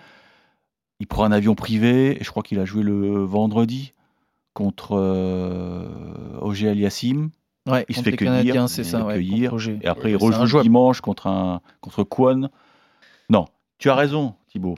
Il 1.02 1.08
prend 1.08 1.24
un 1.24 1.32
avion 1.32 1.56
privé, 1.56 2.22
et 2.22 2.24
je 2.24 2.30
crois 2.30 2.44
qu'il 2.44 2.60
a 2.60 2.66
joué 2.66 2.84
le 2.84 3.24
vendredi 3.24 3.94
contre 4.54 4.92
euh, 4.92 5.88
OG 6.42 6.66
Aliassim. 6.66 7.32
Ouais, 7.68 7.86
Il 7.90 7.96
se 7.96 8.04
fait 8.04 8.16
cueillir, 8.16 8.70
c'est 8.70 8.84
ça. 8.84 9.04
ouais, 9.04 9.16
cueillir, 9.16 9.54
OG. 9.54 9.80
Et 9.82 9.88
après, 9.88 10.12
il 10.12 10.16
rejoue 10.16 10.62
dimanche 10.62 11.02
contre, 11.02 11.26
un, 11.26 11.62
contre 11.80 12.04
Kwon. 12.04 12.52
Non, 13.32 13.48
tu 13.80 13.90
as 13.90 13.96
raison, 13.96 14.36
Thibaut. 14.48 14.78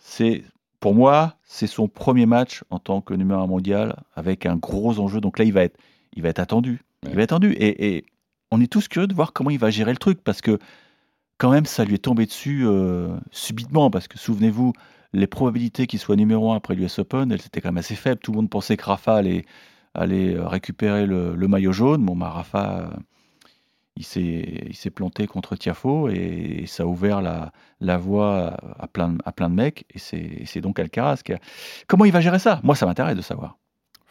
C'est, 0.00 0.42
pour 0.80 0.92
moi, 0.92 1.36
c'est 1.44 1.68
son 1.68 1.86
premier 1.86 2.26
match 2.26 2.64
en 2.70 2.80
tant 2.80 3.00
que 3.00 3.14
numéro 3.14 3.40
un 3.40 3.46
mondial 3.46 4.02
avec 4.16 4.46
un 4.46 4.56
gros 4.56 4.98
enjeu. 4.98 5.20
Donc 5.20 5.38
là, 5.38 5.44
il 5.44 5.52
va 5.52 5.62
être, 5.62 5.78
il 6.14 6.24
va 6.24 6.30
être 6.30 6.40
attendu. 6.40 6.82
Il 7.04 7.14
va 7.14 7.22
être 7.22 7.32
attendu. 7.32 7.52
Et, 7.52 7.94
et 7.94 8.06
on 8.50 8.60
est 8.60 8.66
tous 8.66 8.88
curieux 8.88 9.06
de 9.06 9.14
voir 9.14 9.32
comment 9.32 9.50
il 9.50 9.60
va 9.60 9.70
gérer 9.70 9.92
le 9.92 9.98
truc 9.98 10.20
parce 10.24 10.40
que, 10.40 10.58
quand 11.38 11.52
même, 11.52 11.64
ça 11.64 11.84
lui 11.84 11.94
est 11.94 11.98
tombé 11.98 12.26
dessus 12.26 12.66
euh, 12.66 13.16
subitement. 13.30 13.88
Parce 13.88 14.08
que, 14.08 14.18
souvenez-vous, 14.18 14.72
les 15.12 15.26
probabilités 15.26 15.86
qu'il 15.86 15.98
soit 15.98 16.16
numéro 16.16 16.52
un 16.52 16.56
après 16.56 16.74
l'US 16.74 16.98
Open, 16.98 17.32
elles 17.32 17.44
étaient 17.46 17.60
quand 17.60 17.70
même 17.70 17.78
assez 17.78 17.96
faibles. 17.96 18.20
Tout 18.20 18.32
le 18.32 18.36
monde 18.36 18.50
pensait 18.50 18.76
que 18.76 18.84
Rafa 18.84 19.16
allait, 19.16 19.44
euh, 19.96 20.46
récupérer 20.46 21.06
le, 21.06 21.34
maillot 21.48 21.72
jaune. 21.72 22.04
Bon, 22.04 22.16
bah, 22.16 22.30
Rafa, 22.30 22.78
euh, 22.80 22.96
il 23.96 24.04
s'est 24.04 24.90
planté 24.90 25.26
contre 25.26 25.56
Tiafo 25.56 26.08
et, 26.08 26.64
ça 26.66 26.84
a 26.84 26.86
ouvert 26.86 27.20
la, 27.20 27.96
voie 27.98 28.56
à 28.78 28.86
plein, 28.88 29.10
de- 29.10 29.22
à 29.24 29.32
plein 29.32 29.50
de 29.50 29.54
mecs. 29.54 29.84
Et 29.94 29.98
c'est 30.46 30.60
donc 30.60 30.78
Alcaraz 30.78 31.22
qui 31.24 31.32
a... 31.32 31.38
Comment 31.86 32.04
il 32.04 32.12
va 32.12 32.20
gérer 32.20 32.38
ça? 32.38 32.60
Moi, 32.62 32.74
ça 32.74 32.86
m'intéresse 32.86 33.16
de 33.16 33.22
savoir. 33.22 33.59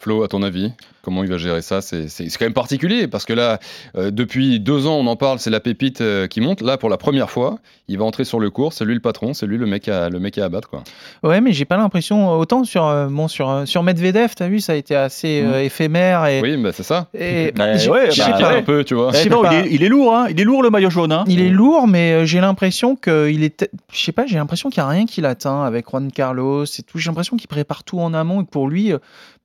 Flo, 0.01 0.23
à 0.23 0.29
ton 0.29 0.43
avis, 0.43 0.71
comment 1.01 1.23
il 1.25 1.29
va 1.29 1.37
gérer 1.37 1.61
ça? 1.61 1.81
C'est 1.81 2.07
c'est- 2.07 2.29
c'est 2.29 2.37
quand 2.37 2.45
même 2.45 2.53
particulier 2.53 3.07
parce 3.09 3.25
que 3.25 3.33
là, 3.33 3.59
euh, 3.97 4.11
depuis 4.11 4.61
deux 4.61 4.87
ans, 4.87 4.95
on 4.95 5.07
en 5.07 5.17
parle, 5.17 5.39
c'est 5.39 5.49
la 5.49 5.59
pépite 5.59 5.99
euh, 5.99 6.25
qui 6.27 6.39
monte. 6.39 6.61
Là, 6.61 6.77
pour 6.77 6.89
la 6.89 6.95
première 6.95 7.29
fois, 7.29 7.59
il 7.89 7.97
va 7.97 8.05
entrer 8.05 8.23
sur 8.23 8.39
le 8.39 8.49
cours, 8.49 8.71
c'est 8.71 8.85
lui 8.85 8.93
le 8.93 9.01
patron, 9.01 9.33
c'est 9.33 9.45
lui 9.45 9.57
le 9.57 9.65
mec 9.65 9.89
à, 9.89 10.07
le 10.09 10.19
mec 10.21 10.37
à 10.37 10.45
abattre. 10.45 10.69
Quoi. 10.69 10.83
Ouais, 11.23 11.41
mais 11.41 11.51
j'ai 11.51 11.65
pas 11.65 11.75
l'impression 11.75 12.31
autant 12.39 12.63
sur 12.63 12.85
euh, 12.85 13.07
bon 13.07 13.27
sur 13.27 13.49
euh, 13.49 13.65
sur 13.65 13.83
Medvedev, 13.83 14.31
t'as 14.37 14.47
vu, 14.47 14.61
ça 14.61 14.71
a 14.71 14.75
été 14.75 14.95
assez 14.95 15.41
euh, 15.43 15.61
éphémère 15.63 16.25
et 16.27 16.39
Oui, 16.41 16.55
bah, 16.55 16.71
c'est 16.73 16.83
ça. 16.83 17.07
et 17.13 17.51
Ouais, 17.59 17.77
j'ai- 17.77 17.89
ouais, 17.89 18.11
je 18.11 18.19
bah, 18.21 18.25
sais 18.37 18.41
pas. 18.41 18.55
un 18.55 18.61
peu, 18.61 18.85
tu 18.85 18.95
vois. 18.95 19.11
Pas. 19.11 19.17
il 19.21 19.53
est, 19.53 19.67
il 19.73 19.83
est 19.83 19.89
lourd, 19.89 20.15
hein 20.15 20.27
il 20.29 20.39
est 20.39 20.45
lourd 20.45 20.63
le 20.63 20.69
maillot 20.69 20.89
jaune. 20.89 21.11
Hein 21.11 21.25
Il 21.27 21.41
est 21.41 21.49
lourd, 21.49 21.87
mais 21.89 22.13
euh, 22.13 22.25
j'ai 22.25 22.39
l'impression 22.39 22.95
qu'il 22.95 23.43
est. 23.43 23.69
Je 23.91 23.99
sais 24.01 24.13
pas, 24.13 24.25
j'ai 24.25 24.37
l'impression 24.37 24.69
qu'il 24.69 24.81
n'y 24.81 24.87
a 24.87 24.91
rien 24.91 25.05
qui 25.05 25.19
l'atteint 25.19 25.63
avec 25.65 25.89
Juan 25.89 26.09
Carlos 26.09 26.63
et 26.63 26.83
tout. 26.83 26.99
J'ai 26.99 27.09
l'impression 27.09 27.35
qu'il 27.35 27.49
prépare 27.49 27.83
tout 27.83 27.99
en 27.99 28.13
amont 28.13 28.41
et 28.41 28.45
que 28.45 28.49
pour 28.49 28.69
lui, 28.69 28.93
euh, 28.93 28.97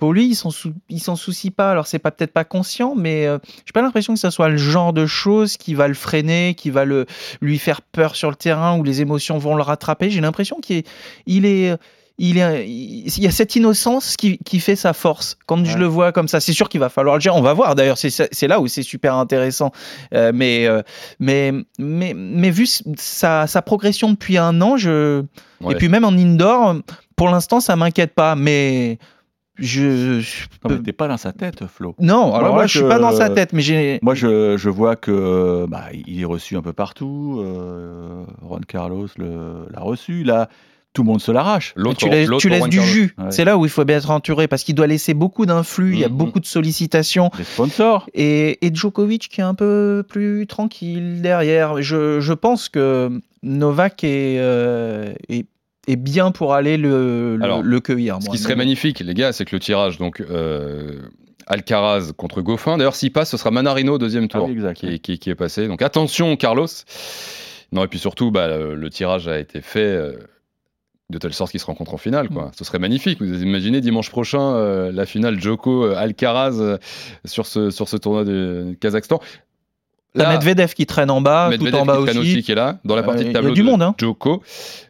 pour 0.04 0.12
lui, 0.12 0.26
il 0.26 0.34
s'en 0.34 0.50
sou- 0.50 0.74
soucie 1.16 1.50
pas. 1.50 1.70
Alors 1.70 1.86
c'est 1.86 1.98
pas 1.98 2.10
peut-être 2.10 2.34
pas 2.34 2.44
conscient, 2.44 2.94
mais 2.94 3.26
euh, 3.26 3.38
j'ai 3.64 3.72
pas 3.72 3.80
l'impression 3.80 4.12
que 4.12 4.20
ça 4.20 4.30
soit 4.30 4.50
le 4.50 4.58
genre 4.58 4.92
de 4.92 5.06
chose 5.06 5.56
qui 5.56 5.72
va 5.72 5.88
le 5.88 5.94
freiner, 5.94 6.54
qui 6.54 6.68
va 6.68 6.84
le 6.84 7.06
lui 7.40 7.58
faire 7.58 7.80
peur 7.80 8.14
sur 8.14 8.28
le 8.28 8.36
terrain 8.36 8.76
où 8.76 8.82
les 8.82 9.00
émotions 9.00 9.38
vont 9.38 9.56
le 9.56 9.62
rattraper. 9.62 10.10
J'ai 10.10 10.20
l'impression 10.20 10.60
qu'il 10.60 10.76
est, 10.76 10.86
il 11.24 11.46
est 11.46 11.74
il, 12.18 12.36
est, 12.36 12.68
il 12.68 13.22
y 13.22 13.26
a 13.26 13.30
cette 13.30 13.56
innocence 13.56 14.18
qui, 14.18 14.36
qui 14.44 14.60
fait 14.60 14.76
sa 14.76 14.92
force. 14.92 15.38
Quand 15.46 15.64
je 15.64 15.78
le 15.78 15.86
vois 15.86 16.12
comme 16.12 16.28
ça, 16.28 16.38
c'est 16.38 16.52
sûr 16.52 16.68
qu'il 16.68 16.80
va 16.80 16.90
falloir 16.90 17.16
le 17.16 17.22
gérer. 17.22 17.34
On 17.34 17.40
va 17.40 17.54
voir 17.54 17.74
d'ailleurs, 17.74 17.96
c'est 17.96 18.46
là 18.46 18.60
où 18.60 18.68
c'est 18.68 18.82
super 18.82 19.14
intéressant. 19.14 19.72
Euh, 20.12 20.32
mais, 20.34 20.66
euh, 20.66 20.82
mais, 21.18 21.50
mais, 21.78 22.12
mais 22.14 22.50
vu 22.50 22.66
sa, 22.66 23.46
sa 23.46 23.62
progression 23.62 24.10
depuis 24.10 24.36
un 24.36 24.60
an, 24.60 24.76
je... 24.76 25.24
Ouais. 25.62 25.72
et 25.72 25.76
puis 25.76 25.88
même 25.88 26.04
en 26.04 26.12
indoor, 26.12 26.76
pour 27.16 27.30
l'instant, 27.30 27.60
ça 27.60 27.74
m'inquiète 27.74 28.14
pas. 28.14 28.36
Mais 28.36 28.98
je. 29.56 30.20
je 30.20 30.46
peux- 30.60 30.82
t'es 30.82 30.92
pas 30.92 31.08
dans 31.08 31.16
sa 31.16 31.32
tête, 31.32 31.66
Flo. 31.66 31.94
Non, 32.00 32.28
Moi, 32.28 32.38
alors 32.38 32.52
moi, 32.54 32.62
là, 32.62 32.66
je 32.66 32.78
suis 32.78 32.88
pas 32.88 32.98
dans 32.98 33.12
sa 33.12 33.30
tête, 33.30 33.52
mais 33.52 33.62
j'ai. 33.62 33.98
Moi, 34.02 34.14
je, 34.14 34.56
je 34.56 34.70
vois 34.70 34.96
que 34.96 35.66
bah, 35.68 35.86
il 36.06 36.20
est 36.20 36.24
reçu 36.24 36.56
un 36.56 36.62
peu 36.62 36.72
partout. 36.72 37.38
euh, 37.40 38.24
Juan 38.46 38.64
Carlos 38.66 39.08
l'a 39.18 39.80
reçu. 39.80 40.24
Là, 40.24 40.48
tout 40.92 41.02
le 41.02 41.08
monde 41.08 41.20
se 41.20 41.32
l'arrache. 41.32 41.74
Tu 41.98 42.08
laisses, 42.08 42.30
tu 42.38 42.48
du 42.48 42.58
Carlos. 42.58 42.70
jus. 42.70 43.14
Ouais. 43.18 43.24
C'est 43.30 43.44
là 43.44 43.58
où 43.58 43.64
il 43.66 43.68
faut 43.70 43.84
bien 43.84 43.96
être 43.96 44.10
entouré 44.10 44.46
parce 44.46 44.62
qu'il 44.62 44.76
doit 44.76 44.86
laisser 44.86 45.12
beaucoup 45.12 45.44
d'influx. 45.44 45.92
Il 45.94 45.98
y 45.98 46.04
a 46.04 46.08
Mhm. 46.08 46.14
beaucoup 46.16 46.38
de 46.40 46.46
sollicitations. 46.46 47.30
Les 47.36 47.42
sponsors. 47.44 48.08
Et, 48.14 48.64
et 48.64 48.72
Djokovic 48.72 49.28
qui 49.28 49.40
est 49.40 49.44
un 49.44 49.54
peu 49.54 50.04
plus 50.08 50.46
tranquille 50.46 51.20
derrière. 51.20 51.82
Je, 51.82 52.20
je 52.20 52.32
pense 52.32 52.68
que 52.68 53.20
Novak 53.42 54.04
est, 54.04 54.36
euh, 54.38 55.12
est, 55.28 55.46
est 55.86 55.96
bien 55.96 56.30
pour 56.30 56.54
aller 56.54 56.76
le, 56.76 57.36
le, 57.36 57.44
Alors, 57.44 57.62
le 57.62 57.80
cueillir. 57.80 58.18
Ce 58.20 58.26
moi. 58.26 58.34
qui 58.36 58.42
serait 58.42 58.56
magnifique, 58.56 59.00
les 59.00 59.14
gars, 59.14 59.32
c'est 59.32 59.44
que 59.44 59.54
le 59.54 59.60
tirage, 59.60 59.98
donc 59.98 60.20
euh, 60.20 61.00
Alcaraz 61.46 62.12
contre 62.16 62.40
Goffin. 62.42 62.76
D'ailleurs, 62.78 62.94
s'il 62.96 63.12
passe, 63.12 63.30
ce 63.30 63.36
sera 63.36 63.50
Manarino 63.50 63.98
deuxième 63.98 64.28
tour 64.28 64.42
Ah 64.44 64.46
oui, 64.48 64.52
exact, 64.54 64.76
qui, 64.78 64.86
ouais. 64.86 64.94
est, 64.94 64.98
qui 64.98 65.12
est- 65.12 65.18
qui 65.18 65.30
est 65.30 65.34
passé. 65.34 65.68
Donc 65.68 65.82
attention, 65.82 66.36
Carlos. 66.36 66.66
Non, 67.72 67.84
et 67.84 67.88
puis 67.88 67.98
surtout, 67.98 68.30
bah, 68.30 68.48
le, 68.56 68.74
le 68.76 68.90
tirage 68.90 69.28
a 69.28 69.38
été 69.38 69.60
fait. 69.60 69.80
euh, 69.80 70.12
de 71.10 71.18
telle 71.18 71.34
sorte 71.34 71.50
qu'ils 71.50 71.60
se 71.60 71.66
rencontrent 71.66 71.92
en 71.92 71.98
finale, 71.98 72.30
quoi. 72.30 72.50
Ce 72.56 72.64
serait 72.64 72.78
magnifique. 72.78 73.20
Vous 73.20 73.42
imaginez 73.42 73.82
dimanche 73.82 74.08
prochain 74.10 74.54
euh, 74.54 74.90
la 74.90 75.04
finale 75.04 75.38
Joko 75.38 75.84
euh, 75.84 75.94
Alcaraz 75.96 76.54
euh, 76.60 76.78
sur 77.26 77.44
ce 77.44 77.68
sur 77.70 77.90
ce 77.90 77.98
tournoi 77.98 78.24
de 78.24 78.74
Kazakhstan. 78.80 79.20
T'as 80.16 80.32
Medvedev 80.32 80.74
qui 80.74 80.86
traîne 80.86 81.10
en 81.10 81.20
bas, 81.20 81.48
Medvedev 81.50 81.72
tout 81.72 81.76
en 81.78 81.84
bas 81.84 81.96
qui 81.98 82.04
traîne 82.04 82.18
aussi. 82.18 82.42
qui 82.42 82.52
est 82.52 82.54
là, 82.54 82.78
dans 82.84 82.94
la 82.94 83.02
Euh, 83.02 83.04
partie 83.04 83.22
il 83.22 83.26
y 83.28 83.32
de 83.32 83.36
a 83.36 83.40
tableau 83.40 83.52
du 83.54 83.62
de 83.62 83.66
monde, 83.66 83.82
hein. 83.82 83.94
Djoko. 83.98 84.42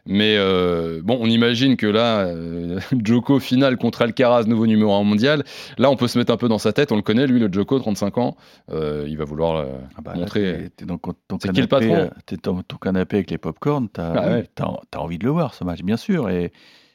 Mais 0.05 0.35
euh, 0.37 1.01
bon, 1.03 1.17
on 1.19 1.25
imagine 1.25 1.77
que 1.77 1.87
là, 1.87 2.19
euh, 2.27 2.79
Djoko 3.03 3.39
finale 3.39 3.77
contre 3.77 4.03
Alcaraz, 4.03 4.43
nouveau 4.45 4.67
numéro 4.67 4.93
1 4.93 5.03
mondial. 5.03 5.43
Là, 5.79 5.89
on 5.89 5.95
peut 5.95 6.07
se 6.07 6.19
mettre 6.19 6.31
un 6.31 6.37
peu 6.37 6.47
dans 6.47 6.59
sa 6.59 6.73
tête. 6.73 6.91
On 6.91 6.95
le 6.95 7.01
connaît, 7.01 7.25
lui, 7.25 7.39
le 7.39 7.49
Djoko, 7.51 7.79
35 7.79 8.17
ans. 8.19 8.37
Euh, 8.71 9.05
il 9.07 9.17
va 9.17 9.25
vouloir 9.25 9.55
euh, 9.55 9.65
Ah 9.97 10.01
bah, 10.03 10.11
là, 10.13 10.19
montrer. 10.19 10.69
t'es- 10.77 10.85
dans 10.85 10.97
ton 10.99 11.13
C'est 11.41 11.51
qui 11.51 11.59
le 11.61 11.65
canapé, 11.67 11.87
patron 11.89 11.95
euh, 11.95 12.09
t'es 12.27 12.37
dans 12.43 12.61
ton 12.61 12.77
canapé 12.77 13.15
avec 13.17 13.31
les 13.31 13.37
popcorn, 13.39 13.89
t'as 13.89 14.13
Ah 14.15 14.27
ouais. 14.29 14.49
t'as 14.53 14.99
envie 14.99 15.17
de 15.17 15.23
le 15.25 15.31
voir 15.31 15.53
ce 15.55 15.63
match, 15.63 15.81
bien 15.81 15.97
sûr. 15.97 16.29
Et, 16.29 16.51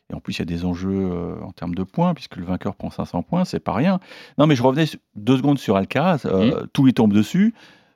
et 0.08 0.14
en 0.14 0.20
plus, 0.20 0.34
il 0.34 0.38
y 0.38 0.42
a 0.42 0.44
des 0.44 0.64
enjeux 0.64 0.88
euh, 1.10 1.34
en 1.44 1.50
termes 1.50 1.74
de 1.74 1.82
points, 1.82 2.14
puisque 2.14 2.36
le 2.36 2.44
vainqueur 2.44 2.76
prend 2.76 2.90
500 2.90 3.22
points, 3.22 3.44
c'est 3.44 3.58
pas 3.60 3.72
rien. 3.74 3.98
Non, 4.38 4.46
mais 4.46 4.54
je 4.54 4.62
revenais 4.62 4.84
deux 5.16 5.36
secondes 5.36 5.58
sur 5.58 5.74
Alcaraz. 5.76 6.22
euh, 6.26 6.62
Tout 6.72 6.84
lui 6.84 6.94
tombe 6.94 7.12
dessus. 7.12 7.54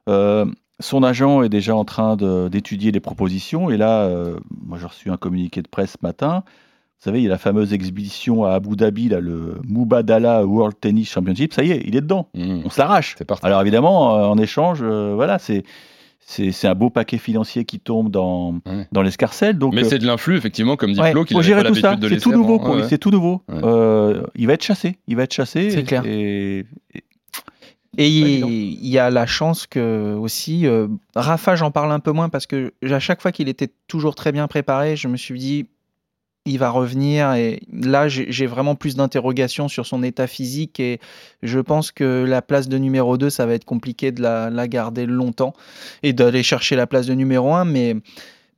Euh, 0.08 0.44
son 0.80 1.02
agent 1.02 1.42
est 1.42 1.48
déjà 1.48 1.74
en 1.76 1.84
train 1.84 2.16
d'étudier 2.16 2.90
les 2.90 3.00
propositions. 3.00 3.70
Et 3.70 3.76
là, 3.76 4.02
euh, 4.02 4.36
moi, 4.66 4.76
j'ai 4.80 4.86
reçu 4.86 5.10
un 5.10 5.16
communiqué 5.16 5.62
de 5.62 5.68
presse 5.68 5.92
ce 5.92 5.98
matin. 6.06 6.42
Vous 6.46 7.10
savez, 7.10 7.20
il 7.20 7.24
y 7.24 7.26
a 7.26 7.30
la 7.30 7.38
fameuse 7.38 7.72
exhibition 7.72 8.44
à 8.44 8.52
Abu 8.54 8.76
Dhabi, 8.76 9.08
là, 9.10 9.20
le 9.20 9.60
Mubadala 9.68 10.44
World 10.46 10.74
Tennis 10.80 11.10
Championship. 11.10 11.52
Ça 11.52 11.62
y 11.62 11.70
est, 11.70 11.82
il 11.86 11.94
est 11.96 12.00
dedans. 12.00 12.28
Mmh, 12.34 12.62
On 12.64 12.70
se 12.70 12.80
l'arrache. 12.80 13.14
c'est 13.18 13.26
parti. 13.26 13.44
Alors 13.46 13.60
évidemment, 13.60 14.16
euh, 14.16 14.24
en 14.24 14.38
échange, 14.38 14.78
euh, 14.82 15.12
voilà, 15.14 15.38
c'est 15.38 15.64
un 16.66 16.74
beau 16.74 16.88
paquet 16.88 17.18
financier 17.18 17.64
qui 17.66 17.78
tombe 17.78 18.10
dans, 18.10 18.54
Ouais. 18.66 18.88
dans 18.90 19.02
l'escarcelle. 19.02 19.58
Donc, 19.58 19.74
Mais 19.74 19.84
euh, 19.84 19.88
c'est 19.88 19.98
de 19.98 20.06
l'influx, 20.06 20.36
effectivement, 20.36 20.76
comme 20.76 20.92
dit 20.94 21.00
Ouais, 21.00 21.12
Flo, 21.12 21.24
qu'il 21.24 21.40
gérer 21.42 21.62
pas 21.62 21.68
tout 21.68 21.74
ça. 21.74 21.90
l'habitude 21.90 22.10
de 22.10 22.14
C'est 22.14 22.20
tout 22.22 22.32
nouveau 22.32 22.74
lui. 22.76 22.82
C'est 22.88 22.98
tout 22.98 23.10
nouveau. 23.10 23.42
Ouais. 23.48 23.60
Euh, 23.62 24.22
il 24.34 24.46
va 24.46 24.54
être 24.54 24.64
chassé. 24.64 24.96
Il 25.06 25.16
va 25.16 25.24
être 25.24 25.34
chassé. 25.34 25.70
C'est 25.70 25.82
clair. 25.84 26.02
Et, 26.06 26.64
et- 26.94 27.03
Et 27.98 28.08
il, 28.08 28.86
y 28.86 28.98
a 28.98 29.10
la 29.10 29.26
chance 29.26 29.66
que 29.66 30.14
aussi, 30.14 30.66
euh, 30.66 30.88
Rafa, 31.14 31.56
j'en 31.56 31.70
parle 31.70 31.92
un 31.92 32.00
peu 32.00 32.12
moins 32.12 32.28
parce 32.28 32.46
que 32.46 32.72
à 32.82 33.00
chaque 33.00 33.20
fois 33.20 33.32
qu'il 33.32 33.48
était 33.48 33.70
toujours 33.86 34.14
très 34.14 34.32
bien 34.32 34.46
préparé, 34.48 34.96
je 34.96 35.08
me 35.08 35.16
suis 35.16 35.38
dit, 35.38 35.66
il 36.46 36.58
va 36.58 36.70
revenir. 36.70 37.32
Et 37.34 37.62
là, 37.72 38.08
j'ai 38.08 38.30
j'ai 38.30 38.46
vraiment 38.46 38.74
plus 38.74 38.96
d'interrogations 38.96 39.68
sur 39.68 39.86
son 39.86 40.02
état 40.02 40.26
physique 40.26 40.80
et 40.80 41.00
je 41.42 41.58
pense 41.60 41.92
que 41.92 42.24
la 42.26 42.42
place 42.42 42.68
de 42.68 42.78
numéro 42.78 43.16
2, 43.16 43.30
ça 43.30 43.46
va 43.46 43.54
être 43.54 43.64
compliqué 43.64 44.12
de 44.12 44.22
la, 44.22 44.50
la 44.50 44.68
garder 44.68 45.06
longtemps 45.06 45.54
et 46.02 46.12
d'aller 46.12 46.42
chercher 46.42 46.76
la 46.76 46.86
place 46.86 47.06
de 47.06 47.14
numéro 47.14 47.54
1. 47.54 47.64
Mais, 47.64 47.96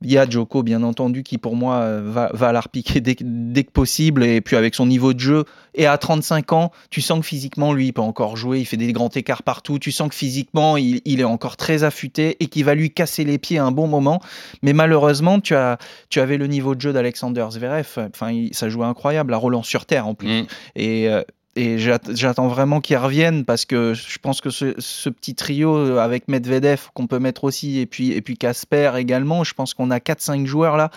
Il 0.03 0.11
y 0.11 0.17
a 0.17 0.29
Joko, 0.29 0.61
bien 0.61 0.83
entendu, 0.83 1.23
qui 1.23 1.37
pour 1.39 1.55
moi 1.55 1.77
euh, 1.77 2.01
va, 2.05 2.29
va 2.33 2.51
la 2.51 2.61
repiquer 2.61 3.01
dès, 3.01 3.15
que- 3.15 3.23
dès 3.25 3.63
que 3.63 3.71
possible. 3.71 4.23
Et 4.23 4.41
puis 4.41 4.55
avec 4.55 4.75
son 4.75 4.85
niveau 4.85 5.13
de 5.13 5.19
jeu, 5.19 5.43
et 5.73 5.85
à 5.87 5.97
35 5.97 6.53
ans, 6.53 6.71
tu 6.89 7.01
sens 7.01 7.19
que 7.19 7.25
physiquement, 7.25 7.73
lui, 7.73 7.87
il 7.87 7.93
peut 7.93 8.01
encore 8.01 8.37
jouer. 8.37 8.59
Il 8.59 8.65
fait 8.65 8.77
des 8.77 8.93
grands 8.93 9.09
écarts 9.09 9.43
partout. 9.43 9.79
Tu 9.79 9.91
sens 9.91 10.09
que 10.09 10.15
physiquement, 10.15 10.77
il, 10.77 11.01
il 11.05 11.19
est 11.19 11.23
encore 11.23 11.57
très 11.57 11.83
affûté 11.83 12.37
et 12.39 12.47
qu'il 12.47 12.63
va 12.65 12.75
lui 12.75 12.91
casser 12.91 13.23
les 13.23 13.37
pieds 13.39 13.57
à 13.57 13.65
un 13.65 13.71
bon 13.71 13.87
moment. 13.87 14.21
Mais 14.61 14.73
malheureusement, 14.73 15.39
tu, 15.39 15.55
as, 15.55 15.77
tu 16.09 16.19
avais 16.19 16.37
le 16.37 16.47
niveau 16.47 16.75
de 16.75 16.81
jeu 16.81 16.93
d'Alexander 16.93 17.45
Zverev. 17.49 17.87
Enfin, 18.13 18.31
il- 18.31 18.53
ça 18.53 18.69
jouait 18.69 18.85
incroyable, 18.85 19.33
à 19.33 19.37
Roland 19.37 19.63
sur 19.63 19.85
terre 19.85 20.07
en 20.07 20.13
plus. 20.13 20.29
Et, 20.75 21.09
euh, 21.09 21.21
et 21.57 21.77
j'att- 21.79 22.15
j'attends 22.15 22.47
vraiment 22.47 22.79
qu'il 22.81 22.97
revienne 22.97 23.43
parce 23.45 23.65
que 23.65 23.93
je 23.93 24.19
pense 24.19 24.41
que 24.41 24.49
ce, 24.49 24.73
ce 24.77 25.09
petit 25.09 25.35
trio 25.35 25.75
euh, 25.75 25.97
avec 25.99 26.27
Medvedev 26.27 26.89
qu'on 26.93 27.07
peut 27.07 27.19
mettre 27.19 27.43
aussi 27.43 27.79
et 27.79 27.85
puis 27.85 28.11
et 28.11 28.21
puis 28.21 28.37
Casper 28.37 28.91
également, 28.97 29.43
je 29.43 29.53
pense 29.53 29.73
qu'on 29.73 29.91
a 29.91 29.97
4-5 29.99 30.45
joueurs 30.45 30.77
là 30.77 30.91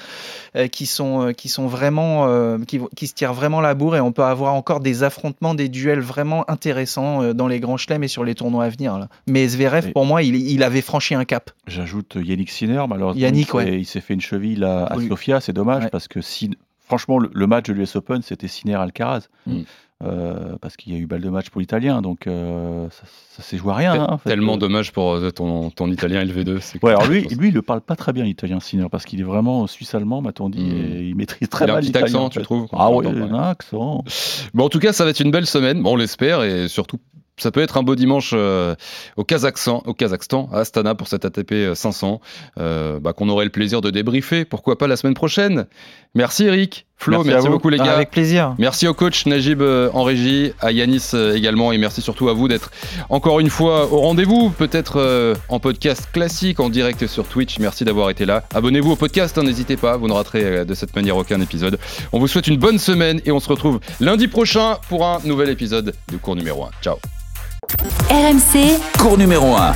euh, 0.56 0.68
qui 0.68 0.86
sont 0.86 1.28
euh, 1.28 1.32
qui 1.32 1.48
sont 1.48 1.66
vraiment 1.66 2.26
qui, 2.66 2.80
qui 2.96 3.06
se 3.06 3.14
tirent 3.14 3.32
vraiment 3.34 3.60
la 3.60 3.74
bourre 3.74 3.96
et 3.96 4.00
on 4.00 4.12
peut 4.12 4.22
avoir 4.24 4.54
encore 4.54 4.80
des 4.80 5.02
affrontements, 5.02 5.54
des 5.54 5.68
duels 5.68 6.00
vraiment 6.00 6.48
intéressants 6.50 7.32
dans 7.34 7.48
les 7.48 7.60
grands 7.60 7.76
chelems 7.76 8.04
et 8.04 8.08
sur 8.08 8.24
les 8.24 8.34
tournois 8.34 8.64
à 8.64 8.68
venir. 8.68 8.98
Là. 8.98 9.08
Mais 9.26 9.48
Zverev, 9.48 9.92
pour 9.92 10.04
moi, 10.06 10.22
il, 10.22 10.34
il 10.36 10.62
avait 10.62 10.82
franchi 10.82 11.14
un 11.14 11.24
cap. 11.24 11.50
J'ajoute 11.66 12.16
Yannick 12.22 12.50
Sinner, 12.50 12.84
malheureusement. 12.88 13.20
Yannick, 13.20 13.54
ouais. 13.54 13.78
Il 13.78 13.84
s'est 13.86 14.00
fait 14.00 14.14
une 14.14 14.20
cheville 14.20 14.64
à, 14.64 14.84
à 14.84 14.96
Oui. 14.96 15.08
Sofia, 15.08 15.40
c'est 15.40 15.52
dommage 15.52 15.88
parce 15.90 16.08
que 16.08 16.20
si, 16.20 16.50
franchement, 16.86 17.18
le, 17.18 17.30
le 17.32 17.46
match 17.46 17.66
de 17.66 17.72
l'US 17.72 17.96
Open, 17.96 18.22
c'était 18.22 18.48
Sinner 18.48 18.74
Alcaraz. 18.74 19.28
Mm. 19.46 19.60
Euh, 20.02 20.56
parce 20.62 20.78
qu'il 20.78 20.94
y 20.94 20.96
a 20.96 20.98
eu 20.98 21.04
balle 21.06 21.20
de 21.20 21.28
match 21.28 21.50
pour 21.50 21.60
l'Italien, 21.60 22.00
donc 22.00 22.26
euh, 22.26 22.88
ça, 22.88 23.02
ça 23.36 23.42
s'est 23.42 23.58
joué 23.58 23.70
à 23.72 23.74
rien. 23.74 23.92
hein, 23.92 24.06
en 24.08 24.16
fait. 24.16 24.30
Tellement 24.30 24.56
dommage 24.56 24.92
pour 24.92 25.12
euh, 25.12 25.30
ton, 25.30 25.68
ton 25.68 25.90
italien 25.90 26.24
LV2. 26.24 26.58
c'est 26.60 26.82
Ouais, 26.82 26.92
alors 26.92 27.06
lui, 27.06 27.26
lui, 27.28 27.48
il 27.48 27.54
ne 27.54 27.60
parle 27.60 27.82
pas 27.82 27.96
très 27.96 28.14
bien 28.14 28.24
l'italien, 28.24 28.60
Sinner, 28.60 28.86
parce 28.90 29.04
qu'il 29.04 29.20
est 29.20 29.24
vraiment 29.24 29.66
suisse-allemand, 29.66 30.22
m'a-t-on 30.22 30.48
dit, 30.48 30.70
et 30.70 31.02
il 31.02 31.14
maîtrise 31.16 31.50
très 31.50 31.66
Il 31.66 31.68
a 31.68 31.72
un 31.72 31.76
mal 31.76 31.82
petit 31.82 31.88
l'italien. 31.88 32.06
accent, 32.06 32.24
en 32.24 32.28
tu 32.30 32.40
trouves, 32.40 32.66
Ah 32.72 32.90
oui, 32.90 33.04
il 33.10 33.22
un 33.22 33.34
accent. 33.50 34.02
Bon, 34.54 34.64
en 34.64 34.68
tout 34.70 34.78
cas, 34.78 34.94
ça 34.94 35.04
va 35.04 35.10
être 35.10 35.20
une 35.20 35.30
belle 35.32 35.44
semaine, 35.46 35.82
bon, 35.82 35.92
on 35.92 35.96
l'espère, 35.96 36.44
et 36.44 36.68
surtout, 36.68 36.96
ça 37.40 37.50
peut 37.50 37.60
être 37.60 37.76
un 37.76 37.82
beau 37.82 37.96
dimanche 37.96 38.32
euh, 38.34 38.74
au, 39.16 39.24
Kazakhstan, 39.24 39.82
au 39.86 39.94
Kazakhstan, 39.94 40.48
à 40.52 40.60
Astana 40.60 40.94
pour 40.94 41.08
cette 41.08 41.24
ATP 41.24 41.74
500, 41.74 42.20
euh, 42.58 43.00
bah, 43.00 43.12
qu'on 43.12 43.28
aurait 43.28 43.44
le 43.44 43.50
plaisir 43.50 43.80
de 43.80 43.90
débriefer, 43.90 44.44
pourquoi 44.44 44.78
pas 44.78 44.86
la 44.86 44.96
semaine 44.96 45.14
prochaine. 45.14 45.66
Merci 46.14 46.44
Eric, 46.44 46.86
Flo, 47.00 47.24
Merci 47.24 47.48
beaucoup 47.48 47.70
les 47.70 47.78
gars. 47.78 47.94
avec 47.94 48.10
plaisir. 48.10 48.54
Merci 48.58 48.86
au 48.86 48.92
coach 48.92 49.24
Najib 49.24 49.62
euh, 49.62 49.88
en 49.94 50.02
régie, 50.02 50.52
à 50.60 50.70
Yanis 50.70 51.12
euh, 51.14 51.34
également, 51.34 51.72
et 51.72 51.78
merci 51.78 52.02
surtout 52.02 52.28
à 52.28 52.34
vous 52.34 52.46
d'être 52.46 52.70
encore 53.08 53.40
une 53.40 53.48
fois 53.48 53.90
au 53.90 54.00
rendez-vous, 54.00 54.50
peut-être 54.50 55.00
euh, 55.00 55.34
en 55.48 55.60
podcast 55.60 56.10
classique, 56.12 56.60
en 56.60 56.68
direct 56.68 57.06
sur 57.06 57.26
Twitch. 57.26 57.58
Merci 57.58 57.86
d'avoir 57.86 58.10
été 58.10 58.26
là. 58.26 58.44
Abonnez-vous 58.54 58.90
au 58.90 58.96
podcast, 58.96 59.38
hein, 59.38 59.44
n'hésitez 59.44 59.78
pas, 59.78 59.96
vous 59.96 60.08
ne 60.08 60.12
raterez 60.12 60.44
euh, 60.44 60.64
de 60.66 60.74
cette 60.74 60.94
manière 60.94 61.16
aucun 61.16 61.40
épisode. 61.40 61.78
On 62.12 62.18
vous 62.18 62.28
souhaite 62.28 62.48
une 62.48 62.58
bonne 62.58 62.78
semaine 62.78 63.22
et 63.24 63.32
on 63.32 63.40
se 63.40 63.48
retrouve 63.48 63.80
lundi 63.98 64.28
prochain 64.28 64.76
pour 64.90 65.06
un 65.06 65.20
nouvel 65.24 65.48
épisode 65.48 65.94
de 66.12 66.16
cours 66.18 66.36
numéro 66.36 66.64
1. 66.64 66.70
Ciao 66.82 66.96
RMC, 68.08 68.80
Cours 68.98 69.18
numéro 69.18 69.54
1. 69.54 69.74